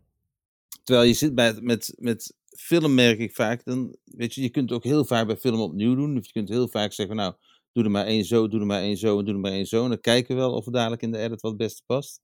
Terwijl 0.85 1.07
je 1.07 1.15
zit 1.15 1.35
bij, 1.35 1.61
met, 1.61 1.95
met 1.99 2.37
film 2.57 2.95
merk 2.95 3.19
ik 3.19 3.35
vaak, 3.35 3.65
dan, 3.65 3.97
weet 4.05 4.35
je, 4.35 4.43
je 4.43 4.51
kunt 4.51 4.73
ook 4.73 4.85
heel 4.85 5.05
vaak 5.05 5.27
bij 5.27 5.37
film 5.37 5.61
opnieuw 5.61 5.95
doen. 5.95 6.19
Of 6.19 6.27
je 6.27 6.33
kunt 6.33 6.49
heel 6.49 6.69
vaak 6.69 6.93
zeggen, 6.93 7.17
nou, 7.17 7.35
doe 7.73 7.85
er 7.85 7.91
maar 7.91 8.07
één 8.07 8.25
zo, 8.25 8.49
doe 8.49 8.61
er 8.61 8.67
maar 8.67 8.81
één 8.81 8.97
zo 8.97 9.19
en 9.19 9.25
doe 9.25 9.35
er 9.35 9.41
maar 9.41 9.53
één 9.53 9.67
zo. 9.67 9.83
En 9.83 9.89
dan 9.89 10.01
kijken 10.01 10.35
we 10.35 10.41
wel 10.41 10.53
of 10.53 10.65
het 10.65 10.75
dadelijk 10.75 11.03
in 11.03 11.13
de 11.13 11.19
edit 11.19 11.41
wat 11.41 11.51
het 11.51 11.61
beste 11.61 11.83
past. 11.87 12.21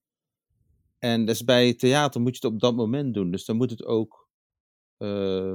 En 0.98 1.26
dus 1.26 1.44
bij 1.44 1.74
theater 1.74 2.20
moet 2.20 2.36
je 2.36 2.46
het 2.46 2.54
op 2.54 2.60
dat 2.60 2.76
moment 2.76 3.14
doen. 3.14 3.30
Dus 3.30 3.44
dan 3.44 3.56
moet 3.56 3.70
het 3.70 3.84
ook, 3.84 4.28
eh, 4.96 5.54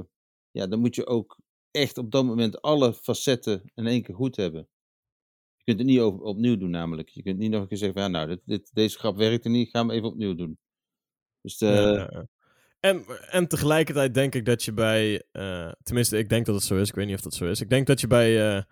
ja, 0.50 0.66
dan 0.66 0.80
moet 0.80 0.94
je 0.94 1.06
ook 1.06 1.38
echt 1.70 1.98
op 1.98 2.10
dat 2.10 2.24
moment 2.24 2.62
alle 2.62 2.94
facetten 2.94 3.62
in 3.74 3.86
één 3.86 4.02
keer 4.02 4.14
goed 4.14 4.36
hebben. 4.36 4.68
Je 5.56 5.64
kunt 5.64 5.78
het 5.78 5.88
niet 5.88 6.00
opnieuw 6.00 6.56
doen 6.56 6.70
namelijk. 6.70 7.08
Je 7.08 7.22
kunt 7.22 7.38
niet 7.38 7.50
nog 7.50 7.60
een 7.60 7.68
keer 7.68 7.76
zeggen, 7.76 8.02
van, 8.02 8.12
ja, 8.12 8.24
nou, 8.26 8.40
dit, 8.44 8.70
deze 8.74 8.98
grap 8.98 9.16
werkte 9.16 9.48
niet, 9.48 9.70
ga 9.70 9.78
hem 9.78 9.90
even 9.90 10.08
opnieuw 10.08 10.34
doen. 10.34 10.58
Dus 11.42 11.56
de, 11.58 11.66
Ja, 11.66 11.80
ja, 11.92 12.08
ja. 12.12 12.26
En, 12.80 13.04
en 13.30 13.48
tegelijkertijd 13.48 14.14
denk 14.14 14.34
ik 14.34 14.44
dat 14.44 14.62
je 14.64 14.72
bij, 14.72 15.22
eh, 15.32 15.70
tenminste, 15.82 16.18
ik 16.18 16.28
denk 16.28 16.46
dat 16.46 16.54
het 16.54 16.64
zo 16.64 16.76
is, 16.76 16.88
ik 16.88 16.94
weet 16.94 17.06
niet 17.06 17.14
of 17.14 17.20
dat 17.20 17.34
zo 17.34 17.44
is. 17.44 17.60
Ik 17.60 17.68
denk 17.70 17.86
dat 17.86 18.00
je 18.00 18.06
bij 18.06 18.56
eh, 18.56 18.62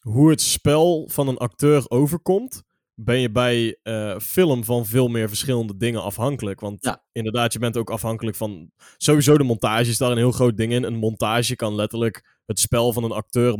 hoe 0.00 0.30
het 0.30 0.40
spel 0.40 1.08
van 1.12 1.28
een 1.28 1.36
acteur 1.36 1.84
overkomt, 1.90 2.62
ben 2.94 3.20
je 3.20 3.30
bij 3.30 3.78
eh, 3.82 4.18
film 4.18 4.64
van 4.64 4.86
veel 4.86 5.08
meer 5.08 5.28
verschillende 5.28 5.76
dingen 5.76 6.02
afhankelijk. 6.02 6.60
Want 6.60 6.84
Ja. 6.84 7.04
inderdaad, 7.12 7.52
je 7.52 7.58
bent 7.58 7.76
ook 7.76 7.90
afhankelijk 7.90 8.36
van. 8.36 8.70
Sowieso 8.96 9.38
de 9.38 9.44
montage 9.44 9.90
is 9.90 9.98
daar 9.98 10.10
een 10.10 10.16
heel 10.16 10.32
groot 10.32 10.56
ding 10.56 10.72
in. 10.72 10.82
Een 10.82 10.96
montage 10.96 11.56
kan 11.56 11.74
letterlijk 11.74 12.36
het 12.46 12.58
spel 12.58 12.92
van 12.92 13.04
een 13.04 13.12
acteur 13.12 13.58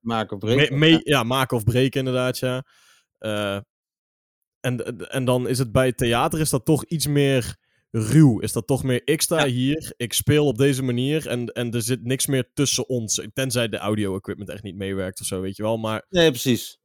maken 0.00 0.36
of 0.36 0.38
breken. 0.38 0.78
mee- 0.78 1.00
ja, 1.02 1.22
maken 1.22 1.56
of 1.56 1.64
breken, 1.64 1.98
inderdaad, 1.98 2.38
ja. 2.38 2.64
En, 4.66 5.08
en 5.10 5.24
dan 5.24 5.48
is 5.48 5.58
het 5.58 5.72
bij 5.72 5.92
theater 5.92 6.40
is 6.40 6.50
dat 6.50 6.64
toch 6.64 6.84
iets 6.84 7.06
meer 7.06 7.56
ruw. 7.90 8.40
Is 8.40 8.52
dat 8.52 8.66
toch 8.66 8.82
meer, 8.82 9.00
ik 9.04 9.22
sta 9.22 9.44
Ja. 9.44 9.50
hier, 9.52 9.92
ik 9.96 10.12
speel 10.12 10.46
op 10.46 10.56
deze 10.58 10.82
manier 10.82 11.26
en, 11.26 11.46
en 11.46 11.72
er 11.72 11.82
zit 11.82 12.04
niks 12.04 12.26
meer 12.26 12.50
tussen 12.54 12.88
ons. 12.88 13.26
Tenzij 13.32 13.68
de 13.68 13.76
audio-equipment 13.78 14.50
echt 14.50 14.62
niet 14.62 14.76
meewerkt 14.76 15.20
of 15.20 15.26
zo, 15.26 15.40
weet 15.40 15.56
je 15.56 15.62
wel. 15.62 15.76
Maar 15.76 16.06
Nee, 16.08 16.30
precies. 16.30 16.78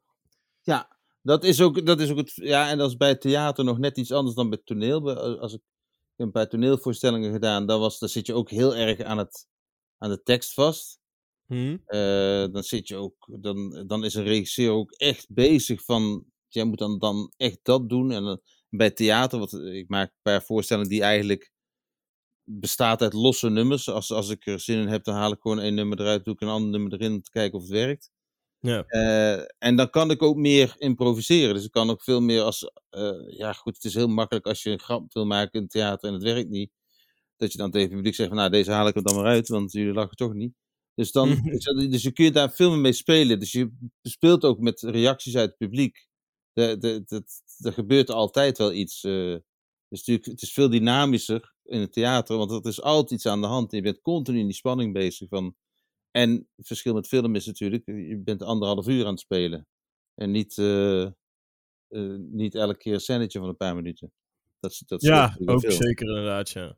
Ja, 0.62 0.98
dat 1.22 1.44
is 1.44 1.62
ook, 1.62 1.86
dat 1.86 2.00
is 2.00 2.10
ook 2.10 2.18
het. 2.18 2.32
Ja, 2.36 2.70
en 2.70 2.78
dat 2.78 2.90
is 2.90 2.98
bij 2.98 3.10
het 3.10 3.22
theater 3.22 3.64
nog 3.66 3.78
net 3.78 3.98
iets 3.98 4.12
anders 4.12 4.36
dan 4.36 4.50
bij 4.50 4.58
het 4.58 4.68
toneel. 4.68 5.14
Als 5.40 5.54
ik, 5.54 5.62
een 6.18 6.32
paar 6.32 6.48
toneelvoorstellingen 6.50 7.32
gedaan, 7.32 7.66
dan, 7.66 7.80
was, 7.80 8.00
dan 8.00 8.10
zit 8.10 8.28
je 8.28 8.34
ook 8.34 8.50
heel 8.50 8.76
erg 8.76 9.00
aan, 9.02 9.18
het, 9.18 9.48
aan 9.98 10.10
de 10.10 10.24
tekst 10.24 10.54
vast. 10.54 11.00
hm, 11.48 11.78
Eh, 11.86 12.46
dan 12.52 12.64
zit 12.64 12.88
je 12.88 12.96
ook, 12.96 13.28
dan, 13.40 13.84
dan 13.88 14.04
is 14.06 14.14
een 14.14 14.24
regisseur 14.24 14.72
ook 14.72 14.92
echt 14.92 15.26
bezig 15.30 15.84
van, 15.84 16.26
jij 16.54 16.64
moet 16.64 16.78
dan, 16.78 17.00
dan 17.00 17.34
echt 17.38 17.60
dat 17.64 17.90
doen. 17.90 18.12
En 18.12 18.24
dan, 18.24 18.42
bij 18.70 18.92
theater, 18.92 19.40
wat, 19.40 19.54
ik 19.54 19.90
maak 19.90 20.10
een 20.10 20.20
paar 20.22 20.44
voorstellingen 20.44 20.90
die 20.90 21.02
eigenlijk 21.02 21.52
bestaat 22.44 23.02
uit 23.02 23.14
losse 23.14 23.50
nummers. 23.50 23.90
Als, 23.90 24.12
als 24.12 24.30
ik 24.30 24.46
er 24.48 24.60
zin 24.60 24.80
in 24.80 24.88
heb, 24.88 25.04
dan 25.04 25.16
haal 25.16 25.32
ik 25.32 25.42
gewoon 25.42 25.60
één 25.60 25.74
nummer 25.76 26.00
eruit, 26.00 26.26
doe 26.26 26.34
ik 26.34 26.42
een 26.42 26.48
ander 26.48 26.70
nummer 26.72 26.94
erin 26.94 27.12
om 27.14 27.22
te 27.22 27.32
kijken 27.32 27.58
of 27.58 27.64
het 27.64 27.72
werkt. 27.72 28.12
ja. 28.60 28.84
Eh, 28.88 29.46
en 29.58 29.76
dan 29.76 29.90
kan 29.90 30.12
ik 30.12 30.22
ook 30.22 30.36
meer 30.36 30.76
improviseren. 30.78 31.54
Dus 31.56 31.66
ik 31.66 31.72
kan 31.72 31.90
ook 31.90 32.04
veel 32.04 32.22
meer 32.22 32.42
als. 32.42 32.72
eh, 32.90 33.38
ja, 33.38 33.54
goed, 33.54 33.76
het 33.76 33.84
is 33.86 33.94
heel 33.94 34.08
makkelijk 34.08 34.46
als 34.46 34.64
je 34.64 34.70
een 34.70 34.80
grap 34.80 35.14
wil 35.14 35.26
maken 35.26 35.52
in 35.54 35.62
het 35.62 35.72
theater 35.72 36.08
en 36.08 36.14
het 36.14 36.24
werkt 36.24 36.50
niet. 36.50 36.72
Dat 37.38 37.52
je 37.52 37.58
dan 37.58 37.72
tegen 37.72 37.88
het 37.88 37.96
publiek 37.96 38.16
zegt: 38.16 38.30
van, 38.30 38.38
Nou, 38.38 38.50
deze 38.50 38.72
haal 38.72 38.88
ik 38.88 38.96
er 38.96 39.04
dan 39.04 39.16
maar 39.16 39.26
uit, 39.26 39.48
want 39.48 39.72
jullie 39.72 39.94
lachen 39.94 40.16
toch 40.16 40.34
niet. 40.34 40.54
Dus, 40.96 41.12
dan, 41.12 41.30
je 41.44 41.74
wel, 41.76 41.90
dus 41.90 42.04
je 42.04 42.12
kunt 42.12 42.34
daar 42.34 42.52
veel 42.52 42.70
meer 42.70 42.80
mee 42.80 42.94
spelen. 42.94 43.40
Dus 43.40 43.52
je 43.52 43.72
speelt 44.02 44.44
ook 44.44 44.60
met 44.60 44.82
reacties 44.82 45.36
uit 45.36 45.50
het 45.50 45.58
publiek. 45.58 46.08
Er 46.54 47.74
gebeurt 47.74 48.10
altijd 48.10 48.58
wel 48.58 48.74
iets. 48.74 49.04
eh. 49.04 49.12
dus 49.88 50.00
natuurlijk, 50.00 50.26
het 50.26 50.42
is 50.42 50.54
veel 50.54 50.70
dynamischer 50.70 51.54
in 51.64 51.80
het 51.80 51.94
theater, 51.94 52.38
want 52.38 52.52
er 52.52 52.66
is 52.72 52.82
altijd 52.82 53.12
iets 53.12 53.26
aan 53.26 53.42
de 53.42 53.48
hand. 53.48 53.72
Je 53.72 53.82
bent 53.82 54.02
continu 54.02 54.40
in 54.40 54.46
die 54.46 54.56
spanning 54.56 54.94
bezig 54.94 55.28
van. 55.30 55.56
En 56.12 56.48
het 56.56 56.68
verschil 56.68 56.94
met 56.94 57.08
film 57.08 57.36
is 57.36 57.46
natuurlijk, 57.46 57.86
je 57.86 58.18
bent 58.24 58.42
anderhalf 58.44 58.88
uur 58.88 59.06
aan 59.06 59.12
het 59.12 59.20
spelen. 59.20 59.68
En 60.16 60.32
niet, 60.32 60.58
eh, 60.58 61.02
eh, 61.04 61.12
niet 62.18 62.56
elke 62.56 62.78
keer 62.78 62.94
een 62.94 63.00
scènetje 63.00 63.40
van 63.40 63.48
een 63.48 63.58
paar 63.58 63.76
minuten. 63.76 64.12
Dat, 64.60 64.72
is- 64.72 64.84
dat 64.86 65.02
Ja, 65.02 65.38
ook 65.46 65.60
veel. 65.60 65.72
zeker 65.72 66.08
inderdaad, 66.08 66.50
ja. 66.50 66.78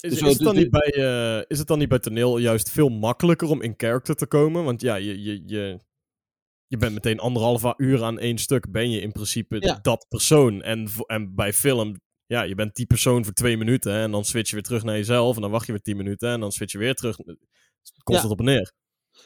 Is, 0.00 0.10
Dus 0.10 0.20
is, 0.22 0.28
het 0.28 0.38
dan 0.38 0.54
niet 0.56 0.70
bij, 0.70 0.92
eh, 0.92 1.44
is 1.46 1.58
het 1.58 1.66
dan 1.66 1.78
niet 1.78 1.88
bij 1.88 1.98
toneel 1.98 2.38
juist 2.38 2.70
veel 2.70 2.88
makkelijker 2.88 3.48
om 3.48 3.62
in 3.62 3.74
character 3.76 4.14
te 4.14 4.26
komen? 4.26 4.64
Want 4.64 4.80
ja, 4.80 4.94
je, 4.94 5.22
je, 5.22 5.42
je, 5.46 5.78
je 6.70 6.76
bent 6.76 6.94
meteen 6.94 7.18
anderhalf 7.18 7.74
uur 7.76 8.02
aan 8.02 8.18
één 8.18 8.38
stuk, 8.38 8.70
ben 8.70 8.90
je 8.90 9.00
in 9.00 9.12
principe 9.12 9.56
Ja. 9.60 9.78
dat 9.82 10.06
persoon. 10.08 10.62
En, 10.62 10.88
en 11.06 11.34
bij 11.34 11.52
film, 11.52 12.00
ja, 12.26 12.42
je 12.42 12.54
bent 12.54 12.74
die 12.74 12.86
persoon 12.86 13.24
voor 13.24 13.32
twee 13.32 13.56
minuten 13.56 13.92
hè, 13.92 14.02
en 14.02 14.10
dan 14.10 14.24
switch 14.24 14.48
je 14.48 14.54
weer 14.54 14.64
terug 14.64 14.82
naar 14.84 14.96
jezelf 14.96 15.36
en 15.36 15.42
dan 15.42 15.50
wacht 15.50 15.66
je 15.66 15.72
weer 15.72 15.80
tien 15.80 15.96
minuten 15.96 16.30
en 16.30 16.40
dan 16.40 16.52
switch 16.52 16.72
je 16.72 16.78
weer 16.78 16.94
terug. 16.94 17.16
Komt 17.16 17.38
Ja. 18.04 18.22
het 18.22 18.30
op 18.30 18.38
en 18.38 18.44
neer? 18.44 18.72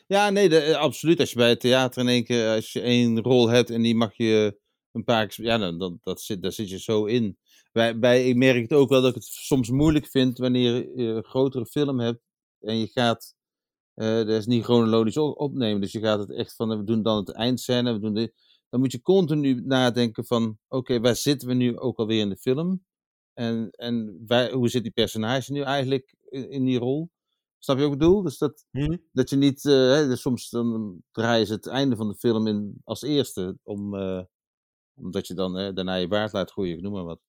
Ja, 0.06 0.30
nee, 0.30 0.48
de- 0.48 0.58
eh, 0.60 0.76
absoluut. 0.76 1.20
Als 1.20 1.30
je 1.30 1.36
bij 1.36 1.48
het 1.48 1.60
theater 1.60 2.02
in 2.02 2.08
één 2.08 2.24
keer, 2.24 2.54
als 2.54 2.72
je 2.72 2.80
één 2.80 3.20
rol 3.20 3.48
hebt 3.48 3.70
en 3.70 3.82
die 3.82 3.94
mag 3.94 4.16
je 4.16 4.58
een 4.92 5.04
paar 5.04 5.26
keer, 5.26 5.44
ja, 5.44 5.58
dan, 5.58 5.98
dat 6.02 6.20
zit, 6.22 6.42
daar 6.42 6.52
zit 6.52 6.70
je 6.70 6.78
zo 6.80 7.04
in. 7.04 7.38
Bij, 7.72 7.98
bij, 7.98 8.28
ik 8.28 8.36
merk 8.36 8.62
het 8.62 8.72
ook 8.72 8.88
wel 8.88 9.00
dat 9.00 9.08
ik 9.08 9.14
het 9.14 9.24
soms 9.24 9.70
moeilijk 9.70 10.06
vind 10.06 10.38
wanneer 10.38 10.74
je 10.74 11.04
een 11.06 11.24
grotere 11.24 11.66
film 11.66 12.00
hebt 12.00 12.20
en 12.60 12.78
je 12.78 12.86
gaat, 12.86 13.34
dat 13.94 14.28
is 14.28 14.46
niet 14.46 14.64
chronologisch 14.64 15.16
opnemen, 15.16 15.80
dus 15.80 15.92
je 15.92 16.00
gaat 16.00 16.18
het 16.18 16.30
echt 16.30 16.54
van, 16.54 16.78
we 16.78 16.84
doen 16.84 17.02
dan 17.02 17.16
het 17.16 17.32
eindscène, 17.32 17.92
we 17.92 17.98
doen 17.98 18.14
dit. 18.14 18.32
Dan 18.68 18.80
moet 18.80 18.92
je 18.92 19.02
continu 19.02 19.60
nadenken 19.64 20.24
van, 20.24 20.58
oké, 20.68 21.00
waar 21.00 21.16
zitten 21.16 21.48
we 21.48 21.54
nu 21.54 21.78
ook 21.78 21.98
alweer 21.98 22.20
in 22.20 22.28
de 22.28 22.36
film? 22.36 22.84
En, 23.32 23.70
en 23.70 24.22
waar, 24.26 24.50
hoe 24.50 24.68
zit 24.68 24.82
die 24.82 24.92
personage 24.92 25.52
nu 25.52 25.60
eigenlijk 25.60 26.14
in, 26.28 26.50
in 26.50 26.64
die 26.64 26.78
rol? 26.78 27.10
Snap 27.58 27.76
je 27.76 27.82
wat 27.82 27.92
ik 27.92 27.98
bedoel? 27.98 28.22
Dus 28.22 28.38
dat, 28.38 28.66
Hm? 28.70 28.96
dat 29.12 29.30
je 29.30 29.36
niet, 29.36 29.64
eh, 29.64 29.72
hè, 29.72 30.06
dus 30.06 30.20
soms 30.20 30.50
dan 30.50 31.00
draaien 31.12 31.46
ze 31.46 31.52
het 31.52 31.66
einde 31.66 31.96
van 31.96 32.08
de 32.08 32.14
film 32.14 32.46
in 32.46 32.80
als 32.84 33.02
eerste, 33.02 33.58
om, 33.62 33.94
eh, 33.94 34.22
omdat 34.94 35.26
je 35.26 35.34
dan 35.34 35.58
eh, 35.58 35.74
daarna 35.74 35.94
je 35.94 36.08
baard 36.08 36.32
laat 36.32 36.50
groeien, 36.50 36.76
ik 36.76 36.82
noem 36.82 36.92
maar 36.92 37.04
wat. 37.04 37.20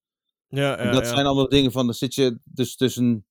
Ja, 0.47 0.91
dat 0.91 1.03
ja. 1.03 1.13
zijn 1.13 1.25
allemaal 1.25 1.49
dingen 1.49 1.71
van, 1.71 1.85
dan 1.85 1.95
zit 1.95 2.13
je 2.13 2.39
dus 2.43 2.75
tussen, 2.75 3.25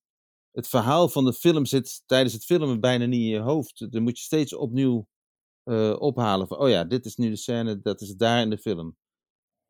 het 0.55 0.67
verhaal 0.67 1.09
van 1.09 1.25
de 1.25 1.33
film 1.33 1.65
zit 1.65 2.03
tijdens 2.05 2.33
het 2.33 2.45
filmen 2.45 2.79
bijna 2.79 3.05
niet 3.05 3.19
in 3.19 3.27
je 3.27 3.39
hoofd. 3.39 3.91
Dan 3.91 4.03
moet 4.03 4.17
je 4.17 4.23
steeds 4.23 4.53
opnieuw 4.53 5.07
eh, 5.63 5.95
ophalen 5.99 6.47
van, 6.47 6.57
oh 6.57 6.69
ja, 6.69 6.83
dit 6.83 7.05
is 7.05 7.15
nu 7.15 7.29
de 7.29 7.35
scène, 7.35 7.81
dat 7.81 8.01
is 8.01 8.15
daar 8.15 8.41
in 8.41 8.49
de 8.49 8.57
film. 8.57 8.97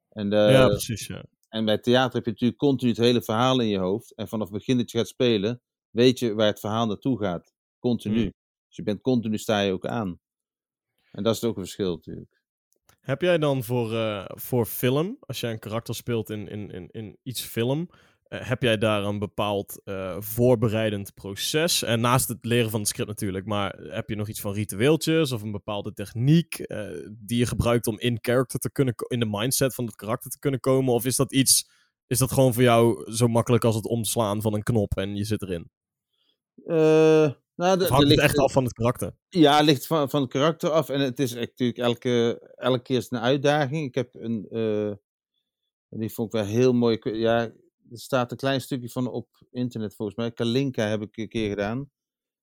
En, 0.10 0.34
eh, 0.34 0.52
ja, 0.52 0.68
precies, 0.68 1.08
ja. 1.08 1.26
en 1.48 1.66
bij 1.66 1.78
theater 1.78 2.14
heb 2.14 2.26
je 2.26 2.32
natuurlijk 2.32 2.60
continu 2.60 2.92
het 2.92 3.00
hele 3.00 3.22
verhaal 3.22 3.60
in 3.60 3.68
je 3.68 3.78
hoofd. 3.78 4.16
En 4.16 4.28
vanaf 4.28 4.50
het 4.50 4.58
begin 4.58 4.78
dat 4.78 4.92
je 4.92 4.98
gaat 4.98 5.08
spelen, 5.08 5.62
weet 5.90 6.20
je 6.20 6.34
waar 6.34 6.48
het 6.48 6.60
verhaal 6.60 6.86
naartoe 6.86 7.20
gaat. 7.20 7.54
Continu. 7.80 8.24
Mm. 8.24 8.34
Dus 8.68 8.76
je 8.76 8.84
bent 8.84 9.02
continu 9.02 9.38
sta 9.38 9.60
je 9.60 9.72
ook 9.72 9.86
aan. 9.86 10.20
En 11.12 11.24
dat 11.24 11.36
is 11.36 11.44
ook 11.44 11.56
een 11.56 11.64
verschil 11.64 11.96
natuurlijk. 11.96 12.42
Heb 13.00 13.22
jij 13.22 13.38
dan 13.38 13.64
voor, 13.64 13.94
eh, 13.94 14.26
voor 14.28 14.66
film, 14.66 15.18
als 15.20 15.40
jij 15.40 15.52
een 15.52 15.60
karakter 15.60 15.96
speelt 15.96 16.30
in, 16.30 16.48
in, 16.48 16.72
in, 16.72 16.90
in 16.92 17.18
iets 17.24 17.42
film, 17.42 17.90
heb 18.44 18.62
jij 18.62 18.78
daar 18.78 19.04
een 19.04 19.20
bepaald 19.20 19.82
eh, 19.84 20.16
voorbereidend 20.20 21.14
proces? 21.14 21.84
En 21.84 22.00
naast 22.00 22.28
het 22.28 22.46
leren 22.46 22.70
van 22.70 22.80
het 22.80 22.90
script 22.90 23.10
natuurlijk, 23.10 23.46
maar 23.46 23.78
heb 23.78 24.10
je 24.10 24.16
nog 24.16 24.28
iets 24.28 24.42
van 24.42 24.54
ritueeltjes 24.54 25.32
of 25.32 25.42
een 25.42 25.52
bepaalde 25.52 25.94
techniek 25.94 26.60
eh, 26.60 26.88
die 27.12 27.38
je 27.38 27.46
gebruikt 27.46 27.88
om 27.88 28.00
in 28.00 28.18
character 28.22 28.60
te 28.60 28.72
kunnen, 28.72 28.94
in 29.08 29.20
de 29.20 29.28
mindset 29.30 29.76
van 29.76 29.86
het 29.86 29.96
karakter 29.96 30.30
te 30.30 30.40
kunnen 30.40 30.60
komen? 30.60 30.94
Of 30.94 31.06
is 31.06 31.16
dat 31.16 31.34
iets, 31.34 31.70
is 32.08 32.18
dat 32.18 32.32
gewoon 32.32 32.54
voor 32.54 32.64
jou 32.64 33.12
zo 33.12 33.28
makkelijk 33.28 33.64
als 33.64 33.76
het 33.76 33.88
omslaan 33.88 34.42
van 34.42 34.54
een 34.54 34.64
knop 34.64 34.98
en 34.98 35.16
je 35.16 35.24
zit 35.24 35.42
erin? 35.42 35.70
Eh 36.66 37.32
nou, 37.56 37.78
de, 37.78 37.84
Of 37.84 37.90
er 37.90 37.96
hangt 37.96 38.10
het 38.10 38.20
echt 38.20 38.38
af 38.38 38.52
van 38.52 38.64
het 38.64 38.74
karakter? 38.74 39.16
Ja, 39.30 39.56
het 39.56 39.66
ligt 39.66 39.88
van, 39.88 40.10
van 40.10 40.22
het 40.22 40.32
karakter 40.32 40.70
af. 40.70 40.90
En 40.90 41.00
het 41.00 41.20
is 41.20 41.34
natuurlijk 41.34 41.80
elke, 41.80 42.40
elke 42.56 42.82
keer 42.82 42.98
het 42.98 43.12
een 43.12 43.20
uitdaging. 43.20 43.86
Ik 43.86 43.96
heb 43.96 44.16
een. 44.16 44.48
eh, 44.50 44.92
die 46.00 46.14
vond 46.14 46.34
ik 46.34 46.40
wel 46.40 46.50
heel 46.50 46.74
mooi. 46.74 47.00
Ja, 47.02 47.52
er 47.92 48.00
staat 48.00 48.32
een 48.32 48.38
klein 48.38 48.62
stukje 48.62 48.90
van 48.90 49.08
op 49.08 49.28
internet 49.52 49.96
volgens 49.96 50.18
mij. 50.18 50.32
Kalinka 50.32 50.88
heb 50.88 51.02
ik 51.02 51.18
een 51.18 51.28
keer 51.30 51.50
gedaan. 51.50 51.90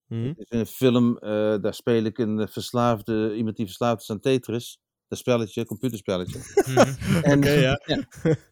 Hm? 0.07 0.27
Het 0.27 0.39
is 0.39 0.59
een 0.59 0.67
film, 0.67 1.19
eh, 1.19 1.31
daar 1.61 1.75
speel 1.75 2.05
ik 2.05 2.19
een 2.19 2.49
verslaafde, 2.49 3.35
iemand 3.37 3.57
die 3.57 3.67
verslaafd 3.67 4.03
is 4.03 4.11
aan 4.11 4.21
Tetris. 4.21 4.79
Dat 5.09 5.19
spelletje, 5.19 5.65
computerspelletje. 5.67 6.39
Mhm. 6.67 7.23
En, 7.33 7.41
ja. 7.61 7.81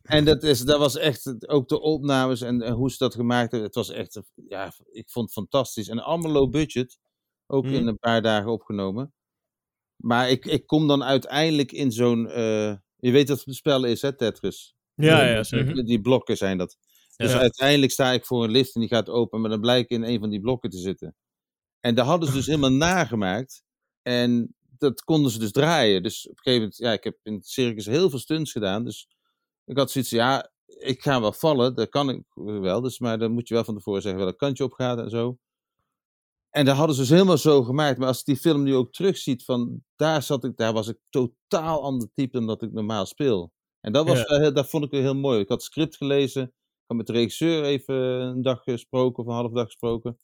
en 0.03 0.25
dat, 0.25 0.43
is, 0.43 0.61
dat 0.61 0.79
was 0.79 0.97
echt, 0.97 1.49
ook 1.49 1.69
de 1.69 1.81
opnames 1.81 2.41
en, 2.41 2.63
en 2.63 2.73
hoe 2.73 2.91
ze 2.91 2.97
dat 2.99 3.15
gemaakt 3.15 3.51
hebben. 3.51 3.63
Het 3.69 3.75
was 3.77 3.91
echt, 3.91 4.21
ja, 4.49 4.73
ik 4.91 5.11
vond 5.11 5.25
het 5.25 5.35
fantastisch. 5.35 5.89
En 5.89 5.99
allemaal 5.99 6.31
low 6.33 6.51
budget. 6.51 6.99
Ook 7.47 7.65
Mhm. 7.65 7.75
in 7.75 7.87
een 7.87 7.99
paar 7.99 8.23
dagen 8.23 8.51
opgenomen. 8.51 9.13
Maar 9.97 10.31
ik, 10.31 10.47
ik 10.47 10.67
kom 10.67 10.89
dan 10.89 11.05
uiteindelijk 11.05 11.73
in 11.73 11.93
zo'n, 11.93 12.29
eh, 12.29 12.75
je 12.97 13.11
weet 13.11 13.29
wat 13.29 13.45
het 13.45 13.55
spel 13.55 13.85
is 13.85 14.03
hè, 14.03 14.17
Tetris? 14.17 14.75
Ja, 15.01 15.25
ja, 15.25 15.43
zeker. 15.43 15.85
Die, 15.85 16.01
blokken 16.01 16.37
zijn 16.37 16.59
dat. 16.59 16.77
Dus 17.17 17.33
Ja. 17.33 17.39
uiteindelijk 17.39 17.93
sta 17.93 18.13
ik 18.13 18.27
voor 18.27 18.45
een 18.45 18.51
lift 18.51 18.75
en 18.75 18.81
die 18.81 18.91
gaat 18.91 19.09
open, 19.09 19.41
maar 19.41 19.51
dan 19.51 19.61
blijkt 19.61 19.91
in 19.91 20.03
een 20.03 20.19
van 20.21 20.31
die 20.31 20.41
blokken 20.41 20.71
te 20.71 20.79
zitten. 20.79 21.15
En 21.81 21.95
daar 21.95 22.05
hadden 22.05 22.29
ze 22.29 22.35
dus 22.35 22.47
helemaal 22.47 22.73
nagemaakt. 22.93 23.63
En 24.03 24.55
dat 24.79 25.03
konden 25.05 25.31
ze 25.31 25.39
dus 25.39 25.53
draaien. 25.53 26.03
Dus 26.03 26.25
op 26.29 26.31
een 26.31 26.43
gegeven 26.43 26.61
moment, 26.61 26.77
ja, 26.77 26.93
ik 26.93 27.05
heb 27.05 27.19
in 27.23 27.35
het 27.35 27.49
circus 27.49 27.87
heel 27.87 28.11
veel 28.11 28.19
stunts 28.19 28.53
gedaan. 28.53 28.85
Dus 28.85 29.09
ik 29.65 29.77
had 29.79 29.91
zoiets, 29.91 30.11
ja, 30.11 30.51
ik 30.67 31.03
ga 31.03 31.21
wel 31.21 31.33
vallen, 31.33 31.75
dat 31.75 31.89
kan 31.89 32.11
ik 32.11 32.23
wel. 32.35 32.81
Dus, 32.81 32.99
maar 32.99 33.19
dan 33.19 33.33
moet 33.33 33.49
je 33.49 33.55
wel 33.55 33.65
van 33.65 33.75
tevoren 33.75 34.03
zeggen 34.03 34.21
welk 34.21 34.39
kantje 34.39 34.65
op 34.65 34.73
gaat 34.73 34.99
en 34.99 35.11
zo. 35.11 35.39
En 36.51 36.65
daar 36.65 36.75
hadden 36.75 36.95
ze 36.95 37.01
dus 37.01 37.11
helemaal 37.11 37.39
zo 37.39 37.63
gemaakt. 37.63 37.99
Maar 37.99 38.09
als 38.09 38.25
die 38.25 38.37
film 38.37 38.63
nu 38.63 38.75
ook 38.75 38.93
terugziet, 38.93 39.45
van 39.45 39.83
daar 39.97 40.23
zat 40.23 40.45
ik, 40.45 40.57
daar 40.57 40.73
was 40.73 40.89
ik 40.89 40.99
totaal 41.11 41.83
ander 41.83 42.09
type 42.15 42.39
dan 42.39 42.47
dat 42.47 42.63
ik 42.63 42.73
normaal 42.73 43.07
speel. 43.07 43.53
En 43.81 43.93
dat, 43.93 44.07
was, 44.07 44.19
Ja. 44.29 44.39
heel- 44.41 44.53
dat 44.53 44.69
vond 44.69 44.85
ik 44.85 44.91
heel 44.91 45.15
mooi. 45.15 45.41
Ik 45.41 45.49
had 45.49 45.57
het 45.59 45.67
script 45.67 45.97
gelezen, 45.97 46.43
ik 46.43 46.53
had 46.87 46.97
met 46.97 47.07
de 47.07 47.13
regisseur 47.13 47.65
even 47.65 47.95
een 47.97 48.43
dag 48.43 48.63
gesproken, 48.63 49.23
of 49.25 49.29
een 49.29 49.35
half 49.37 49.53
dag 49.53 49.65
gesproken. 49.65 50.19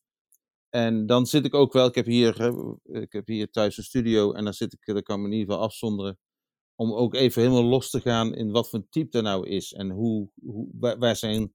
En 0.71 1.07
dan 1.07 1.27
zit 1.27 1.45
ik 1.45 1.55
ook 1.55 1.73
wel, 1.73 1.87
ik 1.87 1.95
heb 1.95 2.07
hier, 2.07 2.40
eh, 2.40 3.03
ik 3.03 3.12
heb 3.12 3.27
hier 3.27 3.51
thuis 3.51 3.77
een 3.79 3.85
studio 3.85 4.33
en 4.33 4.45
dan 4.45 4.55
zit 4.55 4.73
ik, 4.73 4.87
dan 4.95 5.03
kan 5.03 5.16
ik 5.16 5.23
me 5.23 5.29
in 5.29 5.35
ieder 5.38 5.53
geval 5.53 5.69
afzonderen. 5.69 6.19
Om 6.75 6.92
ook 6.95 7.14
even 7.14 7.42
helemaal 7.42 7.64
los 7.64 7.90
te 7.90 8.01
gaan 8.01 8.35
in 8.35 8.51
wat 8.51 8.69
voor 8.71 8.87
type 8.90 9.16
er 9.16 9.23
nou 9.23 9.49
is. 9.49 9.73
En 9.73 9.90
hoe, 9.90 10.31
hoe, 10.42 11.14
zijn, 11.14 11.55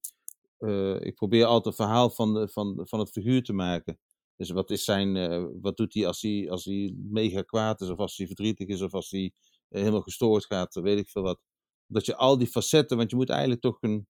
eh, 0.57 1.01
ik 1.01 1.15
probeer 1.15 1.45
altijd 1.45 1.65
een 1.79 1.85
verhaal 1.85 2.09
van, 2.09 2.33
de, 2.33 2.47
van, 2.49 2.79
van 2.83 2.99
het 2.99 3.09
figuur 3.11 3.43
te 3.43 3.53
maken. 3.53 3.99
Dus 4.35 4.49
wat 4.49 4.69
is 4.71 4.83
zijn, 4.83 5.15
eh, 5.15 5.45
wat 5.61 5.77
doet 5.77 5.93
hij 5.93 6.07
als 6.07 6.21
hij, 6.21 6.49
als 6.51 6.65
hij 6.65 6.93
mega 6.97 7.41
kwaad 7.41 7.81
is, 7.81 7.89
of 7.89 7.97
als 7.97 8.17
hij 8.17 8.27
verdrietig 8.27 8.67
is, 8.67 8.81
of 8.81 8.93
als 8.93 9.09
hij 9.11 9.33
eh, 9.69 9.79
helemaal 9.81 10.01
gestoord 10.01 10.45
gaat, 10.45 10.73
weet 10.75 10.99
ik 10.99 11.09
veel 11.09 11.21
wat. 11.21 11.39
Dat 11.91 12.05
je 12.05 12.15
al 12.15 12.37
die 12.37 12.47
facetten, 12.47 12.97
want 12.97 13.09
je 13.09 13.15
moet 13.15 13.29
eigenlijk 13.29 13.61
toch 13.61 13.77
een, 13.81 14.07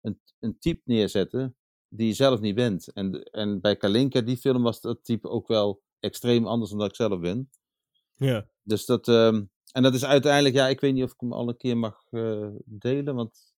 een, 0.00 0.20
een 0.40 0.58
type 0.58 0.82
neerzetten 0.84 1.56
die 1.88 2.06
je 2.06 2.12
zelf 2.12 2.40
niet 2.40 2.54
bent. 2.54 2.92
En, 2.92 3.22
en 3.22 3.60
bij 3.60 3.76
Kalinka, 3.76 4.20
die 4.20 4.36
film, 4.36 4.62
was 4.62 4.80
dat 4.80 5.04
type 5.04 5.28
ook 5.28 5.48
wel 5.48 5.82
extreem 6.00 6.46
anders 6.46 6.70
dan 6.70 6.78
dat 6.78 6.88
ik 6.88 6.96
zelf 6.96 7.20
ben. 7.20 7.50
Ja. 8.14 8.48
Dus 8.62 8.86
dat, 8.86 9.08
ehm, 9.08 9.44
en 9.72 9.82
dat 9.82 9.94
is 9.94 10.04
uiteindelijk, 10.04 10.54
ja, 10.54 10.68
ik 10.68 10.80
weet 10.80 10.94
niet 10.94 11.04
of 11.04 11.12
ik 11.12 11.20
hem 11.20 11.32
al 11.32 11.48
een 11.48 11.56
keer 11.56 11.76
mag 11.76 12.06
eh, 12.10 12.48
delen, 12.64 13.14
want 13.14 13.54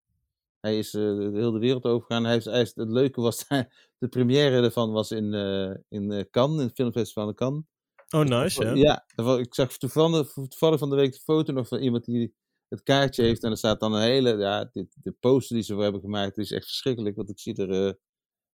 hij 0.60 0.78
is 0.78 0.94
eh, 0.94 1.02
de 1.02 1.32
hele 1.34 1.60
wereld 1.60 1.86
overgegaan. 1.86 2.24
Hij 2.24 2.34
heeft, 2.34 2.46
hij 2.46 2.62
is, 2.62 2.76
het 2.76 2.90
leuke 2.90 3.22
was, 3.22 3.48
de 3.98 4.08
première 4.10 4.62
ervan 4.62 4.92
was 4.92 5.12
in, 5.12 5.34
eh, 5.34 5.74
in 5.90 6.28
Cannes, 6.32 6.60
in 6.60 6.66
het 6.66 6.76
filmfestival 6.76 7.28
in 7.28 7.36
Cannes. 7.36 7.64
Oh, 8.10 8.24
nice, 8.24 8.64
ja. 8.64 9.06
Ja, 9.16 9.38
ik 9.38 9.54
zag 9.54 9.78
toevallig, 9.78 10.34
toevallig 10.34 10.80
van 10.80 10.90
de 10.90 10.96
week 10.96 11.12
de 11.12 11.20
foto 11.20 11.54
nog 11.54 11.68
van 11.68 11.80
iemand 11.80 12.06
die 12.06 12.36
het 12.70 12.84
kaartje 12.84 13.24
heeft. 13.24 13.44
En 13.44 13.52
er 13.52 13.58
staat 13.58 13.80
dan 13.80 13.94
een 13.94 14.02
hele, 14.02 14.38
ja, 14.38 14.70
dit, 14.74 14.96
de 15.04 15.12
poster 15.12 15.56
die 15.56 15.66
ze 15.66 15.74
voor 15.74 15.84
hebben 15.84 16.02
gemaakt, 16.02 16.38
is 16.38 16.52
echt 16.52 16.66
verschrikkelijk, 16.66 17.16
want 17.16 17.30
ik 17.30 17.40
zie 17.40 17.56
er, 17.56 17.88
eh, 17.88 17.94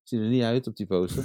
zie 0.04 0.20
er 0.20 0.28
niet 0.28 0.44
uit 0.44 0.68
op 0.68 0.76
die 0.76 0.86
poster. 0.86 1.24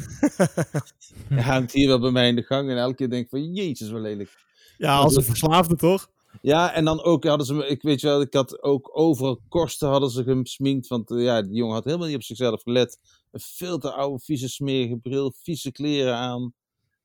Hij 1.29 1.43
hangt 1.43 1.73
hier 1.73 1.89
wel 1.89 2.01
bij 2.01 2.11
mij 2.11 2.29
in 2.29 2.37
de 2.37 2.43
gang 2.43 2.71
en 2.71 2.77
elke 2.77 2.95
keer 2.95 3.11
denk 3.11 3.25
ik 3.25 3.31
van, 3.31 3.55
jezus, 3.55 3.91
wat 3.91 4.01
lelijk. 4.01 4.31
ja, 4.79 4.97
als 4.97 5.17
een 5.17 5.23
verslaafde 5.23 5.77
toch? 5.77 6.15
Ja, 6.43 6.73
en 6.73 6.85
dan 6.85 7.03
ook 7.03 7.25
hadden 7.25 7.47
ze 7.47 7.55
me, 7.55 7.67
ik 7.67 7.83
weet 7.83 8.01
je 8.01 8.07
wel, 8.07 8.21
ik 8.21 8.35
had 8.35 8.63
ook 8.63 8.91
overal 8.93 9.41
korsten 9.49 9.89
hadden 9.89 10.11
ze 10.11 10.23
hem 10.23 10.47
sminkt, 10.47 10.87
want 10.87 11.11
eh, 11.11 11.23
ja, 11.23 11.43
die 11.43 11.55
jongen 11.55 11.75
had 11.75 11.85
helemaal 11.85 12.07
niet 12.07 12.17
op 12.17 12.23
zichzelf 12.23 12.63
gelet. 12.63 12.99
Een 13.31 13.41
veel 13.41 13.79
te 13.79 13.93
oude, 13.93 14.25
vieze, 14.25 14.49
smerige 14.49 14.97
bril, 14.97 15.33
vieze 15.43 15.73
kleren 15.73 16.17
aan. 16.17 16.55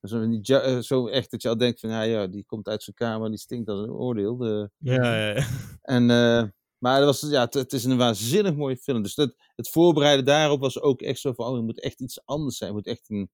Zo, 0.02 0.28
ja- 0.42 0.62
eh, 0.62 0.80
zo 0.80 1.08
echt 1.08 1.32
dat 1.32 1.42
je 1.42 1.50
al 1.50 1.58
denkt 1.58 1.80
van, 1.80 1.90
ja, 1.90 2.02
ja, 2.02 2.28
die 2.28 2.46
komt 2.46 2.68
uit 2.68 2.84
zijn 2.84 2.96
kamer, 2.96 3.30
die 3.30 3.38
stinkt 3.40 3.70
als 3.70 3.80
een 3.80 3.92
oordeel. 3.94 4.38
De, 4.38 4.70
Ja, 4.78 5.16
ja, 5.16 5.36
ja. 5.36 5.48
en, 5.82 6.10
eh, 6.10 6.44
maar 6.78 7.00
dat 7.00 7.06
was, 7.20 7.32
ja, 7.32 7.42
het, 7.42 7.54
het 7.54 7.74
is 7.74 7.84
een 7.84 7.98
waanzinnig 7.98 8.56
mooie 8.56 8.78
film. 8.78 9.04
Dus 9.04 9.16
dat, 9.16 9.36
het 9.56 9.70
voorbereiden 9.70 10.26
daarop 10.26 10.60
was 10.60 10.80
ook 10.82 11.02
echt 11.02 11.20
zo 11.20 11.34
van, 11.34 11.46
oh, 11.48 11.56
het 11.56 11.64
moet 11.64 11.82
echt 11.82 12.00
iets 12.02 12.26
anders 12.26 12.58
zijn. 12.58 12.76
Het 12.76 12.86
moet 12.86 12.96
echt 12.96 13.10
een 13.10 13.30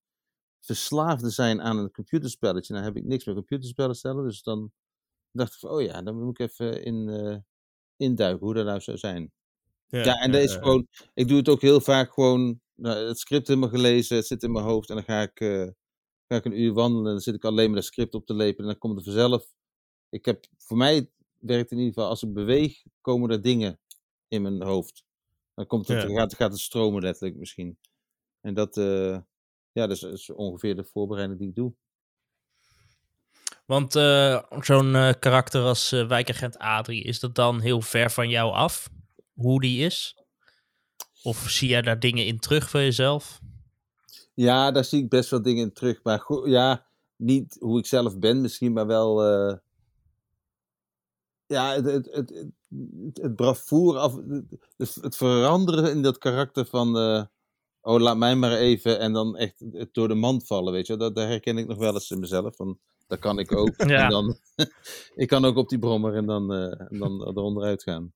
verslaafde 0.62 1.30
zijn 1.30 1.62
aan 1.62 1.78
een 1.78 1.92
computerspelletje. 1.92 2.74
Nou 2.74 2.86
heb 2.86 2.96
ik 2.96 3.04
niks 3.06 3.26
met 3.26 3.36
computerspellen 3.36 3.96
stellen, 3.96 4.24
dus 4.24 4.42
dan 4.42 4.72
dacht 5.32 5.54
ik 5.54 5.60
van, 5.60 5.70
oh 5.70 5.82
ja, 5.82 6.02
dan 6.02 6.24
moet 6.24 6.40
ik 6.40 6.50
even 6.50 6.84
in, 6.84 7.10
eh, 7.10 7.38
induiken 7.98 8.46
hoe 8.46 8.54
dat 8.54 8.66
nou 8.66 8.80
zou 8.80 8.98
zijn. 8.98 9.32
Ja, 9.88 10.14
en 10.14 10.32
dat 10.32 10.42
is 10.42 10.54
ja, 10.54 10.60
gewoon, 10.60 10.88
ik 11.14 11.28
doe 11.28 11.38
het 11.38 11.50
ook 11.50 11.62
heel 11.62 11.82
vaak 11.82 12.14
gewoon, 12.14 12.62
nou, 12.76 13.08
het 13.08 13.20
script 13.20 13.48
helemaal 13.48 13.70
gelezen, 13.70 14.16
het 14.16 14.28
zit 14.28 14.44
in 14.44 14.52
mijn 14.52 14.66
hoofd 14.66 14.90
en 14.90 14.96
dan 14.96 15.04
ga 15.04 15.22
ik, 15.22 15.40
ga 16.28 16.36
ik 16.36 16.46
een 16.46 16.60
uur 16.62 16.74
wandelen 16.74 17.06
en 17.06 17.12
dan 17.12 17.22
zit 17.22 17.36
ik 17.36 17.46
alleen 17.46 17.66
maar 17.66 17.76
dat 17.76 17.86
script 17.86 18.14
op 18.14 18.26
te 18.26 18.34
lepen 18.34 18.60
en 18.60 18.70
dan 18.70 18.78
komt 18.78 18.98
er 18.98 19.04
vanzelf. 19.04 19.54
Ik 20.10 20.26
heb, 20.26 20.46
voor 20.58 20.78
mij 20.78 21.10
werkt 21.40 21.70
het 21.70 21.72
in 21.72 21.78
ieder 21.78 21.94
geval, 21.94 22.10
als 22.10 22.24
ik 22.24 22.34
beweeg, 22.34 22.84
komen 23.02 23.30
er 23.30 23.42
dingen 23.42 23.80
in 24.28 24.42
mijn 24.42 24.62
hoofd. 24.62 25.06
Dan, 25.54 25.68
komt 25.68 25.88
het, 25.88 26.02
Ja. 26.02 26.16
gaat, 26.16 26.36
gaat 26.36 26.52
het 26.52 26.60
stromen 26.60 27.02
letterlijk 27.02 27.36
misschien. 27.36 27.78
En 28.42 28.54
dat, 28.54 28.78
eh, 28.78 29.20
ja, 29.72 29.88
dat 29.88 30.04
is, 30.04 30.30
ongeveer 30.30 30.76
de 30.76 30.84
voorbereiding 30.84 31.40
die 31.40 31.50
ik 31.50 31.56
doe. 31.56 31.74
Want 33.66 33.96
eh, 33.96 34.44
zo'n 34.60 34.96
eh, 34.96 35.14
karakter 35.20 35.62
als 35.62 35.90
wijkagent 35.90 36.58
Adrie, 36.58 37.04
is 37.04 37.20
dat 37.20 37.36
dan 37.36 37.60
heel 37.60 37.82
ver 37.82 38.12
van 38.12 38.30
jou 38.30 38.54
af? 38.54 38.90
Hoe 39.34 39.62
die 39.62 39.86
is? 39.86 40.18
Of 41.24 41.50
zie 41.50 41.70
jij 41.70 41.82
daar 41.82 42.00
dingen 42.00 42.26
in 42.26 42.40
terug 42.40 42.70
van 42.70 42.82
jezelf? 42.82 43.40
Ja, 44.38 44.72
daar 44.72 44.84
zie 44.86 45.04
ik 45.04 45.10
best 45.10 45.30
wel 45.30 45.42
dingen 45.42 45.64
in 45.64 45.74
terug. 45.74 46.00
Maar 46.04 46.20
goed, 46.20 46.48
ja, 46.50 46.86
niet 47.16 47.58
hoe 47.60 47.80
ik 47.80 47.86
zelf 47.86 48.20
ben 48.20 48.42
misschien, 48.42 48.74
maar 48.74 48.88
wel... 48.88 49.24
eh, 49.24 49.58
ja, 51.46 51.74
het, 51.74 51.86
het, 51.86 52.10
het, 52.12 52.30
het, 52.30 53.18
het 53.22 53.36
bravoer, 53.36 53.98
af, 53.98 54.16
het, 54.78 54.96
het 55.02 55.16
veranderen 55.16 55.92
in 55.92 56.02
dat 56.02 56.18
karakter 56.18 56.66
van... 56.66 56.98
eh, 56.98 57.24
oh, 57.82 58.00
laat 58.00 58.18
mij 58.18 58.36
maar 58.36 58.52
even 58.52 59.00
en 59.00 59.14
dan 59.14 59.38
echt 59.38 59.64
het 59.72 59.94
door 59.94 60.08
de 60.08 60.16
mand 60.16 60.48
vallen, 60.48 60.74
weet 60.74 60.88
je. 60.88 60.98
Dat, 60.98 61.16
dat 61.16 61.28
herken 61.28 61.58
ik 61.58 61.68
nog 61.68 61.78
wel 61.78 61.94
eens 61.94 62.12
in 62.12 62.20
mezelf, 62.20 62.56
van, 62.56 62.80
dat 63.08 63.20
kan 63.20 63.40
ik 63.40 63.56
ook. 63.56 63.74
Ja. 63.88 64.04
En 64.04 64.10
dan, 64.10 64.38
ik 65.16 65.28
kan 65.28 65.46
ook 65.46 65.58
op 65.58 65.70
die 65.70 65.80
brommer 65.80 66.16
en 66.16 66.26
dan, 66.26 66.54
eh, 66.54 66.82
en 66.92 67.00
dan 67.00 67.28
eronderuit 67.28 67.84
gaan. 67.84 68.14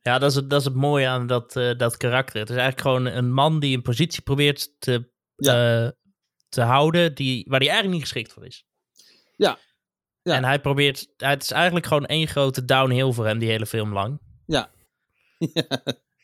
Ja, 0.00 0.18
dat 0.18 0.30
is 0.30 0.36
het, 0.36 0.50
dat 0.50 0.60
is 0.60 0.66
het 0.66 0.74
mooie 0.74 1.06
aan 1.06 1.26
dat, 1.26 1.52
dat 1.52 1.96
karakter. 1.96 2.40
Het 2.40 2.50
is 2.50 2.56
eigenlijk 2.56 2.80
gewoon 2.80 3.06
een 3.06 3.32
man 3.32 3.60
die 3.60 3.76
een 3.76 3.82
positie 3.82 4.22
probeert 4.22 4.74
te, 4.78 5.12
eh, 5.36 5.88
te 6.48 6.60
houden 6.60 7.14
die, 7.14 7.44
waar 7.48 7.60
hij 7.60 7.68
eigenlijk 7.68 7.98
niet 7.98 8.10
geschikt 8.10 8.32
voor 8.32 8.46
is. 8.46 8.64
Ja. 9.36 9.58
Ja. 10.22 10.34
En 10.36 10.44
hij 10.44 10.60
probeert, 10.60 11.08
het 11.16 11.42
is 11.42 11.50
eigenlijk 11.50 11.86
gewoon 11.86 12.06
één 12.06 12.26
grote 12.28 12.64
downhill 12.64 13.12
voor 13.12 13.26
hem 13.26 13.38
die 13.38 13.48
hele 13.48 13.66
film 13.66 13.92
lang. 13.92 14.20
Ja. 14.46 14.70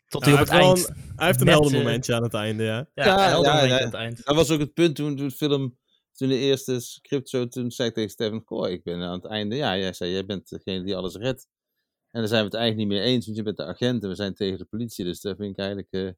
Tot 0.08 0.24
Ja, 0.24 0.30
hij 0.32 0.40
op 0.40 0.48
hij, 0.48 0.58
het 0.58 0.66
eind. 0.66 0.88
een, 0.88 0.94
hij 1.16 1.26
heeft 1.26 1.40
een 1.40 1.46
net, 1.46 1.54
helder 1.54 1.72
eh, 1.72 1.78
momentje 1.78 2.14
aan 2.14 2.22
het 2.22 2.34
einde, 2.34 2.62
ja. 2.62 2.90
Ja, 2.94 3.28
helder 3.28 3.50
ja, 3.50 3.56
momentje 3.56 3.68
ja. 3.68 3.78
aan 3.78 3.84
het 3.84 3.94
eind. 3.94 4.24
Dat 4.24 4.36
was 4.36 4.50
ook 4.50 4.60
het 4.60 4.74
punt 4.74 4.96
toen, 4.96 5.16
toen 5.16 5.28
de 5.28 5.34
film, 5.34 5.78
toen 6.12 6.28
de 6.28 6.38
eerste 6.38 6.80
script 6.80 7.28
zo, 7.28 7.48
toen 7.48 7.70
zei 7.70 7.88
ik 7.88 7.94
tegen 7.94 8.10
Stefan, 8.10 8.42
goh, 8.44 8.70
ik 8.70 8.82
ben 8.82 9.00
aan 9.00 9.12
het 9.12 9.24
einde, 9.24 9.56
ja, 9.56 9.76
jij 9.76 9.92
zei, 9.92 10.10
jij 10.10 10.26
bent 10.26 10.48
degene 10.48 10.84
die 10.84 10.96
alles 10.96 11.14
redt. 11.14 11.48
En 12.10 12.20
dan 12.20 12.28
zijn 12.28 12.40
we 12.40 12.46
het 12.46 12.56
eigenlijk 12.56 12.88
niet 12.88 12.98
meer 12.98 13.06
eens, 13.06 13.24
want 13.24 13.36
je 13.36 13.42
bent 13.42 13.56
de 13.56 13.64
agent 13.64 14.02
en 14.02 14.08
we 14.08 14.14
zijn 14.14 14.34
tegen 14.34 14.58
de 14.58 14.64
politie, 14.64 15.04
dus 15.04 15.20
dat 15.20 15.36
vind 15.36 15.50
ik 15.50 15.58
eigenlijk, 15.58 15.88
eh, 15.90 16.10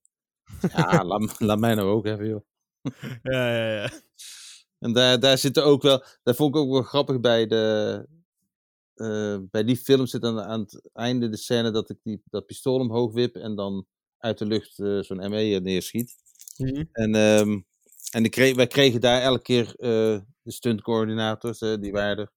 ja, 0.77 1.05
laat, 1.05 1.41
laat 1.41 1.59
mij 1.59 1.75
nou 1.75 1.89
ook 1.89 2.07
even, 2.07 2.27
joh. 2.29 2.45
Ja, 3.23 3.57
ja, 3.57 3.73
ja. 3.83 3.91
En 4.79 4.93
daar, 4.93 5.21
daar 5.21 5.39
zitten 5.39 5.65
ook 5.65 5.83
wel, 5.83 6.05
dat 6.23 6.37
vond 6.37 6.55
ik 6.55 6.61
ook 6.61 6.71
wel 6.71 6.83
grappig 6.83 7.21
bij 7.21 7.47
de, 7.47 8.07
eh, 8.95 9.39
bij 9.51 9.65
die 9.65 9.77
film 9.77 10.07
zit 10.07 10.25
aan, 10.25 10.41
aan 10.41 10.61
het 10.61 10.91
einde 10.93 11.29
de 11.29 11.37
scène 11.37 11.71
dat 11.71 11.91
ik 11.91 11.99
die, 12.03 12.23
dat 12.25 12.47
pistool 12.47 12.79
omhoog 12.79 13.13
wip 13.13 13.37
en 13.37 13.55
dan 13.55 13.87
uit 14.19 14.39
de 14.39 14.47
lucht 14.47 14.79
eh, 14.79 15.01
zo'n 15.01 15.31
ME 15.31 15.61
neerschiet. 15.63 16.15
Mhm. 16.57 16.85
En, 16.93 17.15
ehm, 17.15 17.61
en 18.11 18.31
kreeg, 18.31 18.55
wij 18.55 18.67
kregen 18.67 19.01
daar 19.01 19.23
elke 19.23 19.43
keer 19.43 19.67
eh, 19.77 20.21
de 20.43 20.53
stuntcoördinators, 20.53 21.59
die 21.59 21.93
waren 21.93 22.19
er. 22.19 22.31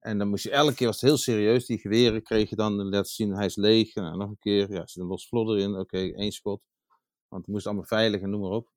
En 0.00 0.18
dan 0.18 0.28
moest 0.28 0.44
je 0.44 0.50
elke 0.50 0.74
keer, 0.74 0.86
was 0.86 1.00
het 1.00 1.10
heel 1.10 1.18
serieus, 1.18 1.66
die 1.66 1.78
geweren 1.78 2.22
kreeg 2.22 2.50
je 2.50 2.56
dan, 2.56 2.72
laten 2.72 3.12
zien, 3.12 3.34
hij 3.34 3.46
is 3.46 3.56
leeg. 3.56 3.94
Nou, 3.94 4.16
nog 4.16 4.28
een 4.28 4.38
keer, 4.38 4.72
ja, 4.72 4.86
zit 4.86 5.02
een 5.02 5.08
los 5.08 5.28
vlodder 5.28 5.58
in, 5.58 5.76
oké, 5.78 5.98
één 5.98 6.32
schot. 6.32 6.62
Want 7.28 7.42
het 7.44 7.54
moest 7.54 7.66
allemaal 7.66 7.84
veilig 7.84 8.20
en 8.20 8.30
noem 8.30 8.40
maar 8.40 8.50
op. 8.50 8.68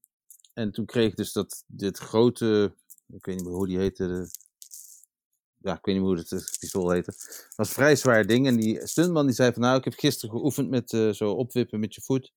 En 0.53 0.71
toen 0.71 0.85
kreeg 0.85 1.09
ik 1.09 1.15
dus 1.15 1.31
dat, 1.31 1.63
dit 1.67 1.97
grote, 1.97 2.75
ik 3.07 3.25
weet 3.25 3.35
niet 3.35 3.45
meer 3.45 3.53
hoe 3.53 3.67
die 3.67 3.77
heette, 3.77 4.07
de, 4.07 4.29
ja, 5.57 5.73
ik 5.77 5.85
weet 5.85 5.95
niet 5.95 6.03
meer 6.03 6.13
hoe 6.13 6.25
het, 6.29 6.57
pistool 6.59 6.89
heette. 6.89 7.11
Dat 7.11 7.53
was 7.55 7.67
een 7.67 7.73
vrij 7.73 7.95
zwaar 7.95 8.25
ding. 8.25 8.47
En 8.47 8.55
die 8.55 8.87
stuntman 8.87 9.25
die 9.25 9.35
zei 9.35 9.53
van, 9.53 9.61
nou, 9.61 9.77
ik 9.77 9.83
heb 9.83 9.93
gisteren 9.93 10.35
geoefend 10.35 10.69
met 10.69 10.93
eh, 10.93 11.09
zo 11.09 11.31
opwippen 11.31 11.79
met 11.79 11.95
je 11.95 12.01
voet. 12.01 12.31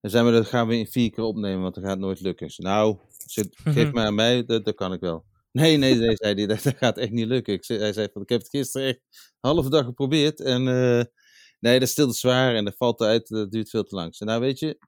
En 0.00 0.10
zei 0.10 0.24
maar, 0.24 0.32
dat 0.32 0.46
gaan 0.46 0.68
we 0.68 0.76
in 0.76 0.86
vier 0.86 1.10
keer 1.10 1.24
opnemen, 1.24 1.62
want 1.62 1.74
dat 1.74 1.84
gaat 1.84 1.98
nooit 1.98 2.20
lukken. 2.20 2.50
Zei, 2.50 2.68
nou, 2.68 2.98
zit, 3.26 3.56
geef 3.64 3.92
maar 3.92 4.06
aan 4.06 4.14
mij, 4.14 4.44
dat, 4.44 4.64
dat 4.64 4.74
kan 4.74 4.92
ik 4.92 5.00
wel. 5.00 5.24
Nee, 5.52 5.76
nee, 5.76 5.94
nee, 5.94 6.16
zei 6.16 6.34
hij, 6.34 6.46
dat, 6.54 6.62
dat 6.62 6.76
gaat 6.76 6.98
echt 6.98 7.10
niet 7.10 7.26
lukken. 7.26 7.54
Ik 7.54 7.66
hij 7.66 7.92
zei 7.92 8.08
van, 8.12 8.22
ik 8.22 8.28
heb 8.28 8.40
het 8.40 8.50
gisteren 8.50 8.88
echt 8.88 9.00
een 9.40 9.50
halve 9.50 9.70
dag 9.70 9.84
geprobeerd. 9.84 10.40
En 10.40 10.68
eh, 10.68 11.04
nee, 11.60 11.78
dat 11.78 11.88
is 11.88 11.94
veel 11.94 12.08
te 12.08 12.18
zwaar 12.18 12.54
en 12.54 12.64
dat 12.64 12.76
valt 12.76 13.00
uit, 13.00 13.28
dat 13.28 13.50
duurt 13.50 13.70
veel 13.70 13.84
te 13.84 13.94
lang. 13.94 14.14
Zei, 14.16 14.30
nou, 14.30 14.42
weet 14.42 14.58
je, 14.58 14.78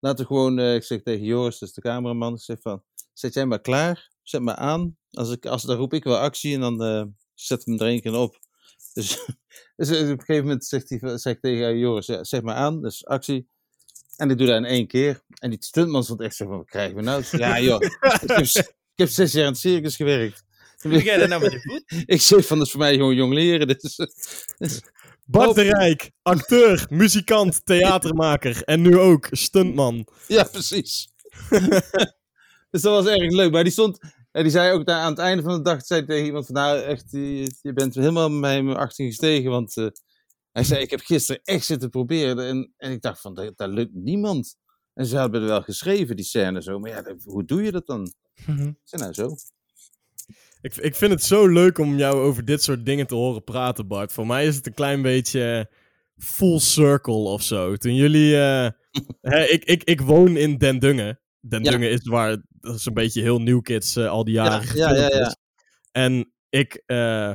laten 0.00 0.18
we 0.18 0.26
gewoon, 0.26 0.58
eh, 0.58 0.74
ik 0.74 0.82
zeg 0.82 1.02
tegen 1.02 1.24
Joris, 1.24 1.60
is 1.60 1.72
de 1.72 1.80
cameraman, 1.80 2.34
ik 2.34 2.40
zeg 2.40 2.60
van, 2.60 2.82
zet 3.12 3.34
jij 3.34 3.46
maar 3.46 3.60
klaar, 3.60 4.10
zet 4.22 4.40
maar 4.40 4.54
aan. 4.54 4.96
Als 5.10 5.30
ik, 5.30 5.46
als, 5.46 5.62
dan 5.62 5.76
roep 5.76 5.94
ik 5.94 6.04
wel 6.04 6.18
actie 6.18 6.54
en 6.54 6.60
dan 6.60 6.82
eh 6.82 7.04
zet 7.34 7.64
hem 7.64 7.78
er 7.78 7.86
één 7.86 8.00
keer 8.00 8.14
op. 8.14 8.38
Dus, 8.94 9.26
dus 9.76 9.90
op 9.90 10.06
een 10.08 10.18
gegeven 10.18 10.44
moment 10.44 10.64
zegt 10.64 10.88
hij, 10.88 11.18
zeg 11.18 11.34
ik 11.34 11.40
tegen 11.40 11.78
Joris, 11.78 12.06
ja, 12.06 12.24
zeg 12.24 12.42
maar 12.42 12.54
aan, 12.54 12.82
dus 12.82 13.06
actie. 13.06 13.48
En 14.16 14.30
ik 14.30 14.38
doe 14.38 14.46
dat 14.46 14.56
in 14.56 14.64
één 14.64 14.86
keer. 14.86 15.22
En 15.38 15.50
die 15.50 15.64
stuntman 15.64 16.04
stond 16.04 16.20
echt 16.20 16.36
zo 16.36 16.46
van, 16.46 16.56
wat 16.56 16.66
krijgen 16.66 16.96
we 16.96 17.02
nou? 17.02 17.24
Ja 17.30 17.60
joh, 17.60 17.80
ik 17.80 17.98
heb, 18.26 18.38
ik 18.66 18.74
heb 18.94 19.08
zes 19.08 19.32
jaar 19.32 19.44
in 19.44 19.50
het 19.50 19.58
circus 19.58 19.96
gewerkt. 19.96 20.44
Hoe 20.80 20.90
doe 20.90 21.02
jij 21.02 21.18
dat 21.18 21.28
nou 21.28 21.42
met 21.42 21.52
je 21.52 21.60
voet? 21.60 21.82
Ik 22.14 22.20
zeg 22.20 22.46
van, 22.46 22.58
dat 22.58 22.66
is 22.66 22.72
voor 22.72 22.80
mij 22.80 22.94
gewoon 22.94 23.14
jong 23.14 23.32
leren. 23.32 23.68
Dus, 23.78 23.96
dus- 24.58 24.82
Bart 25.30 25.54
de 25.54 25.62
Rijk, 25.62 26.10
acteur, 26.22 26.86
muzikant, 26.88 27.66
theatermaker 27.66 28.62
en 28.62 28.80
nu 28.80 28.98
ook 28.98 29.28
stuntman. 29.30 30.06
ja, 30.26 30.44
precies. 30.44 31.12
dus 32.70 32.82
dat 32.82 33.04
was 33.04 33.06
erg 33.06 33.32
leuk. 33.32 33.52
Maar 33.52 33.62
die 33.62 33.72
stond, 33.72 33.98
en 34.32 34.42
die 34.42 34.52
zei 34.52 34.72
ook 34.72 34.86
daar 34.86 35.00
aan 35.00 35.10
het 35.10 35.18
einde 35.18 35.42
van 35.42 35.52
de 35.52 35.62
dag, 35.62 35.84
zei 35.84 36.04
tegen 36.04 36.24
iemand 36.24 36.46
van, 36.46 36.54
nou 36.54 36.80
echt, 36.80 37.10
je, 37.10 37.54
je 37.62 37.72
bent 37.72 37.94
helemaal 37.94 38.26
in 38.26 38.38
mijn 38.40 38.76
achting 38.76 39.08
gestegen. 39.08 39.50
Want 39.50 39.76
eh, 39.76 39.86
hij 40.52 40.64
zei, 40.64 40.82
ik 40.82 40.90
heb 40.90 41.00
gisteren 41.00 41.40
echt 41.44 41.64
zitten 41.64 41.90
proberen. 41.90 42.46
En, 42.46 42.72
en 42.76 42.92
ik 42.92 43.02
dacht 43.02 43.20
van, 43.20 43.34
dat, 43.34 43.56
dat 43.56 43.70
lukt 43.70 43.94
niemand. 43.94 44.56
En 44.94 45.06
ze 45.06 45.16
hadden 45.16 45.46
wel 45.46 45.62
geschreven, 45.62 46.16
die 46.16 46.24
scène 46.24 46.62
zo. 46.62 46.78
Maar 46.78 46.90
ja, 46.90 47.14
hoe 47.24 47.44
doe 47.44 47.62
je 47.62 47.72
dat 47.72 47.86
dan? 47.86 48.12
Ik 48.46 48.76
zei, 48.84 49.02
nou 49.02 49.12
zo. 49.12 49.34
Ik, 50.62 50.76
ik 50.76 50.94
vind 50.94 51.12
het 51.12 51.22
zo 51.22 51.46
leuk 51.46 51.78
om 51.78 51.96
jou 51.96 52.16
over 52.20 52.44
dit 52.44 52.62
soort 52.62 52.84
dingen 52.84 53.06
te 53.06 53.14
horen 53.14 53.44
praten, 53.44 53.86
Bart. 53.86 54.12
Voor 54.12 54.26
mij 54.26 54.46
is 54.46 54.56
het 54.56 54.66
een 54.66 54.74
klein 54.74 55.02
beetje 55.02 55.70
full 56.16 56.58
circle 56.58 57.14
of 57.14 57.42
zo. 57.42 57.76
Toen 57.76 57.94
jullie... 57.94 58.36
eh, 58.36 58.68
hè, 59.32 59.44
ik, 59.44 59.64
ik, 59.64 59.84
ik 59.84 60.00
woon 60.00 60.36
in 60.36 60.56
Den 60.58 60.78
Dungen. 60.78 61.20
Den 61.40 61.64
Ja. 61.64 61.70
Dungen 61.70 61.90
is 61.90 62.08
waar... 62.08 62.42
Dat 62.48 62.74
is 62.74 62.86
een 62.86 62.94
beetje 62.94 63.22
heel 63.22 63.38
New 63.38 63.62
Kids 63.62 63.96
eh, 63.96 64.08
al 64.08 64.24
die 64.24 64.34
jaren 64.34 64.76
Ja, 64.76 64.94
ja, 64.94 65.08
ja. 65.08 65.36
En 65.92 66.32
ik, 66.48 66.82
eh, 66.86 67.32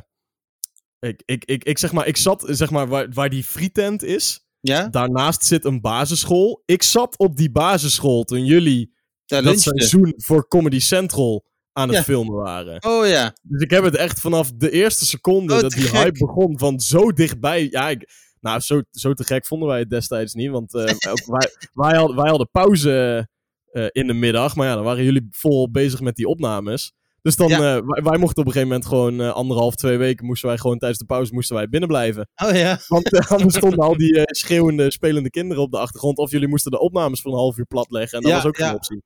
ik, 0.99 1.21
ik, 1.25 1.45
ik, 1.45 1.63
ik 1.63 1.77
zeg 1.77 1.91
maar, 1.91 2.07
ik 2.07 2.17
zat 2.17 2.45
zeg 2.47 2.69
maar 2.69 2.87
waar, 2.87 3.09
waar 3.13 3.29
die 3.29 3.43
frietent 3.43 4.03
is. 4.03 4.45
Ja? 4.59 4.87
Daarnaast 4.87 5.45
zit 5.45 5.65
een 5.65 5.81
basisschool. 5.81 6.63
Ik 6.65 6.83
zat 6.83 7.17
op 7.17 7.37
die 7.37 7.51
basisschool 7.51 8.23
toen 8.23 8.45
jullie 8.45 8.93
dat 9.25 9.59
seizoen 9.59 10.13
voor 10.17 10.47
Comedy 10.47 10.79
Central 10.79 11.45
aan 11.75 11.87
het 11.87 11.97
Ja. 11.97 12.03
filmen 12.03 12.35
waren. 12.35 12.83
Oh 12.83 13.07
ja. 13.07 13.33
Dus 13.41 13.61
ik 13.61 13.69
heb 13.69 13.83
het 13.83 13.95
echt 13.95 14.19
vanaf 14.19 14.51
de 14.55 14.71
eerste 14.71 15.05
seconde 15.05 15.53
Oh, 15.53 15.59
dat 15.61 15.71
die 15.71 15.83
gek. 15.83 15.91
hype 16.03 16.25
begon 16.25 16.59
van 16.59 16.79
zo 16.79 17.11
dichtbij. 17.11 17.67
Ja, 17.71 17.89
ik, 17.89 18.09
nou, 18.39 18.59
zo, 18.59 18.81
zo 18.91 19.13
te 19.13 19.23
gek 19.23 19.45
vonden 19.45 19.67
wij 19.67 19.79
het 19.79 19.89
destijds 19.89 20.33
niet. 20.33 20.49
Want 20.51 20.73
eh, 20.73 20.83
wij, 21.25 21.49
wij, 21.73 21.95
hadden, 21.97 22.15
wij 22.15 22.29
hadden 22.29 22.49
pauze 22.51 23.27
eh, 23.71 23.85
in 23.91 24.07
de 24.07 24.13
middag. 24.13 24.55
Maar 24.55 24.67
ja, 24.67 24.75
dan 24.75 24.83
waren 24.83 25.03
jullie 25.03 25.27
volop 25.31 25.73
bezig 25.73 26.01
met 26.01 26.15
die 26.15 26.27
opnames. 26.27 26.93
Dus 27.21 27.35
dan, 27.35 27.47
Ja. 27.47 27.55
eh, 27.75 27.81
wij, 27.85 28.03
wij 28.03 28.17
mochten 28.17 28.41
op 28.41 28.47
een 28.47 28.53
gegeven 28.53 28.67
moment 28.67 28.85
gewoon 28.85 29.33
anderhalf, 29.33 29.75
twee 29.75 29.97
weken 29.97 30.25
moesten 30.25 30.47
wij 30.49 30.57
gewoon 30.57 30.77
tijdens 30.77 30.99
de 30.99 31.05
pauze 31.05 31.33
moesten 31.33 31.55
wij 31.55 31.69
binnen 31.69 31.89
blijven. 31.89 32.29
Oh 32.45 32.51
ja. 32.55 32.79
Want 32.87 33.11
eh, 33.13 33.31
anders 33.31 33.55
stonden 33.61 33.79
al 33.79 33.97
die 33.97 34.19
schreeuwende, 34.23 34.91
spelende 34.91 35.29
kinderen 35.29 35.63
op 35.63 35.71
de 35.71 35.77
achtergrond. 35.79 36.17
Of 36.17 36.31
jullie 36.31 36.47
moesten 36.47 36.71
de 36.71 36.79
opnames 36.79 37.21
voor 37.21 37.31
een 37.31 37.37
half 37.37 37.57
uur 37.57 37.65
platleggen. 37.65 38.17
En 38.17 38.23
dat 38.23 38.31
Ja, 38.31 38.37
was 38.37 38.45
ook 38.47 38.57
ja. 38.57 38.65
geen 38.65 38.75
optie. 38.75 39.03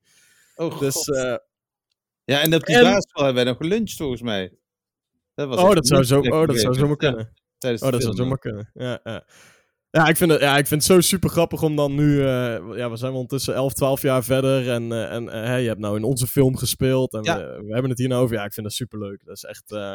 Oh, 0.55 0.79
Dus, 0.79 1.07
ja, 2.29 2.41
en 2.41 2.55
op 2.55 2.65
die 2.65 2.75
en- 2.75 2.83
basisschool 2.83 3.23
hebben 3.25 3.43
wij 3.43 3.51
nog 3.53 3.61
geluncht 3.61 3.93
volgens 3.95 4.21
mij. 4.21 4.53
Dat 5.35 5.47
was 5.47 5.59
oh, 5.59 5.73
dat 5.73 5.87
zou 5.87 6.03
zo, 6.03 6.19
oh, 6.19 6.47
dat 6.47 6.59
zou 6.59 6.73
zomaar 6.73 6.95
kunnen. 6.97 7.33
Oh, 7.59 7.91
dat 7.91 8.01
zou 8.01 8.15
zomaar 8.15 8.39
kunnen. 8.39 8.69
Ja, 8.73 8.99
ja. 9.03 9.25
Ja, 9.91 10.07
ik 10.07 10.17
vind 10.17 10.31
het, 10.31 10.41
ja, 10.41 10.57
ik 10.57 10.67
vind 10.67 10.83
het 10.87 10.91
zo 10.91 11.01
super 11.01 11.29
grappig 11.29 11.61
om 11.61 11.75
dan 11.75 11.95
nu... 11.95 12.19
eh, 12.19 12.25
ja, 12.75 12.89
we 12.89 12.95
zijn 12.95 13.11
wel 13.11 13.13
ondertussen 13.21 13.53
11, 13.53 13.73
12 13.73 14.01
jaar 14.01 14.23
verder. 14.23 14.69
En, 14.69 14.91
eh, 14.91 15.13
en 15.15 15.29
eh, 15.29 15.43
hè, 15.43 15.55
je 15.55 15.67
hebt 15.67 15.79
nou 15.79 15.95
in 15.97 16.03
onze 16.03 16.27
film 16.27 16.57
gespeeld. 16.57 17.13
En 17.13 17.23
Ja. 17.23 17.37
we, 17.37 17.43
we 17.65 17.73
hebben 17.73 17.89
het 17.89 17.99
hier 17.99 18.07
nou 18.07 18.23
over. 18.23 18.35
Ja, 18.35 18.43
ik 18.45 18.53
vind 18.53 18.65
dat 18.65 18.75
super 18.75 18.99
leuk. 18.99 19.25
Dat 19.25 19.35
is 19.35 19.43
echt... 19.43 19.71
eh, 19.71 19.93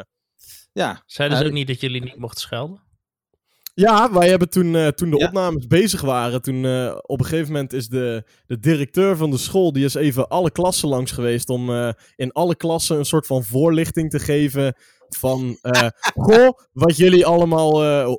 Ja, 0.73 1.03
Zeiden 1.05 1.37
ze 1.37 1.45
ook 1.45 1.51
niet 1.51 1.67
dat 1.67 1.79
jullie 1.81 2.03
niet 2.03 2.15
mochten 2.17 2.39
schelden? 2.41 2.83
Ja, 3.75 4.11
wij 4.13 4.29
hebben 4.29 4.49
toen, 4.49 4.75
eh, 4.75 4.87
toen 4.87 5.09
de 5.09 5.17
Ja. 5.17 5.25
opnames 5.27 5.67
bezig 5.67 6.01
waren, 6.01 6.41
toen 6.41 6.65
eh, 6.65 6.95
op 7.01 7.19
een 7.19 7.25
gegeven 7.25 7.51
moment 7.53 7.73
is 7.73 7.87
de, 7.87 8.23
de 8.45 8.59
directeur 8.59 9.17
van 9.17 9.31
de 9.31 9.37
school, 9.37 9.71
die 9.73 9.85
is 9.85 9.93
even 9.95 10.27
alle 10.27 10.51
klassen 10.51 10.89
langs 10.89 11.11
geweest 11.11 11.49
om 11.49 11.69
eh, 11.69 11.89
in 12.15 12.31
alle 12.31 12.55
klassen 12.55 12.97
een 12.97 13.05
soort 13.05 13.25
van 13.25 13.43
voorlichting 13.43 14.09
te 14.09 14.19
geven 14.19 14.75
van, 15.09 15.57
eh, 15.61 15.87
goh, 16.15 16.49
wat 16.73 16.97
jullie 16.97 17.25
allemaal 17.25 17.83
eh, 17.83 18.13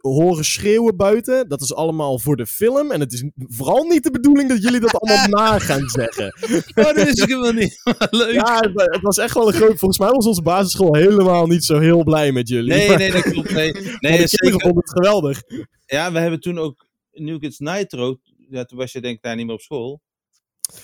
horen 0.00 0.44
schreeuwen 0.44 0.96
buiten, 0.96 1.48
dat 1.48 1.60
is 1.60 1.74
allemaal 1.74 2.18
voor 2.18 2.36
de 2.36 2.46
film 2.46 2.90
en 2.90 3.00
het 3.00 3.12
is 3.12 3.24
vooral 3.36 3.84
niet 3.84 4.02
de 4.04 4.10
bedoeling 4.10 4.48
dat 4.48 4.62
jullie 4.62 4.80
dat 4.80 5.00
allemaal 5.00 5.28
na 5.28 5.58
gaan 5.58 5.88
zeggen. 5.88 6.26
oh, 6.74 6.94
dat 6.94 7.08
ik 7.08 7.18
helemaal 7.28 7.52
niet. 7.52 7.80
Leuk. 8.10 8.32
Ja, 8.32 8.58
het, 8.60 8.72
wa- 8.72 8.84
het 8.84 9.00
was 9.02 9.18
echt 9.18 9.34
wel 9.34 9.46
een 9.46 9.52
groot, 9.54 9.78
volgens 9.78 9.98
mij 9.98 10.10
was 10.10 10.26
onze 10.26 10.42
basisschool 10.42 10.94
helemaal 10.94 11.46
niet 11.46 11.64
zo 11.64 11.78
heel 11.78 12.02
blij 12.04 12.32
met 12.32 12.48
jullie. 12.48 12.68
Nee, 12.70 12.88
Maar- 12.88 12.98
nee, 12.98 13.12
dat 13.12 13.22
klopt. 13.22 13.50
Nee, 13.52 13.72
nee 13.98 14.18
de 14.18 14.28
zeker. 14.28 14.60
vonden 14.60 14.82
het 14.82 14.90
geweldig. 14.90 15.42
Ja, 15.86 16.12
we 16.12 16.18
hebben 16.18 16.40
toen 16.40 16.58
ook 16.58 16.86
New 17.12 17.40
Kids 17.40 17.58
Nitro. 17.58 18.16
ja, 18.48 18.64
toen 18.64 18.78
was 18.78 18.92
je 18.92 19.00
denk 19.00 19.16
ik 19.16 19.22
daar 19.22 19.36
niet 19.36 19.46
meer 19.46 19.54
op 19.54 19.60
school. 19.60 20.00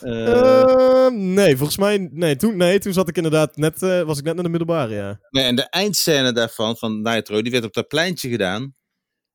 Eh, 0.03 0.27
Ehm, 0.33 1.35
nee, 1.35 1.57
volgens 1.57 1.79
mij... 1.79 2.09
Nee 2.13 2.37
toen, 2.37 2.57
nee, 2.57 2.79
toen 2.79 2.93
zat 2.93 3.09
ik 3.09 3.17
inderdaad 3.17 3.57
net... 3.57 3.83
eh, 3.83 4.03
was 4.03 4.19
ik 4.19 4.25
net 4.25 4.35
naar 4.35 4.45
de 4.45 4.51
middelbare, 4.51 4.95
ja. 4.95 5.21
nee, 5.31 5.45
en 5.45 5.57
de 5.57 5.69
eindscène 5.69 6.33
daarvan, 6.33 6.77
van 6.77 7.03
Nitro, 7.03 7.43
die 7.43 7.53
werd 7.53 7.65
op 7.65 7.73
dat 7.73 7.89
pleintje 7.89 8.29
gedaan. 8.29 8.77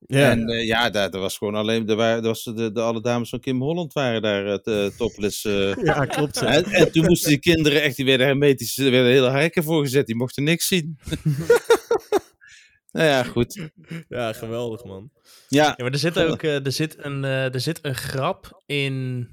Ja, 0.08 0.30
En 0.32 0.48
eh, 0.50 0.66
ja, 0.66 0.90
daar, 0.90 1.10
daar 1.12 1.22
was 1.22 1.38
gewoon 1.38 1.56
alleen, 1.56 1.86
daar 1.86 1.96
waren, 1.96 2.16
daar 2.22 2.32
was 2.32 2.44
de, 2.44 2.72
de, 2.72 2.82
alle 2.82 3.02
dames 3.02 3.30
van 3.30 3.40
Kim 3.40 3.62
Holland 3.62 3.94
waren 3.94 4.22
daar 4.22 4.46
het 4.46 4.68
eh, 4.68 4.86
topless. 4.86 5.46
eh. 5.46 5.76
ja 5.84 6.06
klopt. 6.06 6.40
ja. 6.40 6.46
en, 6.48 6.64
en 6.66 6.92
toen 6.92 7.06
moesten 7.06 7.30
die 7.30 7.40
kinderen 7.40 7.82
echt, 7.82 7.96
die 7.96 8.06
werden 8.06 8.28
hermetisch, 8.28 8.78
er 8.78 8.92
werden 8.92 9.12
hele 9.12 9.30
hekken 9.30 9.64
voor 9.64 9.82
gezet, 9.82 10.06
die 10.06 10.16
mochten 10.16 10.44
niks 10.44 10.68
zien. 10.68 10.98
nou 12.92 13.08
ja, 13.08 13.24
goed. 13.24 13.70
Ja, 14.10 14.34
geweldig, 14.34 14.84
man. 14.84 15.10
Ja, 15.48 15.64
Ja, 15.64 15.84
maar 15.84 15.92
er 15.92 16.00
zit 16.00 16.20
ook 16.20 16.44
eh, 16.44 16.66
er 16.66 16.72
zit 16.72 16.96
een, 16.98 17.24
eh, 17.24 17.54
er 17.54 17.62
zit 17.62 17.80
een 17.82 17.96
grap 17.96 18.62
in 18.66 19.28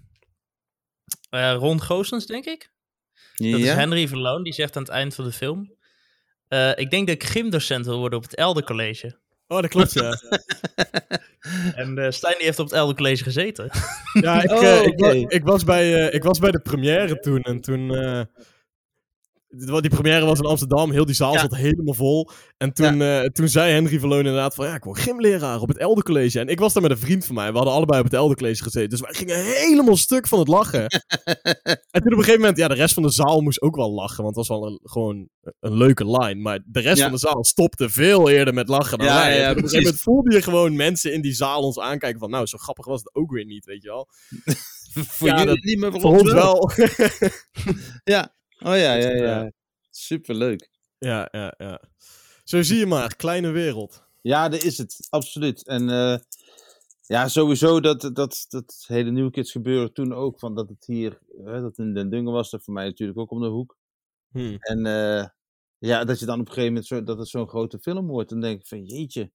eh 1.31 1.55
Ron 1.59 1.81
Goossens, 1.83 2.26
denk 2.26 2.45
ik. 2.45 2.70
Dat 3.37 3.61
is. 3.61 3.68
Henry 3.72 4.09
Verloon, 4.09 4.43
die 4.43 4.53
zegt 4.53 4.76
aan 4.76 4.83
het 4.83 4.91
eind 4.91 5.14
van 5.14 5.24
de 5.24 5.33
film... 5.33 5.74
eh, 6.49 6.70
ik 6.74 6.91
denk 6.91 7.07
dat 7.07 7.16
ik 7.16 7.24
gymdocent 7.24 7.87
wil 7.87 7.99
worden 7.99 8.18
op 8.18 8.24
het 8.24 8.35
Elder 8.35 8.64
College. 8.64 9.18
Oh, 9.47 9.61
dat 9.61 9.70
klopt, 9.70 9.93
ja. 9.93 10.18
En 11.74 11.99
eh 11.99 12.11
Stijn 12.11 12.35
die 12.37 12.45
heeft 12.45 12.59
op 12.59 12.64
het 12.64 12.74
Elder 12.74 12.97
College 12.97 13.22
gezeten. 13.22 13.70
Ja, 14.12 14.43
ik, 14.43 14.51
Oh, 14.51 14.83
ik, 15.14 15.31
ik, 15.33 15.45
was 15.45 15.64
bij, 15.64 16.07
eh, 16.07 16.14
ik 16.14 16.22
was 16.22 16.39
bij 16.39 16.51
de 16.51 16.61
première 16.61 17.20
toen. 17.20 17.43
En 17.43 17.61
toen... 17.61 17.91
die 19.51 19.88
première 19.90 20.24
was 20.24 20.38
in 20.38 20.44
Amsterdam. 20.44 20.90
Heel 20.90 21.05
die 21.05 21.14
zaal 21.14 21.32
Ja. 21.32 21.40
zat 21.40 21.55
helemaal 21.57 21.94
vol. 21.94 22.30
En 22.57 22.72
toen, 22.72 23.03
eh, 23.03 23.20
toen 23.24 23.48
zei 23.48 23.72
Henry 23.72 23.98
Verloon 23.98 24.18
inderdaad 24.18 24.55
van... 24.55 24.66
Ja, 24.66 24.74
ik 24.74 24.84
word 24.84 24.98
gymleraar 24.98 25.61
op 25.61 25.68
het 25.68 25.78
Elder 25.78 26.05
College. 26.05 26.40
En 26.40 26.48
ik 26.48 26.59
was 26.59 26.72
daar 26.72 26.82
met 26.82 26.90
een 26.90 26.98
vriend 26.98 27.24
van 27.26 27.34
mij. 27.34 27.51
We 27.51 27.57
hadden 27.57 27.74
allebei 27.74 27.98
op 27.98 28.05
het 28.05 28.14
Elder 28.14 28.36
College 28.36 28.62
gezeten. 28.62 28.88
Dus 28.90 29.01
wij 29.01 29.12
gingen 29.14 29.44
helemaal 29.44 29.96
stuk 29.96 30.28
van 30.28 30.38
het 30.38 30.48
lachen. 30.48 30.86
en 31.90 32.03
toen 32.03 32.12
op 32.12 32.18
een 32.18 32.18
gegeven 32.18 32.40
moment... 32.40 32.57
Ja, 32.57 32.68
de 32.68 32.74
rest 32.74 32.94
van 32.94 33.03
de 33.03 33.11
zaal 33.11 33.40
moest 33.40 33.61
ook 33.62 33.76
wel 33.76 33.92
lachen. 33.92 34.22
Want 34.24 34.36
het 34.36 34.48
was 34.48 34.59
wel 34.59 34.66
een, 34.68 34.80
gewoon 34.82 35.28
een 35.61 35.74
leuke 35.76 36.05
line. 36.11 36.40
Maar 36.40 36.59
de 36.66 36.80
rest 36.80 36.96
Ja. 36.98 37.03
van 37.03 37.12
de 37.12 37.18
zaal 37.18 37.44
stopte 37.44 37.88
veel 37.90 38.28
eerder 38.30 38.55
met 38.55 38.68
lachen 38.68 38.98
dan 38.98 39.07
wij. 39.07 39.44
En 39.44 39.51
op 39.51 39.57
een 39.57 39.62
gegeven 39.62 39.82
moment 39.84 40.01
voelde 40.03 40.34
je 40.34 40.42
gewoon 40.42 40.76
mensen 40.76 41.12
in 41.12 41.20
die 41.20 41.34
zaal 41.34 41.62
ons 41.62 41.78
aankijken 41.78 42.20
van... 42.20 42.30
Nou, 42.30 42.46
zo 42.46 42.59
grappig 42.59 42.86
was 42.86 43.01
het 43.01 43.14
ook 43.14 43.30
weer 43.32 43.44
niet, 43.44 43.64
weet 43.64 43.82
je 43.82 43.88
wel. 43.88 44.09
voor 45.16 45.28
Ja, 45.28 45.38
jullie 45.44 45.64
niet, 45.64 45.78
maar 45.78 45.90
voor, 45.90 46.01
Voor 46.01 46.18
ons 46.18 46.32
wel. 46.32 46.70
Ja, 48.14 48.34
oh 48.62 48.76
ja, 48.76 48.94
ja, 48.94 49.11
ja. 49.11 49.42
Ja. 49.42 49.50
Superleuk. 49.90 50.70
Ja, 50.98 51.28
ja, 51.32 51.54
ja. 51.58 51.82
Zo 52.44 52.62
zie 52.62 52.78
je 52.78 52.86
maar, 52.86 53.16
kleine 53.16 53.50
wereld. 53.50 54.02
Ja, 54.20 54.48
dat 54.48 54.62
is 54.62 54.78
het, 54.78 55.06
absoluut. 55.11 55.66
En 55.66 55.90
eh, 55.90 56.18
ja, 57.06 57.28
sowieso 57.28 57.80
dat, 57.80 58.11
dat, 58.12 58.46
dat 58.48 58.84
hele 58.86 59.11
New 59.11 59.30
Kids 59.30 59.52
gebeuren 59.52 59.92
toen 59.92 60.12
ook, 60.12 60.38
van 60.38 60.54
dat 60.54 60.68
het 60.68 60.84
hier, 60.86 61.18
hè, 61.44 61.61
dat 61.61 61.78
in 61.78 61.94
Den 61.94 62.11
Dungen 62.11 62.32
was, 62.32 62.50
dat 62.50 62.64
voor 62.64 62.74
mij 62.74 62.84
natuurlijk 62.84 63.18
ook 63.18 63.30
om 63.30 63.40
de 63.40 63.48
hoek. 63.48 63.76
Hm. 64.30 64.56
En 64.58 64.86
eh, 64.86 65.26
ja, 65.78 66.04
dat 66.04 66.18
je 66.20 66.26
dan 66.26 66.40
op 66.40 66.46
een 66.46 66.52
gegeven 66.52 66.72
moment, 66.72 66.86
zo, 66.86 67.02
dat 67.02 67.18
het 67.18 67.28
zo'n 67.28 67.48
grote 67.48 67.78
film 67.78 68.06
wordt, 68.06 68.30
dan 68.30 68.40
denk 68.40 68.61
ik 68.61 68.66
van 68.66 68.84
jeetje, 68.84 69.30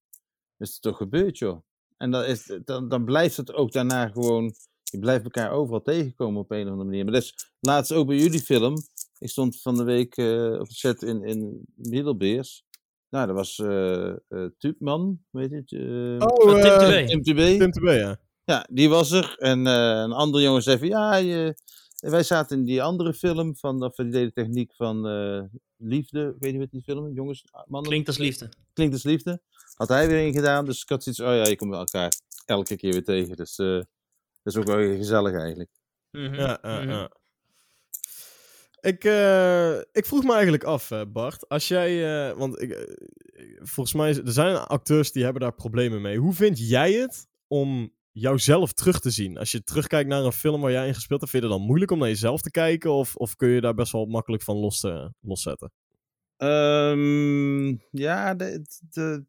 is 0.58 0.74
het 0.74 0.82
toch 0.82 0.98
gebeurd 0.98 1.38
joh. 1.38 1.64
En 1.98 2.12
dan, 2.12 2.24
is, 2.24 2.60
dan, 2.66 2.90
dan 2.90 3.06
blijft 3.06 3.38
het 3.38 3.54
ook 3.54 3.72
daarna 3.72 4.08
gewoon, 4.08 4.54
je 4.84 5.00
blijft 5.00 5.24
elkaar 5.24 5.52
overal 5.52 5.82
tegenkomen 5.82 6.42
op 6.42 6.52
een 6.52 6.66
of 6.66 6.72
andere 6.72 6.90
manier. 6.90 7.04
Maar 7.04 7.14
dat 7.14 7.24
is 7.24 7.52
laatst 7.60 7.92
ook 7.92 8.08
bij 8.08 8.18
jullie 8.18 8.42
film, 8.42 8.76
ik 9.26 9.32
stond 9.32 9.62
van 9.62 9.76
de 9.78 9.84
week 9.84 10.18
eh, 10.18 10.60
op 10.60 10.68
de 10.68 10.74
set 10.74 11.02
in, 11.02 11.24
in 11.24 11.66
Middelbeers. 11.76 12.64
Nou, 13.10 13.28
dat 13.28 13.36
was 13.36 13.60
eh 13.60 14.10
eh 14.10 14.50
Tuupman, 14.58 15.20
weet 15.30 15.50
je 15.50 15.56
het? 15.56 15.72
Oh, 16.32 16.62
Tim 16.62 16.62
TV. 16.62 17.08
Tim 17.08 17.22
TB. 17.22 17.60
Tim 17.60 17.72
TB, 17.72 17.84
ja. 17.88 18.18
Ja, 18.44 18.68
die 18.72 18.90
was 18.90 19.12
er. 19.12 19.36
En 19.38 19.68
eh, 19.68 19.74
een 20.04 20.12
andere 20.12 20.44
jongen 20.44 20.62
zei 20.62 20.78
van, 20.78 20.88
ja, 20.88 21.16
je, 21.16 21.58
wij 22.00 22.24
zaten 22.24 22.58
in 22.58 22.64
die 22.66 22.84
andere 22.84 23.14
film 23.14 23.56
van, 23.58 23.84
of 23.84 23.96
die 23.96 24.10
deden 24.10 24.34
techniek 24.34 24.76
van 24.76 25.08
eh, 25.08 25.42
Liefde. 25.78 26.36
Weet 26.40 26.52
niet 26.52 26.62
wat 26.62 26.72
die 26.72 26.82
film, 26.84 27.14
jongens, 27.14 27.44
mannen. 27.66 27.90
Klinkt 27.90 28.08
als 28.08 28.18
liefde. 28.18 28.50
Klinkt 28.74 28.94
als 28.94 29.04
Liefde. 29.04 29.42
Had 29.76 29.88
hij 29.88 30.08
weer 30.08 30.26
in 30.26 30.34
gedaan, 30.34 30.66
dus 30.66 30.82
ik 30.82 30.90
had 30.90 31.04
zoiets, 31.04 31.22
oh 31.22 31.28
ja, 31.28 31.50
je 31.50 31.56
komt 31.56 31.74
elkaar 31.74 32.14
elke 32.46 32.76
keer 32.76 32.92
weer 32.92 33.04
tegen. 33.04 33.36
Dus 33.36 33.58
eh, 33.58 33.68
dat 34.44 34.54
is 34.54 34.58
ook 34.58 34.66
wel 34.68 34.78
gezellig 34.98 35.34
eigenlijk. 35.34 35.70
Mhm. 36.12 36.34
Ja, 36.34 36.60
ja, 36.62 36.80
Mhm. 36.82 36.90
ja. 36.90 37.12
Ik, 38.86 39.04
eh, 39.04 39.78
ik 39.78 40.06
vroeg 40.06 40.24
me 40.24 40.34
eigenlijk 40.34 40.64
af, 40.64 40.92
eh, 40.92 41.02
Bart. 41.08 41.50
Als 41.50 41.68
jij, 41.68 41.92
eh, 42.30 42.38
want 42.38 42.62
ik, 42.62 42.98
volgens 43.62 43.96
mij, 43.96 44.10
er 44.10 44.32
zijn 44.32 44.56
acteurs 44.56 45.12
die 45.12 45.24
hebben 45.24 45.42
daar 45.42 45.54
problemen 45.56 46.02
mee. 46.02 46.18
Hoe 46.18 46.34
vind 46.34 46.68
jij 46.70 46.94
het 46.94 47.28
om 47.48 47.94
jouzelf 48.12 48.74
terug 48.74 49.00
te 49.00 49.10
zien? 49.10 49.38
Als 49.38 49.52
je 49.52 49.64
terugkijkt 49.64 50.10
naar 50.10 50.24
een 50.24 50.32
film 50.32 50.62
waar 50.62 50.72
jij 50.72 50.88
in 50.88 50.94
gespeeld 50.94 51.20
hebt, 51.20 51.32
vind 51.32 51.44
je 51.44 51.50
het 51.50 51.58
dan 51.58 51.68
moeilijk 51.68 51.92
om 51.92 52.00
naar 52.00 52.08
jezelf 52.08 52.42
te 52.42 52.52
kijken? 52.52 52.92
Of, 52.94 53.16
of 53.16 53.36
kun 53.36 53.50
je 53.50 53.62
daar 53.62 53.74
best 53.74 53.92
wel 53.92 54.06
makkelijk 54.06 54.44
van 54.44 54.56
los, 54.58 54.84
eh, 54.84 55.06
loszetten? 55.22 55.72
Ehm, 56.38 57.68
ja, 57.92 58.36
de, 58.36 58.66
de- 58.90 59.26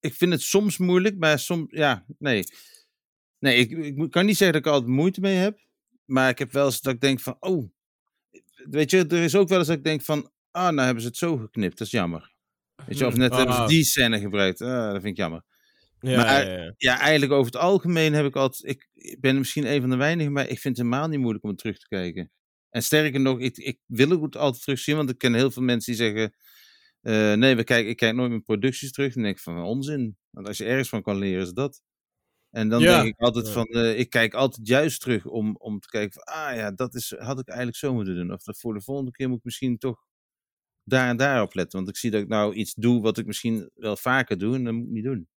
ik 0.00 0.14
vind 0.14 0.32
het 0.32 0.42
soms 0.42 0.78
moeilijk, 0.78 1.16
maar 1.18 1.38
soms, 1.38 1.66
ja, 1.68 2.04
nee. 2.18 2.44
Nee, 3.38 3.56
ik, 3.56 3.70
ik 3.70 4.10
kan 4.10 4.26
niet 4.26 4.36
zeggen 4.36 4.56
dat 4.56 4.66
ik 4.66 4.72
altijd 4.72 4.90
moeite 4.96 5.20
mee 5.20 5.36
heb. 5.36 5.58
Maar 6.04 6.28
ik 6.28 6.38
heb 6.38 6.52
wel 6.52 6.64
eens 6.64 6.80
dat 6.80 6.94
ik 6.94 7.00
denk 7.00 7.20
van, 7.20 7.36
oh. 7.40 7.70
Weet 8.70 8.90
je, 8.90 9.06
er 9.06 9.22
is 9.22 9.34
ook 9.34 9.48
wel 9.48 9.58
eens 9.58 9.66
dat 9.66 9.76
ik 9.76 9.84
denk 9.84 10.02
van, 10.02 10.30
ah, 10.50 10.62
nou 10.72 10.80
hebben 10.80 11.02
ze 11.02 11.08
het 11.08 11.16
zo 11.16 11.36
geknipt, 11.36 11.78
dat 11.78 11.86
is 11.86 11.92
jammer. 11.92 12.32
Weet 12.86 12.98
je, 12.98 13.06
of 13.06 13.16
net 13.16 13.34
hebben 13.36 13.54
ze 13.54 13.60
Ah. 13.60 13.68
die 13.68 13.84
scène 13.84 14.20
gebruikt, 14.20 14.60
ah, 14.60 14.84
dat 14.92 14.92
vind 15.02 15.04
ik 15.04 15.16
jammer. 15.16 15.42
Ja, 16.00 16.16
Maar- 16.16 16.46
ja, 16.50 16.62
ja. 16.64 16.74
Ja, 16.76 16.98
eigenlijk 16.98 17.32
over 17.32 17.52
het 17.52 17.60
algemeen 17.60 18.12
heb 18.12 18.24
ik 18.26 18.36
altijd, 18.36 18.70
ik, 18.70 18.88
ik 18.94 19.20
ben 19.20 19.38
misschien 19.38 19.66
een 19.72 19.80
van 19.80 19.90
de 19.90 19.96
weinigen, 19.96 20.32
maar 20.32 20.42
ik 20.48 20.58
vind 20.58 20.76
het 20.76 20.86
helemaal 20.86 21.08
niet 21.08 21.18
moeilijk 21.20 21.44
om 21.44 21.50
het 21.50 21.58
terug 21.58 21.78
te 21.78 21.88
kijken. 21.88 22.30
En 22.70 22.82
sterker 22.82 23.20
nog, 23.20 23.38
ik, 23.40 23.56
ik 23.56 23.78
wil 23.86 24.22
het 24.22 24.36
altijd 24.36 24.62
terugzien, 24.62 24.96
want 24.96 25.10
ik 25.10 25.18
ken 25.18 25.34
heel 25.34 25.50
veel 25.50 25.62
mensen 25.62 25.92
die 25.94 26.02
zeggen, 26.02 26.34
eh, 27.00 27.32
nee, 27.32 27.54
we 27.56 27.64
kijken, 27.64 27.90
ik 27.90 27.96
kijk 27.96 28.14
nooit 28.14 28.28
mijn 28.30 28.42
producties 28.42 28.92
terug. 28.92 29.14
Dan 29.14 29.22
denk 29.22 29.36
ik 29.36 29.42
van, 29.42 29.62
onzin. 29.62 30.16
Want 30.30 30.46
als 30.46 30.58
je 30.58 30.64
ergens 30.64 30.88
van 30.88 31.02
kan 31.02 31.18
leren, 31.18 31.42
is 31.42 31.52
dat. 31.52 31.82
En 32.52 32.68
dan 32.68 32.80
Ja, 32.80 33.02
denk 33.02 33.14
ik 33.14 33.20
altijd 33.20 33.48
van, 33.50 33.66
eh, 33.66 33.98
ik 33.98 34.10
kijk 34.10 34.34
altijd 34.34 34.66
juist 34.68 35.00
terug 35.00 35.26
om, 35.26 35.56
om 35.58 35.80
te 35.80 35.88
kijken 35.88 36.12
van, 36.12 36.34
ah 36.34 36.56
ja, 36.56 36.70
dat 36.70 36.94
is, 36.94 37.14
had 37.18 37.38
ik 37.40 37.46
eigenlijk 37.48 37.78
zo 37.78 37.94
moeten 37.94 38.14
doen. 38.14 38.32
Of 38.32 38.42
dat 38.42 38.58
voor 38.58 38.74
de 38.74 38.80
volgende 38.80 39.10
keer 39.10 39.28
moet 39.28 39.38
ik 39.38 39.44
misschien 39.44 39.78
toch 39.78 40.04
daar 40.84 41.08
en 41.08 41.16
daar 41.16 41.42
op 41.42 41.54
letten. 41.54 41.78
Want 41.78 41.90
ik 41.90 41.96
zie 41.96 42.10
dat 42.10 42.22
ik 42.22 42.28
nou 42.28 42.54
iets 42.54 42.74
doe 42.74 43.00
wat 43.02 43.18
ik 43.18 43.26
misschien 43.26 43.70
wel 43.74 43.96
vaker 43.96 44.38
doe 44.38 44.54
en 44.54 44.64
dat 44.64 44.74
moet 44.74 44.84
ik 44.86 44.90
niet 44.92 45.04
doen. 45.04 45.28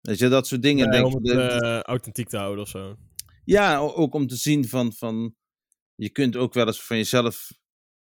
Weet 0.00 0.18
je, 0.18 0.28
dat 0.28 0.46
soort 0.46 0.62
dingen. 0.62 0.88
Nee, 0.88 1.00
denk 1.02 1.14
om 1.14 1.22
het 1.24 1.50
dat- 1.50 1.62
eh, 1.62 1.80
authentiek 1.80 2.28
te 2.28 2.36
houden 2.36 2.62
of 2.64 2.68
zo. 2.70 2.96
ja, 3.44 3.78
ook 3.78 4.14
om 4.14 4.26
te 4.26 4.36
zien 4.36 4.68
van, 4.68 4.92
van 4.92 5.34
je 5.94 6.10
kunt 6.10 6.36
ook 6.36 6.54
wel 6.54 6.66
eens 6.66 6.82
van 6.82 6.96
jezelf, 6.96 7.50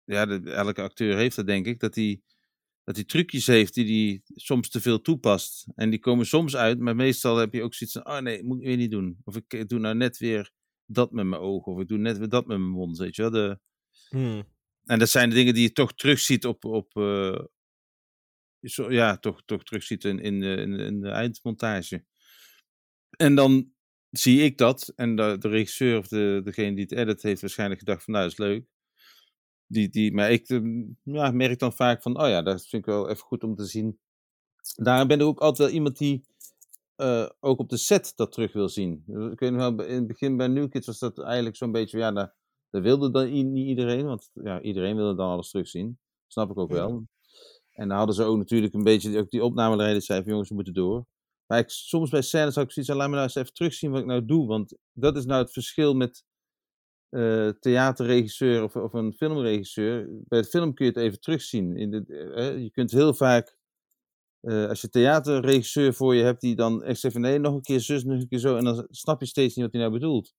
ja, 0.04 0.26
de- 0.26 0.50
elke 0.52 0.82
acteur 0.82 1.16
heeft 1.16 1.36
dat 1.36 1.46
denk 1.46 1.66
ik, 1.66 1.80
dat 1.80 1.94
hij 1.94 2.20
dat 2.84 2.96
hij 2.96 3.04
trucjes 3.04 3.46
heeft 3.46 3.74
die 3.74 4.08
hij 4.08 4.20
soms 4.34 4.68
te 4.70 4.80
veel 4.80 5.00
toepast. 5.00 5.66
En 5.74 5.90
die 5.90 5.98
komen 5.98 6.26
soms 6.26 6.56
uit, 6.56 6.78
maar 6.78 6.96
meestal 6.96 7.36
heb 7.36 7.52
je 7.52 7.62
ook 7.62 7.74
zoiets 7.74 7.96
van, 7.96 8.12
oh 8.12 8.18
nee, 8.20 8.44
moet 8.44 8.58
ik 8.60 8.66
weer 8.66 8.76
niet 8.76 8.90
doen. 8.90 9.18
Of 9.24 9.36
ik 9.36 9.52
eh, 9.52 9.64
doe 9.66 9.78
nou 9.78 9.94
net 9.94 10.18
weer 10.18 10.50
dat 10.86 11.12
met 11.12 11.26
mijn 11.26 11.40
ogen, 11.42 11.72
of 11.72 11.80
ik 11.80 11.88
doe 11.88 11.98
net 11.98 12.18
weer 12.18 12.28
dat 12.28 12.46
met 12.46 12.58
mijn 12.58 12.70
mond, 12.70 12.98
weet 12.98 13.16
je 13.16 13.22
wel. 13.22 13.30
De, 13.30 13.58
Hm. 14.08 14.42
en 14.84 14.98
dat 14.98 15.08
zijn 15.10 15.28
de 15.28 15.34
dingen 15.34 15.54
die 15.54 15.62
je 15.62 15.72
toch 15.72 15.94
terugziet 15.94 16.46
op, 16.46 16.64
op 16.64 16.96
eh, 16.96 17.44
zo, 18.60 18.92
ja, 18.92 19.16
toch, 19.18 19.42
toch 19.44 19.64
terugziet 19.64 20.04
in, 20.04 20.18
in, 20.18 20.40
de, 20.40 20.56
in, 20.56 20.70
de- 20.76 20.84
in 20.84 21.00
de 21.00 21.08
eindmontage. 21.08 22.04
En 23.10 23.34
dan 23.34 23.72
zie 24.10 24.40
ik 24.42 24.58
dat 24.58 24.92
en 24.96 25.16
de, 25.16 25.36
de 25.38 25.48
regisseur 25.48 25.98
of 25.98 26.08
de, 26.08 26.40
degene 26.44 26.74
die 26.74 26.84
het 26.84 26.92
edit 26.92 27.22
heeft 27.22 27.40
waarschijnlijk 27.40 27.78
gedacht 27.80 28.04
van 28.04 28.14
nou, 28.14 28.26
is 28.26 28.36
leuk. 28.38 28.66
Die, 29.72 29.88
die, 29.88 30.12
maar 30.12 30.30
ik 30.30 30.48
eh, 30.48 30.60
ja, 31.02 31.30
merk 31.30 31.58
dan 31.58 31.72
vaak 31.72 32.02
van, 32.02 32.20
oh 32.20 32.28
ja, 32.28 32.42
dat 32.42 32.66
vind 32.66 32.86
ik 32.86 32.92
wel 32.92 33.08
even 33.08 33.22
goed 33.22 33.44
om 33.44 33.54
te 33.54 33.64
zien. 33.64 33.98
Daarom 34.76 35.08
ben 35.08 35.20
ik 35.20 35.26
ook 35.26 35.40
altijd 35.40 35.68
wel 35.68 35.76
iemand 35.76 35.98
die 35.98 36.24
eh, 36.96 37.28
ook 37.40 37.58
op 37.58 37.68
de 37.68 37.76
set 37.76 38.12
dat 38.16 38.32
terug 38.32 38.52
wil 38.52 38.68
zien. 38.68 39.04
Ik 39.32 39.40
weet 39.40 39.52
nog 39.52 39.76
wel, 39.76 39.86
in 39.86 39.94
het 39.94 40.06
begin 40.06 40.36
bij 40.36 40.46
New 40.46 40.70
Kids 40.70 40.86
was 40.86 40.98
dat 40.98 41.18
eigenlijk 41.18 41.56
zo'n 41.56 41.72
beetje, 41.72 41.98
ja, 41.98 42.12
dat, 42.12 42.32
dat 42.70 42.82
wilde 42.82 43.10
dan 43.10 43.52
niet 43.52 43.66
iedereen, 43.66 44.06
want 44.06 44.30
ja, 44.32 44.60
iedereen 44.60 44.96
wilde 44.96 45.14
dan 45.14 45.30
alles 45.30 45.50
terugzien. 45.50 45.98
Snap 46.26 46.50
ik 46.50 46.58
ook 46.58 46.70
wel. 46.70 47.06
En 47.70 47.88
dan 47.88 47.96
hadden 47.96 48.14
ze 48.14 48.22
ook 48.22 48.36
natuurlijk 48.36 48.74
een 48.74 48.82
beetje, 48.82 49.18
ook 49.18 49.30
die 49.30 49.44
opnameleider 49.44 50.02
zei 50.02 50.20
van 50.22 50.30
jongens, 50.30 50.48
we 50.48 50.54
moeten 50.54 50.74
door. 50.74 51.06
Maar 51.46 51.58
ik, 51.58 51.70
soms 51.70 52.10
bij 52.10 52.22
scènes 52.22 52.54
had 52.54 52.64
ik 52.64 52.72
zoiets 52.72 52.90
van, 52.90 53.00
laat 53.00 53.08
me 53.08 53.14
nou 53.14 53.26
eens 53.26 53.34
even 53.34 53.52
terugzien 53.52 53.90
wat 53.90 54.00
ik 54.00 54.06
nou 54.06 54.24
doe. 54.24 54.46
Want 54.46 54.76
dat 54.92 55.16
is 55.16 55.24
nou 55.24 55.42
het 55.42 55.52
verschil 55.52 55.94
met 55.94 56.24
eh, 57.10 57.48
theaterregisseur 57.48 58.62
of, 58.62 58.76
of 58.76 58.92
een 58.92 59.12
filmregisseur. 59.12 60.08
Bij 60.28 60.38
het 60.38 60.48
film 60.48 60.74
kun 60.74 60.86
je 60.86 60.92
het 60.92 61.00
even 61.00 61.20
terugzien. 61.20 61.76
In 61.76 61.90
de, 61.90 62.04
eh, 62.34 62.58
je 62.62 62.70
kunt 62.70 62.90
heel 62.90 63.14
vaak, 63.14 63.56
eh, 64.40 64.68
als 64.68 64.80
je 64.80 64.88
theaterregisseur 64.88 65.94
voor 65.94 66.14
je 66.14 66.22
hebt, 66.22 66.40
die 66.40 66.56
dan 66.56 66.82
echt 66.82 67.00
zegt 67.00 67.14
van 67.14 67.22
nee, 67.22 67.38
nog 67.38 67.54
een 67.54 67.62
keer 67.62 67.80
zus, 67.80 68.04
nog 68.04 68.20
een 68.20 68.28
keer 68.28 68.38
zo. 68.38 68.56
En 68.56 68.64
dan 68.64 68.86
snap 68.90 69.20
je 69.20 69.26
steeds 69.26 69.54
niet 69.54 69.64
wat 69.64 69.74
hij 69.74 69.82
nou 69.82 69.92
bedoelt. 69.94 70.34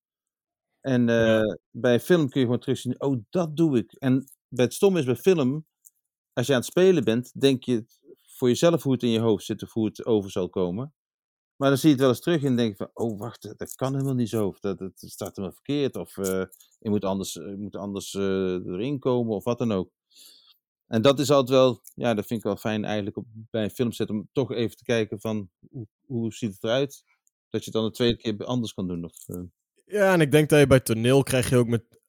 En 0.82 1.10
eh, 1.10 1.16
Ja. 1.18 1.58
bij 1.72 2.00
film 2.00 2.30
kun 2.30 2.40
je 2.40 2.46
gewoon 2.46 2.62
terugzien, 2.62 3.02
oh, 3.02 3.18
dat 3.30 3.58
doe 3.58 3.78
ik. 3.78 3.94
En 3.94 4.26
bij 4.48 4.66
het 4.66 4.74
stom 4.74 4.98
is 4.98 5.06
bij 5.06 5.16
film, 5.16 5.66
als 6.34 6.48
je 6.48 6.54
aan 6.54 6.60
het 6.60 6.68
spelen 6.70 7.04
bent, 7.04 7.42
denk 7.42 7.64
je 7.64 7.86
voor 8.38 8.48
jezelf 8.48 8.84
hoe 8.84 8.94
het 8.94 9.04
in 9.04 9.10
je 9.10 9.20
hoofd 9.20 9.46
zit 9.46 9.64
of 9.64 9.74
hoe 9.74 9.86
het 9.86 10.06
over 10.06 10.32
zal 10.32 10.50
komen. 10.50 10.94
Maar 11.62 11.70
dan 11.70 11.80
zie 11.80 11.90
je 11.90 11.96
het 11.96 12.04
wel 12.04 12.14
eens 12.14 12.22
terug 12.22 12.44
en 12.44 12.56
denk 12.56 12.70
je 12.70 12.76
van, 12.76 12.90
oh 12.94 13.20
wacht, 13.20 13.58
dat 13.58 13.76
kan 13.76 13.94
helemaal 13.94 14.14
niet 14.14 14.30
zo. 14.30 14.48
Of 14.48 14.60
dat, 14.60 14.80
dat 14.80 14.92
staat 14.96 15.36
helemaal 15.36 15.56
verkeerd. 15.56 15.96
Of 15.96 16.16
je 16.80 16.90
moet 16.90 17.06
anders, 17.06 17.34
je 17.34 17.56
moet 17.60 17.76
anders 17.76 18.14
erin 18.14 19.00
komen 19.00 19.36
of 19.36 19.44
wat 19.44 19.58
dan 19.58 19.72
ook. 19.72 19.92
En 20.88 21.02
dat 21.02 21.20
is 21.20 21.32
altijd 21.32 21.50
wel, 21.58 21.82
ja, 21.96 22.14
dat 22.14 22.26
vind 22.26 22.40
ik 22.40 22.46
wel 22.46 22.56
fijn 22.56 22.86
eigenlijk 22.86 23.18
op, 23.18 23.26
bij 23.34 23.64
een 23.64 23.70
filmset 23.70 24.10
om 24.10 24.30
toch 24.32 24.52
even 24.52 24.78
te 24.78 24.84
kijken 24.84 25.20
van, 25.20 25.50
hoe, 25.70 25.88
hoe 26.06 26.34
ziet 26.34 26.54
het 26.54 26.64
eruit? 26.64 27.04
Dat 27.50 27.64
je 27.64 27.72
het 27.72 27.74
dan 27.74 27.86
de 27.86 27.92
tweede 27.92 28.18
keer 28.18 28.46
anders 28.46 28.74
kan 28.74 28.88
doen. 28.88 29.04
Of. 29.04 29.14
Ja, 29.86 30.14
en 30.14 30.22
ik 30.22 30.32
denk 30.32 30.50
dat 30.50 30.60
je 30.60 30.68
bij 30.68 30.80
toneel 30.80 31.24
krijg 31.24 31.50
je 31.50 31.58
ook 31.58 31.68
met 31.68 32.01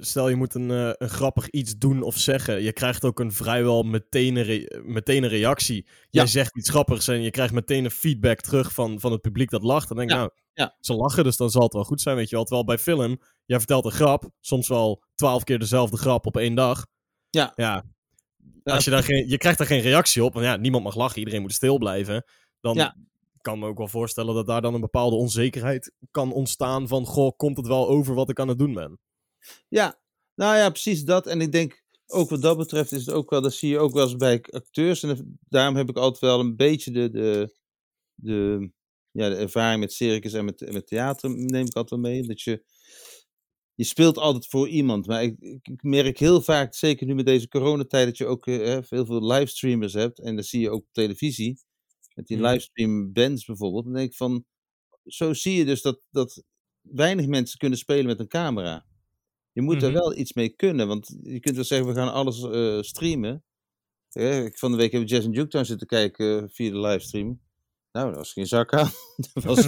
stel 0.00 0.28
je 0.28 0.36
moet 0.36 0.54
een, 0.54 0.70
uh, 0.70 0.90
een 0.92 1.08
grappig 1.08 1.50
iets 1.50 1.78
doen 1.78 2.02
of 2.02 2.16
zeggen. 2.16 2.62
Je 2.62 2.72
krijgt 2.72 3.04
ook 3.04 3.20
een 3.20 3.32
vrijwel 3.32 3.82
meteen 3.82 4.36
een, 4.36 4.42
re 4.42 4.82
meteen 4.84 5.22
een 5.22 5.28
reactie. 5.28 5.86
Jij 6.10 6.26
zegt 6.26 6.56
iets 6.56 6.70
grappigs 6.70 7.08
en 7.08 7.22
je 7.22 7.30
krijgt 7.30 7.52
meteen 7.52 7.84
een 7.84 7.90
feedback 7.90 8.40
terug 8.40 8.72
van, 8.72 9.00
van 9.00 9.12
het 9.12 9.20
publiek 9.20 9.50
dat 9.50 9.62
lacht. 9.62 9.88
Dan 9.88 9.96
denk 9.96 10.10
ik, 10.10 10.16
ja. 10.16 10.22
nou, 10.22 10.32
ja. 10.52 10.76
ze 10.80 10.94
lachen, 10.94 11.24
dus 11.24 11.36
dan 11.36 11.50
zal 11.50 11.62
het 11.62 11.72
wel 11.72 11.84
goed 11.84 12.00
zijn, 12.00 12.16
weet 12.16 12.28
je 12.28 12.34
wel. 12.36 12.44
Terwijl 12.44 12.66
bij 12.66 12.78
film, 12.78 13.20
jij 13.44 13.58
vertelt 13.58 13.84
een 13.84 13.90
grap, 13.90 14.30
soms 14.40 14.68
wel 14.68 15.02
twaalf 15.14 15.44
keer 15.44 15.58
dezelfde 15.58 15.96
grap 15.96 16.26
op 16.26 16.36
één 16.36 16.54
dag. 16.54 16.86
Ja. 17.30 17.52
Ja. 17.54 17.84
Als 18.64 18.84
je, 18.84 18.90
daar 18.90 19.02
geen, 19.02 19.28
je 19.28 19.36
krijgt 19.36 19.58
daar 19.58 19.66
geen 19.66 19.80
reactie 19.80 20.24
op, 20.24 20.32
want 20.32 20.46
ja, 20.46 20.56
niemand 20.56 20.84
mag 20.84 20.96
lachen, 20.96 21.18
iedereen 21.18 21.40
moet 21.40 21.52
stil 21.52 21.78
blijven. 21.78 22.24
Dan 22.60 22.74
ja. 22.74 22.96
Kan 23.40 23.58
me 23.58 23.66
ook 23.66 23.78
wel 23.78 23.88
voorstellen 23.88 24.34
dat 24.34 24.46
daar 24.46 24.62
dan 24.62 24.74
een 24.74 24.80
bepaalde 24.80 25.16
onzekerheid 25.16 25.92
kan 26.10 26.32
ontstaan 26.32 26.88
van, 26.88 27.06
goh, 27.06 27.36
komt 27.36 27.56
het 27.56 27.66
wel 27.66 27.88
over 27.88 28.14
wat 28.14 28.30
ik 28.30 28.40
aan 28.40 28.48
het 28.48 28.58
doen 28.58 28.74
ben? 28.74 28.98
Ja, 29.68 30.00
nou 30.34 30.56
ja, 30.56 30.70
precies 30.70 31.04
dat. 31.04 31.26
En 31.26 31.40
ik 31.40 31.52
denk, 31.52 31.82
ook 32.06 32.30
wat 32.30 32.42
dat 32.42 32.56
betreft 32.56 32.92
is 32.92 33.06
het 33.06 33.14
ook 33.14 33.30
wel, 33.30 33.40
dat 33.40 33.54
zie 33.54 33.68
je 33.68 33.78
ook 33.78 33.92
wel 33.92 34.02
eens 34.02 34.16
bij 34.16 34.44
acteurs. 34.50 35.02
En 35.02 35.38
daarom 35.48 35.76
heb 35.76 35.88
ik 35.88 35.96
altijd 35.96 36.20
wel 36.20 36.40
een 36.40 36.56
beetje 36.56 36.90
de, 36.90 37.10
de, 37.10 37.54
de, 38.14 38.70
ja, 39.10 39.28
de 39.28 39.36
ervaring 39.36 39.80
met 39.80 39.92
circus 39.92 40.32
en 40.32 40.44
met, 40.44 40.72
met 40.72 40.86
theater 40.86 41.30
neem 41.30 41.66
ik 41.66 41.74
altijd 41.74 42.00
wel 42.00 42.10
mee. 42.10 42.22
Dat 42.22 42.40
je, 42.40 42.64
je 43.74 43.84
speelt 43.84 44.18
altijd 44.18 44.46
voor 44.46 44.68
iemand. 44.68 45.06
Maar 45.06 45.22
ik, 45.22 45.36
ik 45.62 45.82
merk 45.82 46.18
heel 46.18 46.40
vaak, 46.40 46.74
zeker 46.74 47.06
nu 47.06 47.14
met 47.14 47.26
deze 47.26 47.48
coronatijd, 47.48 48.06
dat 48.06 48.16
je 48.16 48.26
ook 48.26 48.46
heel 48.46 48.82
veel 48.82 49.26
livestreamers 49.26 49.92
hebt. 49.92 50.20
En 50.20 50.36
dat 50.36 50.46
zie 50.46 50.60
je 50.60 50.70
ook 50.70 50.82
op 50.82 50.92
televisie. 50.92 51.60
Met 52.20 52.28
die 52.28 52.40
livestream 52.40 53.12
bands 53.12 53.44
bijvoorbeeld. 53.44 53.84
Dan 53.84 53.92
denk 53.92 54.10
ik 54.10 54.16
van, 54.16 54.44
zo 55.06 55.32
zie 55.32 55.56
je 55.56 55.64
dus 55.64 55.82
dat, 55.82 56.00
dat 56.10 56.42
weinig 56.80 57.26
mensen 57.26 57.58
kunnen 57.58 57.78
spelen 57.78 58.06
met 58.06 58.20
een 58.20 58.28
camera. 58.28 58.86
Je 59.52 59.62
moet 59.62 59.82
er 59.82 59.92
wel 59.92 60.16
iets 60.16 60.32
mee 60.32 60.48
kunnen, 60.48 60.88
want 60.88 61.16
je 61.22 61.40
kunt 61.40 61.54
wel 61.54 61.64
zeggen, 61.64 61.88
we 61.88 61.94
gaan 61.94 62.12
alles 62.12 62.42
uh, 62.42 62.82
streamen. 62.82 63.44
Ja, 64.08 64.50
van 64.52 64.70
de 64.70 64.76
week 64.76 64.90
hebben 64.92 65.08
we 65.08 65.14
Jazz 65.14 65.26
Juketown 65.30 65.64
zitten 65.64 65.86
kijken 65.86 66.42
uh, 66.42 66.48
via 66.48 66.70
de 66.70 66.78
livestream. 66.78 67.40
Nou, 67.92 68.06
dat 68.06 68.16
was 68.16 68.32
geen 68.32 68.46
zak 68.46 68.72
aan. 68.72 68.90
was... 69.44 69.66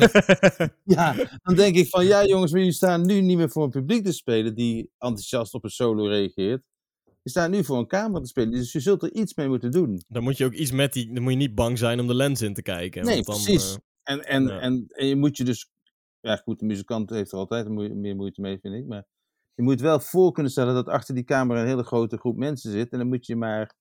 ja, 0.85 1.15
dan 1.43 1.55
denk 1.55 1.77
ik 1.77 1.89
van, 1.89 2.05
ja 2.05 2.27
jongens, 2.27 2.51
maar 2.51 2.61
jullie 2.61 2.75
staan 2.75 3.07
nu 3.07 3.21
niet 3.21 3.37
meer 3.37 3.51
voor 3.51 3.65
een 3.65 3.71
publiek 3.71 4.05
te 4.05 4.13
spelen 4.13 4.55
die 4.55 4.91
enthousiast 4.99 5.55
op 5.55 5.65
een 5.65 5.71
solo 5.71 6.07
reageert. 6.07 6.63
Je 7.23 7.31
staat 7.31 7.51
nu 7.51 7.65
voor 7.65 7.79
een 7.79 7.87
camera 7.87 8.21
te 8.21 8.29
spelen, 8.29 8.51
dus 8.51 8.73
je 8.73 8.81
zult 8.81 9.03
er 9.03 9.13
iets 9.13 9.35
mee 9.35 9.49
moeten 9.49 9.71
doen. 9.71 10.03
Dan 10.09 10.23
moet 10.23 10.37
je 10.37 10.45
ook 10.45 10.53
iets 10.53 10.71
met 10.71 10.93
die, 10.93 11.13
dan 11.15 11.23
moet 11.23 11.33
je 11.33 11.39
niet 11.39 11.55
bang 11.55 11.79
zijn 11.79 12.01
om 12.01 12.07
de 12.07 12.15
lens 12.15 12.43
in 12.43 12.55
te 12.55 12.63
kijken. 12.63 13.05
Nee, 13.05 13.15
want 13.15 13.27
dan, 13.27 13.35
precies. 13.35 13.71
Uh, 13.73 13.79
en, 14.03 14.25
en, 14.25 14.47
ja. 14.47 14.61
en, 14.61 14.85
en 14.89 15.07
je 15.07 15.17
moet 15.17 15.37
je 15.37 15.45
dus, 15.45 15.71
ja 16.21 16.37
goed, 16.37 16.59
de 16.59 16.65
muzikant 16.65 17.11
heeft 17.11 17.33
er 17.33 17.39
altijd 17.39 17.69
meer 17.69 18.17
moeite 18.17 18.41
mee, 18.41 18.59
vind 18.59 18.75
ik, 18.75 18.87
maar 18.87 19.07
je 19.55 19.63
moet 19.63 19.81
wel 19.81 20.01
voor 20.01 20.33
kunnen 20.33 20.53
stellen 20.53 20.75
dat 20.75 20.89
achter 20.89 21.15
die 21.15 21.25
camera 21.25 21.61
een 21.61 21.67
hele 21.67 21.83
grote 21.83 22.17
groep 22.17 22.37
mensen 22.37 22.71
zit. 22.71 22.93
En 22.93 22.99
dan 22.99 23.09
moet 23.09 23.27
je 23.27 23.37
maar, 23.37 23.75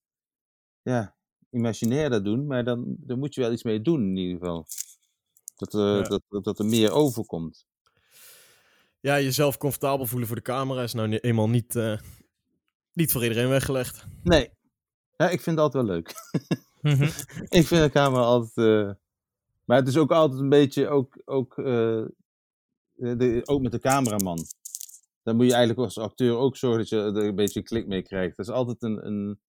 ja, 0.82 1.16
imaginair 1.50 2.10
dat 2.10 2.24
doen. 2.24 2.48
Maar 2.48 2.64
dan, 2.64 2.96
dan 3.00 3.20
moet 3.20 3.36
je 3.36 3.42
wel 3.42 3.52
iets 3.52 3.64
mee 3.64 3.82
doen 3.82 4.02
in 4.02 4.18
ieder 4.18 4.38
geval. 4.38 4.66
Dat, 5.56 5.74
uh, 5.74 5.82
ja. 5.82 6.02
dat, 6.02 6.22
dat, 6.30 6.44
dat, 6.44 6.60
er 6.60 6.66
meer 6.66 6.92
overkomt. 6.92 7.66
Ja, 9.00 9.20
jezelf 9.20 9.58
comfortabel 9.58 10.06
voelen 10.06 10.28
voor 10.28 10.38
de 10.38 10.42
camera 10.42 10.84
is 10.84 10.94
nou 10.94 11.18
eenmaal 11.18 11.50
niet, 11.50 11.76
uh, 11.76 12.00
niet 12.94 13.12
voor 13.12 13.24
iedereen 13.24 13.50
weggelegd. 13.50 14.06
Nee. 14.24 14.50
Ja, 15.18 15.30
ik 15.30 15.42
vind 15.42 15.58
het 15.58 15.66
altijd 15.66 15.86
wel 15.86 15.94
leuk. 15.94 16.14
mm 16.82 16.94
-hmm. 16.94 17.10
ik 17.60 17.68
vind 17.68 17.82
de 17.82 17.90
camera 17.92 18.22
altijd... 18.22 18.68
Uh... 18.68 18.92
Maar 19.66 19.78
het 19.78 19.88
is 19.88 19.98
ook 19.98 20.12
altijd 20.12 20.40
een 20.40 20.50
beetje, 20.50 20.88
ook, 20.88 21.22
ook, 21.26 21.56
de, 21.56 23.42
ook 23.46 23.62
met 23.62 23.72
de 23.72 23.80
cameraman 23.80 24.46
dan 25.24 25.36
moet 25.36 25.46
je 25.46 25.54
eigenlijk 25.54 25.80
als 25.84 25.98
acteur 25.98 26.36
ook 26.36 26.58
zorgen 26.58 26.80
dat 26.80 26.90
je 26.90 26.98
er 26.98 27.28
een 27.28 27.36
beetje 27.36 27.60
een 27.60 27.66
klik 27.66 27.88
mee 27.88 28.02
krijgt. 28.02 28.38
Dat 28.38 28.46
is 28.46 28.52
altijd 28.52 28.84
een, 28.84 29.06
een 29.06 29.40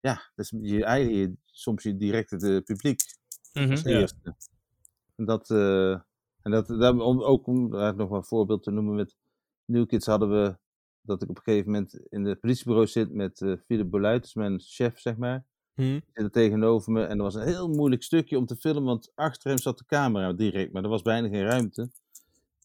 ja, 0.00 0.30
dat 0.34 0.44
is 0.44 0.54
je 0.60 0.84
eigen, 0.84 1.40
soms 1.44 1.82
je 1.82 1.96
direct 1.96 2.30
het 2.30 2.42
uh, 2.42 2.62
publiek 2.62 3.00
mm 3.52 3.62
-hmm. 3.62 3.86
eerste. 3.86 4.18
Ja. 4.22 4.36
En 5.16 5.24
dat, 5.24 5.50
uh, 5.50 5.90
en 6.42 6.50
dat, 6.50 6.66
dat 6.66 7.00
om, 7.00 7.22
ook 7.22 7.46
om 7.46 7.70
daar 7.70 7.96
nog 7.96 8.10
een 8.10 8.24
voorbeeld 8.24 8.62
te 8.62 8.70
noemen 8.70 8.94
met 8.94 9.16
New 9.64 9.86
Kids 9.86 10.06
hadden 10.06 10.30
we 10.30 10.58
dat 11.06 11.22
ik 11.22 11.28
op 11.28 11.36
een 11.36 11.42
gegeven 11.42 11.70
moment 11.70 11.98
in 12.08 12.24
het 12.24 12.40
politiebureau 12.40 12.86
zit 12.86 13.12
met 13.12 13.40
uh, 13.40 13.54
Philip 13.66 13.90
Boluit, 13.90 14.22
dus 14.22 14.34
mijn 14.34 14.60
chef 14.60 14.98
zeg 15.00 15.16
maar. 15.16 15.44
Hmm. 15.74 16.02
Zit 16.12 16.24
er 16.24 16.30
tegenover 16.30 16.92
me 16.92 17.04
en 17.04 17.18
dat 17.18 17.32
was 17.32 17.42
een 17.42 17.48
heel 17.48 17.68
moeilijk 17.68 18.02
stukje 18.02 18.38
om 18.38 18.46
te 18.46 18.56
filmen, 18.56 18.84
want 18.84 19.12
achter 19.14 19.48
hem 19.48 19.58
zat 19.58 19.78
de 19.78 19.84
camera 19.86 20.32
direct, 20.32 20.72
maar 20.72 20.82
er 20.82 20.88
was 20.88 21.02
bijna 21.02 21.28
geen 21.28 21.46
ruimte. 21.46 21.90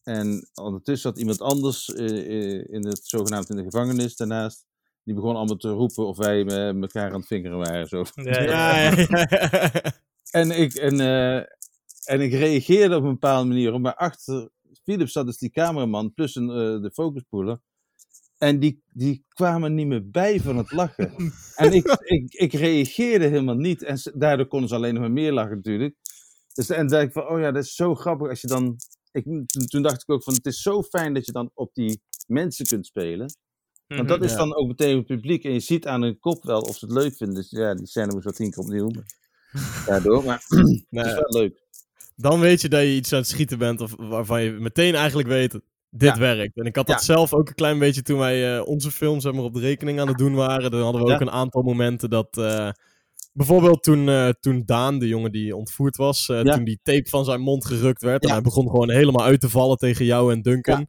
En 0.02 0.48
ondertussen 0.54 1.10
zat 1.10 1.18
iemand 1.18 1.40
anders 1.40 1.88
uh, 1.88 2.64
in 2.68 2.86
het 2.86 3.00
zogenaamd 3.04 3.50
in 3.50 3.56
de 3.56 3.62
gevangenis 3.62 4.16
daarnaast. 4.16 4.66
Die 5.04 5.14
begon 5.14 5.36
allemaal 5.36 5.56
te 5.56 5.68
roepen 5.68 6.06
of 6.06 6.16
wij 6.16 6.44
met 6.44 6.94
elkaar 6.94 7.12
aan 7.12 7.18
het 7.18 7.26
vingeren 7.26 7.58
waren. 7.58 7.86
Zo. 7.86 8.04
Ja, 8.14 8.42
ja, 8.42 8.90
ja, 8.90 8.94
en, 10.40 10.50
ik, 10.50 10.74
en, 10.74 10.94
uh, 11.00 11.36
en 12.04 12.20
ik 12.20 12.32
reageerde 12.32 12.96
op 12.96 13.02
een 13.02 13.10
bepaalde 13.10 13.48
manier. 13.48 13.80
Maar 13.80 13.94
achter 13.94 14.48
Philip 14.82 15.08
zat 15.08 15.26
dus 15.26 15.38
die 15.38 15.50
cameraman 15.50 16.14
plus 16.14 16.34
een, 16.34 16.48
uh, 16.48 16.82
de 16.82 16.90
focuspoeler. 16.92 17.60
En 18.42 18.58
die, 18.58 18.82
die 18.92 19.24
kwamen 19.28 19.74
niet 19.74 19.86
meer 19.86 20.10
bij 20.10 20.40
van 20.40 20.56
het 20.56 20.72
lachen. 20.72 21.12
en 21.56 21.72
ik, 21.72 21.86
ik, 22.04 22.32
ik 22.32 22.52
reageerde 22.52 23.26
helemaal 23.26 23.54
niet. 23.54 23.82
En 23.82 23.98
daardoor 24.14 24.46
konden 24.46 24.68
ze 24.68 24.74
alleen 24.74 24.94
nog 24.94 25.02
maar 25.02 25.12
meer 25.12 25.32
lachen 25.32 25.56
natuurlijk. 25.56 25.96
Dus, 26.52 26.68
en 26.68 26.86
dacht 26.86 27.04
ik 27.04 27.12
van, 27.12 27.28
oh 27.28 27.40
ja, 27.40 27.52
dat 27.52 27.64
is 27.64 27.74
zo 27.74 27.94
grappig 27.94 28.28
als 28.28 28.40
je 28.40 28.46
dan 28.46 28.76
ik, 29.12 29.24
toen 29.68 29.82
dacht 29.82 30.02
ik 30.02 30.10
ook 30.10 30.22
van, 30.22 30.34
het 30.34 30.46
is 30.46 30.62
zo 30.62 30.82
fijn 30.82 31.14
dat 31.14 31.26
je 31.26 31.32
dan 31.32 31.50
op 31.54 31.74
die 31.74 32.02
mensen 32.26 32.66
kunt 32.66 32.86
spelen. 32.86 33.34
Want 33.86 34.08
dat 34.08 34.24
is 34.24 34.30
ja. 34.30 34.36
dan 34.36 34.56
ook 34.56 34.68
meteen 34.68 34.96
het 34.96 35.06
publiek. 35.06 35.44
En 35.44 35.52
je 35.52 35.60
ziet 35.60 35.86
aan 35.86 36.02
hun 36.02 36.18
kop 36.18 36.44
wel 36.44 36.60
of 36.60 36.76
ze 36.76 36.84
het 36.84 36.94
leuk 36.94 37.16
vinden. 37.16 37.34
Dus 37.36 37.50
ja, 37.50 37.74
die 37.74 37.86
scène 37.86 38.12
moest 38.12 38.24
wel 38.24 38.32
tien 38.32 38.50
keer 38.50 38.62
opnieuw. 38.62 38.90
Daardoor, 39.86 40.24
maar 40.24 40.44
het 40.90 41.06
is 41.06 41.14
wel 41.14 41.40
leuk. 41.40 41.60
Dan 42.16 42.40
weet 42.40 42.60
je 42.60 42.68
dat 42.68 42.80
je 42.80 42.94
iets 42.94 43.12
aan 43.12 43.18
het 43.18 43.28
schieten 43.28 43.58
bent. 43.58 43.80
Of 43.80 43.94
waarvan 43.96 44.42
je 44.42 44.50
meteen 44.50 44.94
eigenlijk 44.94 45.28
weet, 45.28 45.60
dit 45.94 46.14
ja. 46.14 46.18
werkt. 46.18 46.56
En 46.56 46.64
ik 46.64 46.76
had 46.76 46.86
dat 46.86 46.98
ja. 46.98 47.04
zelf 47.14 47.34
ook 47.34 47.48
een 47.48 47.54
klein 47.54 47.78
beetje 47.78 48.02
toen 48.02 48.18
wij 48.18 48.56
uh, 48.56 48.66
onze 48.66 48.90
films 48.90 49.22
zeg 49.22 49.32
maar, 49.32 49.42
op 49.42 49.54
de 49.54 49.60
rekening 49.60 50.00
aan 50.00 50.08
het 50.08 50.18
doen 50.18 50.34
waren. 50.34 50.70
Dan 50.70 50.82
hadden 50.82 51.04
we 51.04 51.12
ook 51.12 51.20
een 51.20 51.30
aantal 51.30 51.62
momenten 51.62 52.10
dat... 52.10 52.36
Uh, 52.38 52.70
Bijvoorbeeld 53.34 53.82
toen, 53.82 54.08
uh, 54.08 54.28
toen 54.28 54.62
Daan, 54.66 54.98
de 54.98 55.08
jongen 55.08 55.32
die 55.32 55.56
ontvoerd 55.56 55.96
was, 55.96 56.26
toen 56.26 56.64
die 56.64 56.80
tape 56.82 57.08
van 57.08 57.24
zijn 57.24 57.40
mond 57.40 57.64
gerukt 57.64 58.02
werd. 58.02 58.24
En 58.24 58.30
hij 58.30 58.40
begon 58.40 58.70
gewoon 58.70 58.90
helemaal 58.90 59.24
uit 59.24 59.40
te 59.40 59.48
vallen 59.48 59.76
tegen 59.76 60.04
jou 60.04 60.32
en 60.32 60.42
Duncan. 60.42 60.86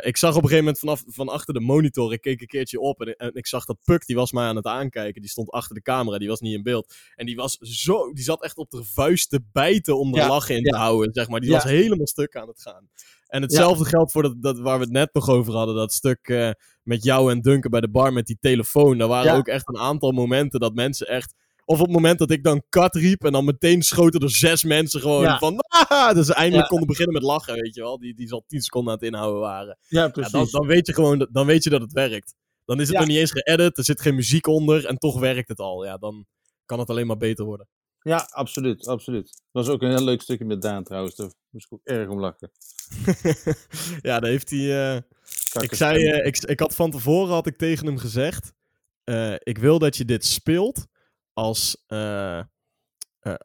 Ik 0.00 0.16
zag 0.16 0.30
op 0.30 0.42
een 0.42 0.48
gegeven 0.48 0.58
moment 0.58 0.78
vanaf 0.78 1.02
van 1.06 1.28
achter 1.28 1.54
de 1.54 1.60
monitor, 1.60 2.12
ik 2.12 2.20
keek 2.20 2.40
een 2.40 2.46
keertje 2.46 2.80
op 2.80 3.00
en, 3.00 3.16
en, 3.16 3.34
ik 3.34 3.46
zag 3.46 3.64
dat 3.64 3.78
Puck, 3.84 4.06
die 4.06 4.16
was 4.16 4.32
mij 4.32 4.44
aan 4.44 4.56
het 4.56 4.66
aankijken. 4.66 5.20
Die 5.20 5.30
stond 5.30 5.50
achter 5.50 5.74
de 5.74 5.82
camera, 5.82 6.18
die 6.18 6.28
was 6.28 6.40
niet 6.40 6.54
in 6.54 6.62
beeld. 6.62 6.94
En 7.14 7.26
die 7.26 7.36
was 7.36 7.56
zo, 7.60 8.12
die 8.12 8.24
zat 8.24 8.42
echt 8.42 8.56
op 8.56 8.70
de 8.70 8.84
vuist 8.84 9.30
te 9.30 9.40
bijten 9.52 9.98
om 9.98 10.12
de 10.12 10.26
lachen 10.26 10.56
in 10.56 10.62
te 10.62 10.76
houden, 10.76 11.12
zeg 11.12 11.28
maar. 11.28 11.40
Die 11.40 11.50
was 11.50 11.64
helemaal 11.64 12.06
stuk 12.06 12.36
aan 12.36 12.48
het 12.48 12.62
gaan. 12.62 12.88
En 13.30 13.42
hetzelfde 13.42 13.84
geldt 13.84 14.12
voor 14.12 14.22
dat, 14.22 14.42
dat 14.42 14.58
waar 14.58 14.78
we 14.78 14.84
het 14.84 14.92
net 14.92 15.14
nog 15.14 15.28
over 15.28 15.52
hadden, 15.54 15.74
dat 15.74 15.92
stuk 15.92 16.54
met 16.82 17.04
jou 17.04 17.30
en 17.30 17.40
Duncan 17.40 17.70
bij 17.70 17.80
de 17.80 17.90
bar 17.90 18.12
met 18.12 18.26
die 18.26 18.38
telefoon. 18.40 18.98
Daar 18.98 19.08
waren 19.08 19.36
ook 19.36 19.48
echt 19.48 19.68
een 19.68 19.78
aantal 19.78 20.12
momenten 20.12 20.60
dat 20.60 20.74
mensen 20.74 21.06
echt 21.06 21.34
of 21.70 21.80
op 21.80 21.86
het 21.86 21.94
moment 21.94 22.18
dat 22.18 22.30
ik 22.30 22.44
dan 22.44 22.62
kat 22.68 22.94
riep 22.94 23.24
en 23.24 23.32
dan 23.32 23.44
meteen 23.44 23.82
schoten 23.82 24.20
er 24.20 24.30
zes 24.30 24.64
mensen 24.64 25.00
gewoon 25.00 25.22
ja. 25.22 25.38
van... 25.38 25.58
Ah! 25.58 26.14
Dus 26.14 26.26
ze 26.26 26.34
eindelijk 26.34 26.68
konden 26.68 26.86
beginnen 26.86 27.14
met 27.14 27.22
lachen, 27.22 27.54
weet 27.54 27.74
je 27.74 27.80
wel. 27.80 27.98
Die, 27.98 28.14
die 28.14 28.32
al 28.32 28.44
tien 28.46 28.60
seconden 28.60 28.92
aan 28.92 28.98
het 28.98 29.08
inhouden 29.08 29.40
waren. 29.40 29.78
Ja, 29.88 30.08
precies. 30.08 30.32
Dan, 30.32 30.48
dan, 30.50 30.66
weet 30.66 30.86
je 30.86 30.94
gewoon, 30.94 31.28
dan 31.32 31.46
weet 31.46 31.64
je 31.64 31.70
dat 31.70 31.80
het 31.80 31.92
werkt. 31.92 32.34
Dan 32.64 32.80
is 32.80 32.88
het 32.88 32.98
nog 32.98 33.06
niet 33.06 33.16
eens 33.16 33.32
geëdit, 33.32 33.78
er 33.78 33.84
zit 33.84 34.00
geen 34.00 34.14
muziek 34.14 34.46
onder 34.46 34.86
en 34.86 34.96
toch 34.96 35.18
werkt 35.18 35.48
het 35.48 35.58
al. 35.58 35.84
Ja, 35.84 35.96
dan 35.96 36.26
kan 36.66 36.78
het 36.78 36.90
alleen 36.90 37.06
maar 37.06 37.16
beter 37.16 37.44
worden. 37.44 37.68
Ja, 38.02 38.28
absoluut, 38.30 38.86
absoluut. 38.86 39.24
Dat 39.52 39.66
was 39.66 39.68
ook 39.68 39.82
een 39.82 39.88
heel 39.90 40.04
leuk 40.04 40.22
stukje 40.22 40.44
met 40.44 40.62
Daan 40.62 40.84
trouwens. 40.84 41.16
Daar 41.16 41.30
moest 41.50 41.66
ik 41.66 41.72
ook 41.72 41.84
erg 41.84 42.08
om 42.08 42.20
lachen. 42.20 42.50
ja, 44.08 44.20
daar 44.20 44.30
heeft 44.30 44.50
hij... 44.50 44.58
Uh... 44.58 44.96
Ik 45.60 45.74
zei, 45.74 46.18
uh, 46.18 46.26
ik, 46.26 46.38
ik 46.38 46.60
had 46.60 46.74
van 46.74 46.90
tevoren 46.90 47.32
had 47.32 47.46
ik 47.46 47.56
tegen 47.56 47.86
hem 47.86 47.98
gezegd... 47.98 48.52
Uh, 49.04 49.34
ik 49.38 49.58
wil 49.58 49.78
dat 49.78 49.96
je 49.96 50.04
dit 50.04 50.24
speelt 50.24 50.86
als, 51.32 51.84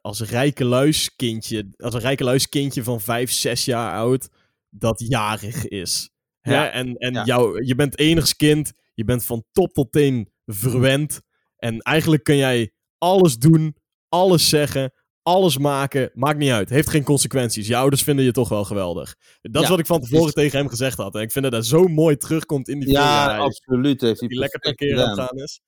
als 0.01 0.22
rijke 0.22 0.66
luiskindje, 0.66 1.74
als 1.78 1.93
een 1.93 1.99
rijke 1.99 2.24
luiskindje 2.24 2.84
van 2.84 3.01
5, 3.01 3.32
6 3.32 3.66
jaar 3.66 3.95
oud, 3.95 4.30
dat 4.70 5.03
jarig 5.08 5.68
is. 5.68 6.10
Hè? 6.39 6.53
Ja. 6.53 6.72
En, 6.72 6.95
en 6.95 7.14
ja. 7.14 7.24
jou, 7.24 7.66
je 7.66 7.76
bent 7.76 7.99
enigskind, 7.99 8.74
je 8.93 9.03
bent 9.03 9.26
van 9.26 9.45
top 9.51 9.74
tot 9.74 9.91
teen 9.91 10.32
verwend. 10.45 11.22
En 11.58 11.80
eigenlijk 11.80 12.24
kun 12.24 12.38
jij 12.38 12.74
alles 12.97 13.38
doen, 13.38 13.76
alles 14.16 14.49
zeggen, 14.49 14.93
alles 15.22 15.57
maken, 15.57 16.11
maakt 16.13 16.38
niet 16.38 16.51
uit. 16.51 16.70
Heeft 16.70 16.89
geen 16.89 17.03
consequenties. 17.03 17.68
Je 17.68 17.76
ouders 17.76 18.03
vinden 18.03 18.26
je 18.26 18.32
toch 18.32 18.49
wel 18.49 18.63
geweldig. 18.63 19.16
Dat 19.41 19.55
is 19.55 19.61
Ja, 19.61 19.70
wat 19.70 19.80
ik 19.80 19.86
van 19.86 20.01
tevoren 20.01 20.28
is- 20.28 20.34
tegen 20.34 20.57
hem 20.59 20.68
gezegd 20.70 20.97
had. 20.97 21.16
En 21.16 21.22
ik 21.22 21.32
vind 21.32 21.43
dat 21.43 21.53
dat 21.53 21.66
zo 21.66 21.88
mooi 21.88 22.18
terugkomt 22.18 22.68
in 22.68 22.80
die 22.80 22.88
film. 22.89 22.99
Ja, 23.03 23.30
hij- 23.30 23.39
absoluut. 23.39 24.01
Heeft 24.01 24.20
hij 24.20 24.30
die 24.30 24.39
lekker 24.39 24.59
tekeer 24.59 24.93
aan 24.93 24.99
het 24.99 25.09
gedaan. 25.09 25.28
gaan 25.28 25.38
is. 25.38 25.61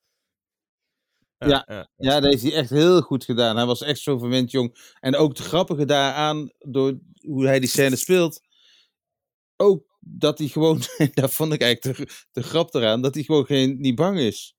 Ja. 1.38 1.64
ja. 1.68 1.90
Ja, 1.96 2.20
dat 2.20 2.32
heeft 2.32 2.44
hij 2.44 2.54
echt 2.54 2.70
heel 2.70 3.02
goed 3.02 3.24
gedaan. 3.24 3.56
Hij 3.56 3.66
was 3.66 3.82
echt 3.82 4.00
zo 4.00 4.18
verwend 4.18 4.52
jong. 4.52 4.94
En 5.00 5.16
ook 5.16 5.36
de 5.36 5.44
grappige 5.44 5.86
daaraan, 5.86 6.52
door 6.58 7.00
hoe 7.22 7.46
hij 7.46 7.60
die 7.60 7.70
scène 7.70 7.96
speelt. 7.96 8.42
Ook 9.56 9.98
dat 10.00 10.38
hij 10.38 10.48
gewoon, 10.48 10.82
daar 11.14 11.30
vond 11.30 11.54
ik 11.54 11.62
eigenlijk 11.62 11.98
de, 11.98 12.08
de 12.32 12.44
grap 12.44 12.74
eraan, 12.74 13.02
dat 13.02 13.14
hij 13.14 13.24
gewoon 13.24 13.46
geen, 13.46 13.80
niet 13.80 13.96
bang 13.96 14.20
is. 14.20 14.56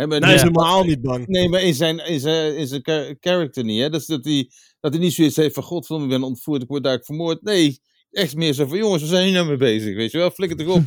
Hè, 0.00 0.06
maar 0.06 0.18
Nee, 0.20 0.28
hij 0.28 0.34
is 0.34 0.42
helemaal 0.42 0.84
niet 0.84 1.00
bang. 1.00 1.26
nee, 1.26 1.48
maar 1.48 1.62
in 1.62 1.74
zijn, 1.74 1.98
in 1.98 2.20
zijn, 2.20 2.56
in 2.56 2.66
zijn 2.66 2.80
char- 2.82 3.14
character 3.20 3.64
niet. 3.64 3.80
Hè? 3.80 3.90
Dus 3.90 4.06
dat, 4.06 4.24
hij, 4.24 4.50
dat 4.80 4.92
hij 4.92 5.02
niet 5.02 5.12
zoiets 5.12 5.36
heeft 5.36 5.54
van, 5.54 5.62
godverdomme, 5.62 6.12
ik 6.14 6.20
ben 6.20 6.28
ontvoerd, 6.28 6.62
ik 6.62 6.68
word 6.68 6.82
daar 6.84 7.00
vermoord. 7.02 7.42
Nee, 7.42 7.80
echt 8.10 8.34
meer 8.36 8.52
zo 8.52 8.66
van, 8.66 8.78
jongens, 8.78 9.02
we 9.02 9.08
zijn 9.08 9.24
hier 9.24 9.32
nou 9.34 9.46
mee 9.46 9.56
bezig, 9.56 9.94
weet 9.96 10.10
je 10.10 10.18
wel, 10.18 10.30
flikker 10.30 10.58
toch 10.58 10.76
op. 10.76 10.82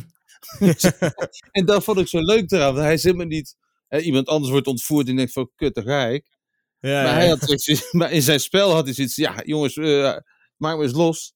en 1.58 1.64
dat 1.66 1.84
vond 1.84 1.98
ik 1.98 2.08
zo 2.08 2.18
leuk 2.20 2.50
eraan, 2.50 2.72
want 2.72 2.84
hij 2.84 2.94
is 2.94 3.02
helemaal 3.02 3.26
niet... 3.26 3.56
Hè, 3.88 3.98
iemand 4.00 4.26
anders 4.26 4.50
wordt 4.52 4.66
ontvoerd 4.66 5.08
en 5.08 5.16
denkt 5.16 5.32
van, 5.32 5.50
kut, 5.56 5.74
daar 5.74 5.84
ga 5.84 6.06
ik. 6.06 6.26
Ja, 6.78 7.02
Maar, 7.02 7.04
ja. 7.12 7.14
hij 7.14 7.28
had 7.28 7.38
zoiets- 7.40 7.92
maar 7.92 8.12
in 8.12 8.22
zijn 8.22 8.40
spel 8.40 8.70
had 8.72 8.84
hij 8.84 8.94
zoiets, 8.94 9.16
ja, 9.16 9.42
jongens, 9.44 9.76
eh, 9.76 10.16
maak 10.56 10.76
me 10.76 10.82
eens 10.82 10.92
los. 10.92 11.32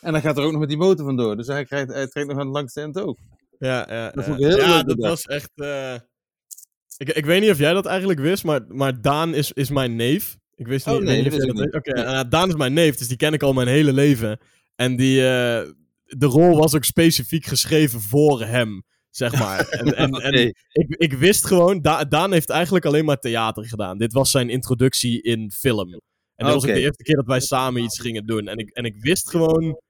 En 0.00 0.12
dan 0.12 0.20
gaat 0.20 0.36
er 0.38 0.44
ook 0.44 0.50
nog 0.50 0.60
met 0.60 0.68
die 0.68 0.78
motor 0.78 1.04
vandoor. 1.04 1.36
Dus 1.36 1.46
hij, 1.46 1.64
krijgt, 1.64 1.92
hij 1.92 2.06
trekt 2.08 2.26
nog 2.28 2.38
aan 2.38 2.46
het 2.46 2.54
langste 2.54 2.80
eind 2.80 2.98
ook. 2.98 3.18
Ja, 3.58 3.86
ja, 3.90 4.04
Dat 4.10 4.14
ja. 4.14 4.22
vond 4.30 4.40
ik 4.40 4.46
heel 4.46 4.56
ja, 4.58 4.66
leuk 4.76 4.86
dat 4.86 4.96
bedacht. 4.96 5.24
was 5.24 5.26
echt. 5.26 5.50
eh, 5.54 5.94
Ik, 6.96 7.08
ik 7.08 7.24
weet 7.24 7.40
niet 7.40 7.50
of 7.50 7.58
jij 7.58 7.72
dat 7.72 7.86
eigenlijk 7.86 8.20
wist, 8.20 8.44
maar, 8.44 8.60
maar 8.68 9.00
Daan 9.00 9.34
is, 9.34 9.52
is 9.52 9.70
mijn 9.70 9.96
neef. 9.96 10.36
Ik 10.54 10.66
wist 10.66 10.86
Oh, 10.86 10.92
niet, 10.94 11.02
nee, 11.02 11.22
dat 11.30 11.40
dat 11.40 11.54
niet. 11.54 11.74
Oké, 11.74 11.92
nou, 11.92 12.28
Daan 12.28 12.48
is 12.48 12.54
mijn 12.54 12.72
neef, 12.72 12.96
dus 12.96 13.08
die 13.08 13.16
ken 13.16 13.32
ik 13.32 13.42
al 13.42 13.52
mijn 13.52 13.68
hele 13.68 13.92
leven. 13.92 14.38
En 14.74 14.96
die, 14.96 15.18
eh, 15.20 15.70
de 16.04 16.26
rol 16.26 16.56
was 16.56 16.74
ook 16.74 16.84
specifiek 16.84 17.44
geschreven 17.46 18.00
voor 18.00 18.42
hem, 18.44 18.82
zeg 19.10 19.38
maar. 19.38 19.68
En, 19.68 19.96
en, 19.96 20.10
en 20.12 20.32
ik, 20.72 20.94
ik 20.96 21.12
wist 21.12 21.44
gewoon, 21.44 21.80
Da- 21.80 22.04
Daan 22.04 22.32
heeft 22.32 22.50
eigenlijk 22.50 22.84
alleen 22.84 23.04
maar 23.04 23.18
theater 23.18 23.64
gedaan. 23.66 23.98
Dit 23.98 24.12
was 24.12 24.30
zijn 24.30 24.50
introductie 24.50 25.22
in 25.22 25.50
film. 25.50 25.92
En 25.92 26.00
dit 26.46 26.54
was 26.54 26.54
ook 26.66 26.74
de 26.74 26.80
eerste 26.80 27.02
keer 27.02 27.16
dat 27.16 27.26
wij 27.26 27.40
samen 27.40 27.82
iets 27.82 28.00
gingen 28.00 28.26
doen. 28.26 28.48
En 28.48 28.56
ik, 28.56 28.70
en 28.70 28.84
ik 28.84 28.96
wist 28.98 29.30
gewoon, 29.30 29.80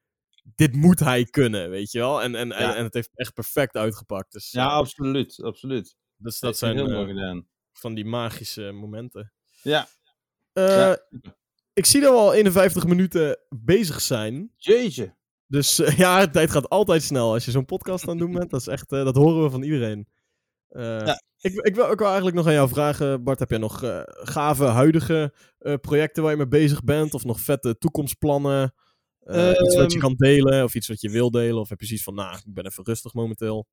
dit 0.55 0.75
moet 0.75 0.99
hij 1.01 1.25
kunnen, 1.25 1.71
weet 1.71 1.91
je 1.93 1.99
wel. 1.99 2.23
En, 2.23 2.35
en, 2.35 2.53
en, 2.53 2.63
Ja. 2.67 2.77
en 2.77 2.85
het 2.85 2.95
heeft 2.95 3.11
echt 3.15 3.35
perfect 3.35 3.75
uitgepakt. 3.77 4.33
Dus, 4.33 4.51
Ja, 4.51 4.67
eh, 4.67 4.73
absoluut, 4.75 5.43
absoluut. 5.43 5.95
Dus 6.23 6.41
dat 6.41 6.59
zijn 6.59 6.77
heel 6.77 6.87
eh, 6.89 6.93
mooi 6.95 7.07
gedaan. 7.07 7.47
van 7.73 7.95
die 7.95 8.05
magische 8.05 8.73
momenten. 8.73 9.33
Ja, 9.63 9.89
Eh, 10.53 10.67
Ja. 10.67 10.99
Ik 11.73 11.87
zie 11.87 12.01
dat 12.01 12.11
we 12.13 12.19
al 12.19 12.35
51 12.35 12.87
minuten 12.87 13.39
bezig 13.49 14.01
zijn. 14.01 14.53
jeetje. 14.57 15.17
Dus 15.47 15.79
eh, 15.79 15.97
ja, 15.99 16.21
de 16.25 16.31
tijd 16.31 16.51
gaat 16.51 16.69
altijd 16.69 17.03
snel 17.03 17.33
als 17.33 17.45
je 17.45 17.51
zo'n 17.51 17.65
podcast 17.65 18.03
aan 18.05 18.11
het 18.11 18.19
doen 18.19 18.33
bent. 18.33 18.51
Dat 18.51 18.61
is 18.61 18.67
echt, 18.67 18.93
eh, 18.93 19.05
dat 19.05 19.17
horen 19.17 19.43
we 19.43 19.51
van 19.51 19.63
iedereen. 19.63 20.09
Eh, 20.69 20.83
Ja. 20.83 21.23
ik, 21.41 21.53
ik, 21.55 21.75
wil, 21.75 21.91
ik 21.91 21.99
wil 21.99 22.07
eigenlijk 22.07 22.37
nog 22.37 22.47
aan 22.47 22.53
jou 22.53 22.69
vragen, 22.69 23.23
Bart, 23.25 23.39
heb 23.39 23.51
jij 23.51 23.59
nog 23.59 23.83
eh, 23.83 24.01
gave 24.05 24.65
huidige 24.65 25.35
eh, 25.59 25.75
projecten 25.81 26.23
waar 26.23 26.31
je 26.33 26.37
mee 26.39 26.49
bezig 26.49 26.85
bent? 26.85 27.15
Of 27.15 27.25
nog 27.25 27.41
vette 27.41 27.79
toekomstplannen? 27.79 28.75
Eh, 29.21 29.49
iets 29.49 29.75
wat 29.77 29.93
je 29.93 29.99
Ehm. 29.99 30.07
kan 30.07 30.15
delen 30.17 30.65
of 30.65 30.75
iets 30.75 30.89
wat 30.89 31.01
je 31.01 31.11
wil 31.11 31.31
delen? 31.31 31.61
Of 31.61 31.69
heb 31.69 31.81
je 31.81 31.87
zoiets 31.87 32.05
van, 32.05 32.15
nou, 32.15 32.37
ik 32.37 32.55
ben 32.55 32.67
even 32.67 32.85
rustig 32.85 33.13
momenteel. 33.15 33.67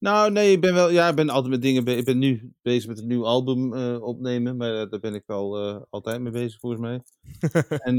Nou, 0.00 0.30
nee, 0.32 0.52
ik 0.52 0.60
ben 0.60 0.74
wel, 0.74 0.90
ja, 0.90 1.08
ik 1.08 1.14
ben 1.14 1.28
altijd 1.28 1.52
met 1.52 1.62
dingen, 1.62 1.84
be- 1.84 1.96
ik 1.96 2.04
ben 2.04 2.18
nu 2.18 2.52
bezig 2.62 2.88
met 2.88 2.98
een 2.98 3.06
nieuw 3.06 3.26
album 3.26 3.74
eh, 3.74 4.02
opnemen, 4.02 4.56
maar 4.56 4.80
eh, 4.80 4.90
daar 4.90 5.00
ben 5.00 5.14
ik 5.14 5.28
al 5.28 5.56
eh, 5.58 5.82
altijd 5.90 6.20
mee 6.20 6.32
bezig 6.32 6.60
volgens 6.60 6.82
mij. 6.82 7.02
en, 7.88 7.96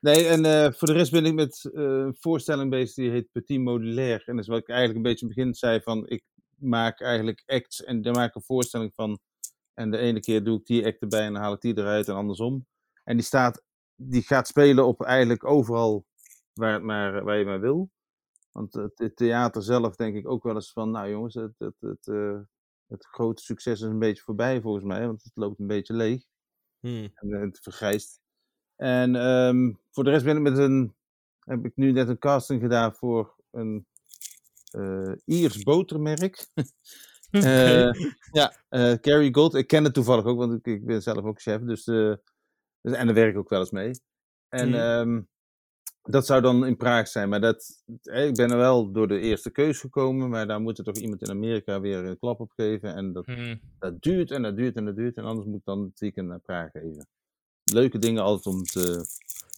nee, 0.00 0.26
en 0.26 0.74
voor 0.74 0.88
de 0.88 0.94
rest 0.94 1.10
ben 1.12 1.24
ik 1.24 1.34
met 1.34 1.68
een 1.72 2.16
voorstelling 2.18 2.70
bezig 2.70 2.94
die 2.94 3.10
heet 3.10 3.32
Petit 3.32 3.60
Modulair. 3.60 4.22
En 4.26 4.34
dat 4.34 4.44
is 4.44 4.50
wat 4.50 4.58
ik 4.58 4.68
eigenlijk 4.68 4.96
een 4.98 5.10
beetje 5.12 5.20
in 5.20 5.26
het 5.26 5.36
begin 5.36 5.54
zei 5.54 5.80
van, 5.80 6.08
ik 6.08 6.22
maak 6.56 7.00
eigenlijk 7.00 7.42
acts 7.46 7.84
en 7.84 8.02
daar 8.02 8.14
maak 8.14 8.28
ik 8.28 8.34
een 8.34 8.42
voorstelling 8.42 8.92
van. 8.94 9.18
En 9.74 9.90
de 9.90 9.98
ene 9.98 10.20
keer 10.20 10.44
doe 10.44 10.58
ik 10.58 10.66
die 10.66 10.86
act 10.86 11.00
erbij 11.00 11.26
en 11.26 11.32
dan 11.32 11.42
haal 11.42 11.52
ik 11.52 11.60
die 11.60 11.78
eruit 11.78 12.08
en 12.08 12.14
andersom. 12.14 12.66
En 13.04 13.16
die 13.16 13.26
staat, 13.26 13.62
die 13.94 14.22
gaat 14.22 14.46
spelen 14.48 14.86
op 14.86 15.02
eigenlijk 15.02 15.44
overal 15.44 16.04
waar, 16.52 16.84
maar, 16.84 17.24
waar 17.24 17.38
je 17.38 17.44
maar 17.44 17.60
wil. 17.60 17.90
Want 18.58 18.72
het, 18.72 18.98
het 18.98 19.16
theater 19.16 19.62
zelf 19.62 19.96
denk 19.96 20.16
ik 20.16 20.28
ook 20.28 20.42
wel 20.42 20.54
eens 20.54 20.72
van, 20.72 20.90
nou 20.90 21.10
jongens, 21.10 21.34
het, 21.34 21.54
het, 21.58 21.74
het, 21.80 22.06
eh, 22.08 22.38
het 22.86 23.04
grote 23.06 23.42
succes 23.42 23.80
is 23.80 23.86
een 23.88 23.98
beetje 23.98 24.22
voorbij 24.22 24.60
volgens 24.60 24.84
mij, 24.84 25.06
want 25.06 25.22
het 25.22 25.32
loopt 25.34 25.58
een 25.58 25.66
beetje 25.66 25.94
leeg 25.94 26.24
Hmm. 26.80 27.10
en 27.14 27.32
eh, 27.32 27.40
het 27.40 27.58
vergrijst. 27.62 28.20
En 28.76 29.16
ehm, 29.16 29.72
voor 29.90 30.04
de 30.04 30.10
rest 30.10 30.24
ben 30.24 30.36
ik 30.36 30.42
met 30.42 30.58
een, 30.58 30.94
heb 31.38 31.64
ik 31.64 31.72
nu 31.76 31.92
net 31.92 32.08
een 32.08 32.18
casting 32.18 32.60
gedaan 32.60 32.94
voor 32.94 33.36
een 33.50 33.86
eh 34.70 35.12
Iers 35.24 35.62
botermerk. 35.62 36.46
Ja, 38.32 38.52
Carrie 39.00 39.34
Gold. 39.34 39.54
Ik 39.54 39.66
ken 39.66 39.84
het 39.84 39.94
toevallig 39.94 40.24
ook, 40.24 40.38
want 40.38 40.52
ik, 40.52 40.66
ik 40.66 40.84
ben 40.84 41.02
zelf 41.02 41.24
ook 41.24 41.40
chef. 41.40 41.60
Dus, 41.60 41.84
dus, 41.84 42.16
en 42.82 43.06
daar 43.06 43.14
werk 43.14 43.30
ik 43.32 43.38
ook 43.38 43.48
wel 43.48 43.60
eens 43.60 43.70
mee. 43.70 43.90
En 44.48 44.68
Mhm. 44.68 44.78
ehm, 44.78 45.20
dat 46.10 46.26
zou 46.26 46.40
dan 46.40 46.66
in 46.66 46.76
Praag 46.76 47.08
zijn. 47.08 47.28
Maar 47.28 47.40
dat, 47.40 47.82
ik 48.02 48.34
ben 48.34 48.50
er 48.50 48.56
wel 48.56 48.92
door 48.92 49.08
de 49.08 49.18
eerste 49.20 49.50
keus 49.50 49.80
gekomen. 49.80 50.28
Maar 50.28 50.46
daar 50.46 50.60
moet 50.60 50.78
er 50.78 50.84
toch 50.84 50.96
iemand 50.96 51.22
in 51.22 51.30
Amerika 51.30 51.80
weer 51.80 52.04
een 52.04 52.18
klap 52.18 52.40
op 52.40 52.50
geven. 52.56 52.94
En 52.94 53.12
dat, 53.12 53.26
Hm. 53.26 53.56
dat 53.78 54.02
duurt 54.02 54.30
en 54.30 54.42
dat 54.42 54.56
duurt 54.56 54.76
en 54.76 54.84
dat 54.84 54.96
duurt. 54.96 55.16
En 55.16 55.24
anders 55.24 55.46
moet 55.46 55.58
ik 55.58 55.64
dan 55.64 55.82
het 55.82 56.00
weekend 56.00 56.28
naar 56.28 56.40
Praag 56.40 56.74
even. 56.74 57.06
Leuke 57.72 57.98
dingen 57.98 58.22
altijd 58.22 58.54
om 58.54 58.62
te... 58.62 58.80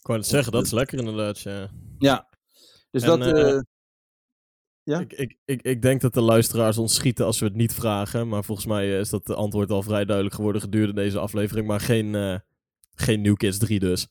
Ik 0.01 0.07
wou 0.07 0.19
het 0.19 0.29
zeggen, 0.29 0.53
dat 0.53 0.65
is 0.65 0.71
lekker 0.71 0.99
inderdaad, 0.99 1.41
ja. 1.41 1.71
Ja. 1.99 2.29
Dus 2.91 3.03
En, 3.03 3.09
dat... 3.09 3.21
eh, 3.21 3.51
eh, 3.57 3.61
Ja? 4.83 5.01
Ik, 5.01 5.13
ik, 5.13 5.37
ik, 5.45 5.63
ik 5.63 5.83
denk 5.83 6.01
dat 6.01 6.15
de 6.15 6.21
luisteraars 6.21 6.79
ons 6.79 6.95
schieten 6.95 7.25
als 7.27 7.39
we 7.39 7.45
het 7.47 7.55
niet 7.55 7.75
vragen. 7.75 8.29
Maar 8.29 8.45
volgens 8.45 8.67
mij 8.67 8.93
eh, 8.93 8.99
is 8.99 9.11
dat 9.11 9.31
antwoord 9.31 9.71
al 9.71 9.83
vrij 9.83 10.05
duidelijk 10.05 10.35
geworden 10.35 10.61
gedurende 10.63 11.01
deze 11.03 11.19
aflevering. 11.19 11.67
Maar 11.67 11.81
geen, 11.81 12.15
eh 12.15 12.39
geen 12.95 13.21
New 13.21 13.37
Kids 13.37 13.59
3 13.59 13.79
dus. 13.79 14.09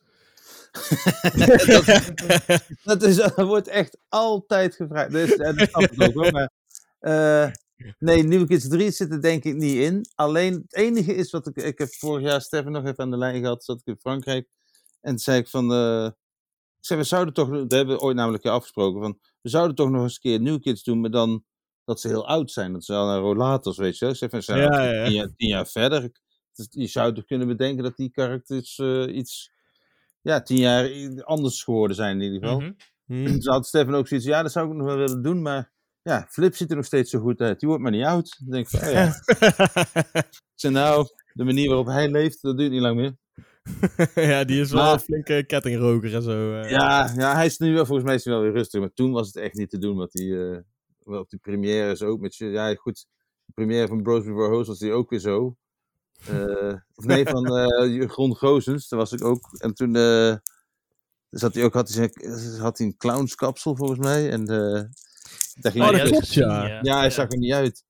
Dat, 2.84 3.04
is, 3.04 3.16
dat 3.16 3.36
wordt 3.36 3.68
echt 3.68 3.98
altijd 4.10 4.76
gevraagd. 4.76 5.12
Dus, 5.12 5.36
en 5.36 5.56
dat 5.56 5.70
snap 5.70 5.92
ik 5.92 6.02
ook 6.02 6.14
hoor. 6.14 6.32
Maar, 6.32 6.52
eh, 7.00 7.52
nee, 8.00 8.24
New 8.24 8.48
Kids 8.48 8.68
3 8.68 8.92
zit 8.92 9.12
er 9.12 9.22
denk 9.22 9.44
ik 9.44 9.56
niet 9.56 9.76
in. 9.76 10.06
Alleen 10.16 10.54
het 10.54 10.76
enige 10.76 11.16
is 11.16 11.32
wat 11.32 11.48
ik. 11.48 11.56
Ik 11.56 11.78
heb 11.78 11.94
vorig 11.94 12.28
jaar 12.28 12.42
Stefan 12.42 12.72
nog 12.72 12.86
even 12.86 12.98
aan 12.98 13.12
de 13.12 13.18
lijn 13.18 13.42
gehad. 13.42 13.64
Zat 13.64 13.80
ik 13.80 13.86
in 13.86 13.98
Frankrijk. 14.00 14.48
En 15.02 15.10
toen 15.10 15.20
zei 15.20 15.40
ik 15.40 15.48
van. 15.48 15.72
eh, 15.72 16.06
ik 16.78 16.86
zei, 16.86 17.00
we 17.00 17.06
zouden 17.06 17.34
toch. 17.34 17.50
Dat 17.50 17.72
hebben 17.72 17.96
we 17.96 18.02
ooit 18.02 18.16
namelijk 18.16 18.46
afgesproken. 18.46 19.02
Van, 19.02 19.20
we 19.42 19.50
zouden 19.50 19.76
toch 19.76 19.90
nog 19.90 20.02
eens 20.02 20.14
een 20.14 20.20
keer 20.20 20.42
New 20.42 20.62
Kids 20.62 20.84
doen. 20.84 21.00
Maar 21.02 21.12
dan 21.12 21.44
dat 21.86 22.00
ze 22.00 22.08
heel 22.08 22.28
oud 22.28 22.52
zijn. 22.52 22.74
Dat 22.74 22.84
ze 22.86 22.94
al 22.94 23.06
naar 23.08 23.20
rollators, 23.20 23.78
weet 23.78 23.98
je. 23.98 24.16
ze 24.16 24.42
zijn 24.42 24.62
Ja, 24.62 24.84
ja. 24.92 25.04
Tien, 25.06 25.14
jaar, 25.14 25.34
tien 25.36 25.48
jaar 25.48 25.68
verder. 25.68 26.12
Dus 26.54 26.68
je 26.70 26.88
zou 26.88 27.14
toch 27.14 27.26
kunnen 27.26 27.48
bedenken 27.48 27.84
dat 27.84 27.96
die 27.96 28.12
karakters 28.12 28.80
eh, 28.80 29.16
iets. 29.16 29.52
Ja, 30.22 30.42
tien 30.42 30.58
jaar 30.58 30.90
anders 31.24 31.64
geworden 31.64 31.96
zijn 31.96 32.22
in 32.22 32.34
ieder 32.34 32.50
geval. 32.50 32.72
Dus 33.36 33.46
had 33.46 33.68
Stefan 33.68 33.96
ook 33.96 34.08
zoiets, 34.08 34.26
ja, 34.26 34.42
dat 34.42 34.52
zou 34.52 34.70
ik 34.70 34.76
nog 34.76 34.86
wel 34.88 34.98
willen 34.98 35.22
doen, 35.24 35.42
maar 35.42 35.72
ja, 36.02 36.26
Flip 36.30 36.56
ziet 36.56 36.70
er 36.70 36.76
nog 36.76 36.86
steeds 36.86 37.10
zo 37.12 37.20
goed 37.20 37.42
uit. 37.42 37.60
Die 37.60 37.68
wordt 37.70 37.84
maar 37.84 37.92
niet 37.92 38.04
oud. 38.06 38.36
Dan 38.40 38.50
denk 38.52 38.68
ik 38.70 38.80
van, 38.80 38.88
oh 38.88 38.94
ja. 38.94 39.14
Zei, 40.56 40.74
nou, 40.74 41.08
de 41.34 41.44
manier 41.44 41.68
waarop 41.68 41.86
hij 41.88 42.10
leeft, 42.12 42.42
dat 42.42 42.58
duurt 42.58 42.72
niet 42.72 42.82
lang 42.82 42.96
meer. 42.96 43.18
ja, 44.30 44.44
die 44.44 44.60
is 44.62 44.72
wel 44.72 44.84
Maar- 44.84 44.94
een 44.94 45.00
flinke 45.00 45.44
kettingroker 45.48 46.16
en 46.16 46.22
zo. 46.22 46.54
eh. 46.62 46.70
Ja, 46.70 47.12
ja, 47.16 47.34
hij 47.36 47.46
is 47.46 47.58
nu 47.58 47.74
wel, 47.74 47.86
volgens 47.86 48.08
mij 48.08 48.16
is 48.16 48.24
hij 48.26 48.34
wel 48.34 48.44
weer 48.44 48.52
rustig, 48.54 48.80
maar 48.80 48.94
toen 48.94 49.12
was 49.12 49.28
het 49.28 49.36
echt 49.36 49.54
niet 49.54 49.70
te 49.70 49.78
doen, 49.78 49.98
want 49.98 50.12
die, 50.12 50.50
eh, 50.50 50.58
op 51.20 51.30
die 51.30 51.40
première 51.40 51.92
is 51.92 52.02
ook 52.02 52.20
met 52.20 52.36
ja, 52.36 52.76
goed, 52.76 53.06
de 53.46 53.52
première 53.54 53.88
van 53.88 54.02
Bros 54.02 54.24
Before 54.26 54.50
Host 54.56 54.68
was 54.68 54.80
die 54.80 54.92
ook 54.92 55.10
weer 55.10 55.20
zo. 55.20 55.56
Eh, 56.28 56.74
of 56.96 57.06
nee, 57.06 57.26
van 57.26 57.58
eh 57.58 58.06
Ron 58.08 58.36
Gozens, 58.36 58.88
daar 58.90 59.00
was 59.00 59.12
ik 59.12 59.24
ook. 59.24 59.50
En 59.58 59.74
toen 59.74 59.96
eh, 59.96 60.36
zat 61.30 61.54
hij 61.54 61.64
ook, 61.64 61.74
had 61.74 61.90
hij, 61.94 62.10
zijn, 62.12 62.60
had 62.60 62.78
hij 62.78 62.88
een 62.88 62.98
clownskapsel 62.98 63.76
volgens 63.76 64.00
mij. 64.00 64.30
En 64.30 64.48
eh 64.48 64.84
daar 65.62 65.72
ging 65.72 65.84
Oh, 65.84 65.90
hij 65.90 66.00
dat 66.00 66.10
ja, 66.10 66.16
klopt, 66.18 66.34
ja. 66.34 66.80
Ja, 66.82 67.00
hij 67.00 67.10
zag 67.10 67.32
er 67.32 67.38
niet 67.38 67.54
uit. 67.54 67.84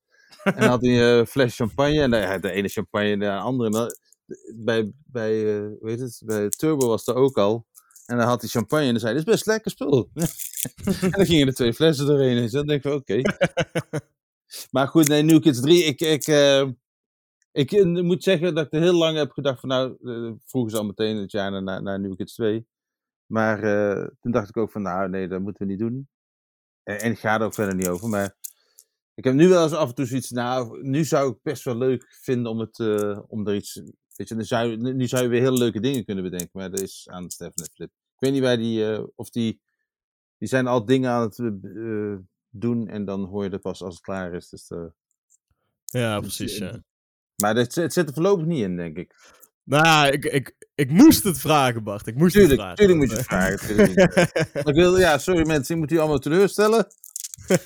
En 0.43 0.53
dan 0.59 0.69
had 0.69 0.81
hij 0.81 1.11
eh, 1.11 1.17
een 1.17 1.27
fles 1.27 1.55
champagne. 1.55 2.01
En 2.01 2.11
de, 2.11 2.37
de 2.41 2.51
ene 2.51 2.67
champagne 2.67 3.11
en 3.11 3.19
de 3.19 3.31
andere. 3.31 3.69
En 3.69 3.97
bij, 4.55 4.91
bij, 5.05 5.57
eh, 5.57 5.63
heet 5.81 5.99
het, 5.99 6.21
bij 6.25 6.49
Turbo 6.49 6.87
was 6.87 7.07
er 7.07 7.15
ook 7.15 7.37
al. 7.37 7.65
En 8.05 8.17
dan 8.17 8.27
had 8.27 8.41
hij 8.41 8.49
champagne 8.49 8.85
en 8.85 8.91
dan 8.91 8.99
zei 8.99 9.13
hij, 9.13 9.23
dit 9.23 9.29
is 9.29 9.35
best 9.35 9.45
lekker 9.45 9.71
spul. 9.71 10.09
en 11.01 11.11
dan 11.11 11.25
gingen 11.25 11.47
er 11.47 11.53
twee 11.53 11.73
flessen 11.73 12.05
doorheen. 12.05 12.37
En 12.37 12.49
dan 12.49 12.67
denk 12.67 12.83
ik 12.83 12.91
van, 12.91 12.99
oké. 12.99 13.21
maar 14.71 14.87
goed, 14.87 15.07
nee, 15.07 15.21
New 15.21 15.41
Kids 15.41 15.61
3. 15.61 15.83
Ik, 15.83 16.01
ik, 16.01 16.27
eh, 16.27 16.67
ik 17.51 17.71
eh, 17.71 17.85
moet 18.01 18.23
zeggen 18.23 18.55
dat 18.55 18.65
ik 18.65 18.73
er 18.73 18.81
heel 18.81 18.93
lang 18.93 19.17
heb 19.17 19.31
gedacht 19.31 19.59
van, 19.59 19.69
nou, 19.69 19.97
eh, 20.03 20.31
vroegen 20.45 20.71
ze 20.71 20.77
al 20.77 20.85
meteen 20.85 21.17
het 21.17 21.31
jaar 21.31 21.63
naar, 21.63 21.81
naar 21.83 21.99
New 21.99 22.15
Kids 22.15 22.33
2. 22.33 22.67
Maar 23.25 23.63
eh, 23.63 24.07
toen 24.19 24.31
dacht 24.31 24.49
ik 24.49 24.57
ook 24.57 24.71
van, 24.71 24.81
nou, 24.81 25.09
nee, 25.09 25.27
dat 25.27 25.41
moeten 25.41 25.65
we 25.65 25.71
niet 25.71 25.79
doen. 25.79 26.07
En, 26.83 26.99
en 26.99 27.11
ik 27.11 27.19
ga 27.19 27.39
er 27.39 27.45
ook 27.45 27.53
verder 27.53 27.75
niet 27.75 27.87
over, 27.87 28.09
maar... 28.09 28.37
Ik 29.13 29.25
heb 29.25 29.33
nu 29.33 29.47
wel 29.47 29.63
eens 29.63 29.73
af 29.73 29.89
en 29.89 29.95
toe 29.95 30.05
zoiets, 30.05 30.29
nou, 30.29 30.83
nu 30.83 31.03
zou 31.05 31.31
ik 31.31 31.37
best 31.41 31.63
wel 31.63 31.77
leuk 31.77 32.05
vinden 32.21 32.51
om, 32.51 32.59
het, 32.59 32.79
om 33.27 33.47
er 33.47 33.55
iets 33.55 33.81
Weet 34.15 34.27
je, 34.27 34.35
nu 34.35 34.43
zou, 34.43 34.69
je- 34.69 34.77
nu 34.77 35.07
zou 35.07 35.23
je 35.23 35.29
weer 35.29 35.41
hele 35.41 35.57
leuke 35.57 35.79
dingen 35.79 36.05
kunnen 36.05 36.23
bedenken, 36.23 36.49
maar 36.53 36.69
dat 36.71 36.79
is 36.81 37.07
aan 37.09 37.29
Stefan 37.29 37.53
en 37.65 37.69
Flip. 37.73 37.89
Ik 37.89 38.19
weet 38.19 38.31
niet 38.31 38.41
waar 38.41 38.57
die, 38.57 39.15
of 39.17 39.29
die, 39.29 39.61
die 40.37 40.47
zijn 40.47 40.67
al 40.67 40.85
dingen 40.85 41.11
aan 41.11 41.21
het 41.21 41.37
doen 42.49 42.87
en 42.87 43.05
dan 43.05 43.23
hoor 43.23 43.43
je 43.43 43.49
dat 43.49 43.61
pas 43.61 43.81
als 43.81 43.93
het 43.93 44.03
klaar 44.03 44.33
is. 44.33 44.49
Dus, 44.49 44.71
Ja, 45.85 46.19
precies. 46.19 46.57
Ja. 46.57 46.83
Maar 47.41 47.55
het, 47.55 47.75
het 47.75 47.93
zit 47.93 48.07
er 48.07 48.13
voorlopig 48.13 48.45
niet 48.45 48.63
in, 48.63 48.75
denk 48.75 48.97
ik. 48.97 49.15
Nou 49.63 49.85
ja, 49.85 50.05
ik, 50.05 50.25
ik, 50.25 50.55
ik 50.75 50.91
moest 50.91 51.23
het 51.23 51.39
vragen, 51.39 51.83
Bart. 51.83 52.07
Ik 52.07 52.15
moest 52.15 52.33
Tuurlijk, 52.33 52.51
het 52.51 52.59
vragen. 52.61 52.77
tuurlijk 52.77 52.99
moet 52.99 53.09
je 53.09 53.15
het 53.15 53.25
vragen. 53.25 54.63
ik 54.69 54.75
wil, 54.75 54.97
ja, 54.97 55.17
sorry 55.17 55.47
mensen, 55.47 55.75
ik 55.75 55.81
moet 55.81 55.91
u 55.91 55.97
allemaal 55.97 56.19
teleurstellen. 56.19 56.87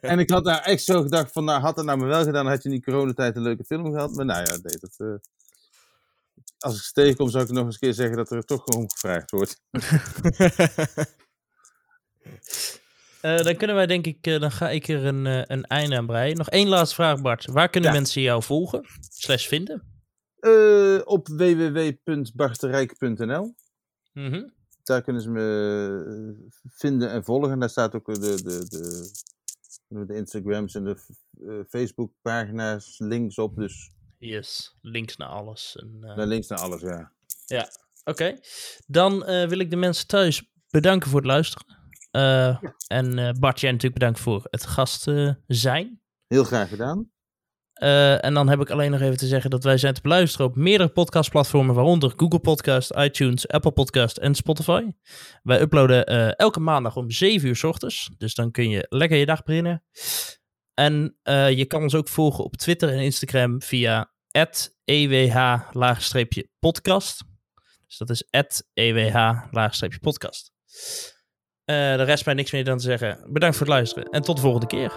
En 0.00 0.18
ik 0.18 0.30
had 0.30 0.44
daar 0.44 0.60
echt 0.60 0.84
zo 0.84 1.02
gedacht 1.02 1.32
van, 1.32 1.44
nou, 1.44 1.60
had 1.60 1.76
het 1.76 1.86
nou 1.86 1.98
maar 1.98 2.08
wel 2.08 2.24
gedaan, 2.24 2.46
had 2.46 2.62
je 2.62 2.68
in 2.68 2.74
die 2.74 2.84
coronatijd 2.84 3.36
een 3.36 3.42
leuke 3.42 3.64
film 3.64 3.92
gehad. 3.92 4.14
Maar 4.14 4.24
nou 4.24 4.40
ja, 4.40 4.50
nee, 4.50 4.78
dat, 4.80 4.94
eh, 4.96 5.14
als 6.58 6.76
ik 6.76 6.82
ze 6.82 6.92
tegenkom, 6.92 7.28
zou 7.28 7.44
ik 7.44 7.50
nog 7.50 7.64
eens 7.64 7.74
een 7.74 7.80
keer 7.80 7.94
zeggen 7.94 8.16
dat 8.16 8.30
er 8.30 8.44
toch 8.44 8.62
gewoon 8.64 8.90
gevraagd 8.90 9.30
wordt. 9.30 9.60
Eh, 13.22 13.42
dan 13.42 13.56
kunnen 13.56 13.76
wij 13.76 13.86
denk 13.86 14.06
ik, 14.06 14.26
eh, 14.26 14.40
dan 14.40 14.50
ga 14.50 14.70
ik 14.70 14.88
er 14.88 15.04
een, 15.04 15.26
eh, 15.26 15.42
een 15.44 15.64
einde 15.64 15.96
aan 15.96 16.06
breien. 16.06 16.36
Nog 16.36 16.48
één 16.48 16.68
laatste 16.68 16.94
vraag 16.94 17.20
Bart. 17.20 17.46
Waar 17.46 17.68
kunnen 17.68 17.90
Ja. 17.90 17.96
mensen 17.96 18.22
jou 18.22 18.42
volgen? 18.42 18.84
Slash 19.10 19.46
vinden? 19.46 19.82
Op 21.04 21.28
www.barterijk.nl 21.28 23.54
Mhm. 24.12 24.48
Daar 24.82 25.02
kunnen 25.02 25.22
ze 25.22 25.30
me 25.30 26.50
vinden 26.68 27.10
en 27.10 27.24
volgen. 27.24 27.58
Daar 27.58 27.70
staat 27.70 27.94
ook 27.94 28.14
de, 28.14 28.42
de, 28.42 28.66
de, 28.68 29.10
de, 30.06 30.14
Instagrams 30.14 30.74
en 30.74 30.84
de 30.84 30.96
eh, 31.46 31.54
Facebook-pagina's 31.68 32.98
links 32.98 33.38
op. 33.38 33.56
Dus 33.56 33.90
Yes, 34.18 34.76
links 34.80 35.16
naar 35.16 35.28
alles. 35.28 35.76
En, 35.76 35.98
naar 35.98 36.26
links 36.26 36.48
naar 36.48 36.58
alles, 36.58 36.80
ja. 36.80 37.12
Oké, 38.04 38.38
dan 38.86 39.18
wil 39.24 39.58
ik 39.58 39.70
de 39.70 39.76
mensen 39.76 40.06
thuis 40.06 40.50
bedanken 40.70 41.10
voor 41.10 41.18
het 41.20 41.28
luisteren. 41.28 41.80
Eh, 42.12 42.62
En 42.86 43.18
eh, 43.18 43.30
Bart, 43.38 43.60
jij 43.60 43.70
natuurlijk 43.70 44.00
bedankt 44.00 44.20
voor 44.20 44.46
het 44.50 44.66
gast 44.66 45.08
eh, 45.08 45.30
zijn. 45.46 46.00
Heel 46.26 46.44
graag 46.44 46.68
gedaan. 46.68 47.10
En 48.20 48.34
dan 48.34 48.48
heb 48.48 48.60
ik 48.60 48.70
alleen 48.70 48.90
nog 48.90 49.00
even 49.00 49.16
te 49.16 49.26
zeggen 49.26 49.50
dat 49.50 49.64
wij 49.64 49.78
zijn 49.78 49.94
te 49.94 50.00
beluisteren 50.00 50.46
op 50.46 50.56
meerdere 50.56 50.88
podcastplatformen, 50.88 51.74
waaronder 51.74 52.12
Google 52.16 52.38
Podcast, 52.38 52.90
iTunes, 52.96 53.48
Apple 53.48 53.72
Podcast 53.72 54.16
en 54.16 54.34
Spotify. 54.34 54.82
Wij 55.42 55.60
uploaden 55.60 56.06
elke 56.36 56.60
maandag 56.60 56.96
om 56.96 57.10
7 57.10 57.48
uur 57.48 57.56
s 57.56 57.64
ochtends, 57.64 58.10
dus 58.18 58.34
dan 58.34 58.50
kun 58.50 58.70
je 58.70 58.86
lekker 58.88 59.18
je 59.18 59.26
dag 59.26 59.42
beginnen. 59.42 59.84
En 60.74 61.16
je 61.56 61.64
kan 61.64 61.82
ons 61.82 61.94
ook 61.94 62.08
volgen 62.08 62.44
op 62.44 62.56
Twitter 62.56 62.88
en 62.88 62.98
Instagram 62.98 63.62
via 63.62 64.12
@ewh-podcast. 64.84 67.22
Dus 67.86 67.98
dat 67.98 68.10
is 68.10 68.24
@ewh-podcast. 68.74 70.52
Eh 71.72 71.96
de 71.96 72.02
rest 72.02 72.24
mij 72.24 72.34
niks 72.34 72.50
meer 72.50 72.64
dan 72.64 72.78
te 72.78 72.84
zeggen. 72.84 73.18
Bedankt 73.26 73.56
voor 73.56 73.66
het 73.66 73.74
luisteren 73.74 74.10
en 74.10 74.22
tot 74.22 74.36
de 74.36 74.42
volgende 74.42 74.66
keer. 74.66 74.92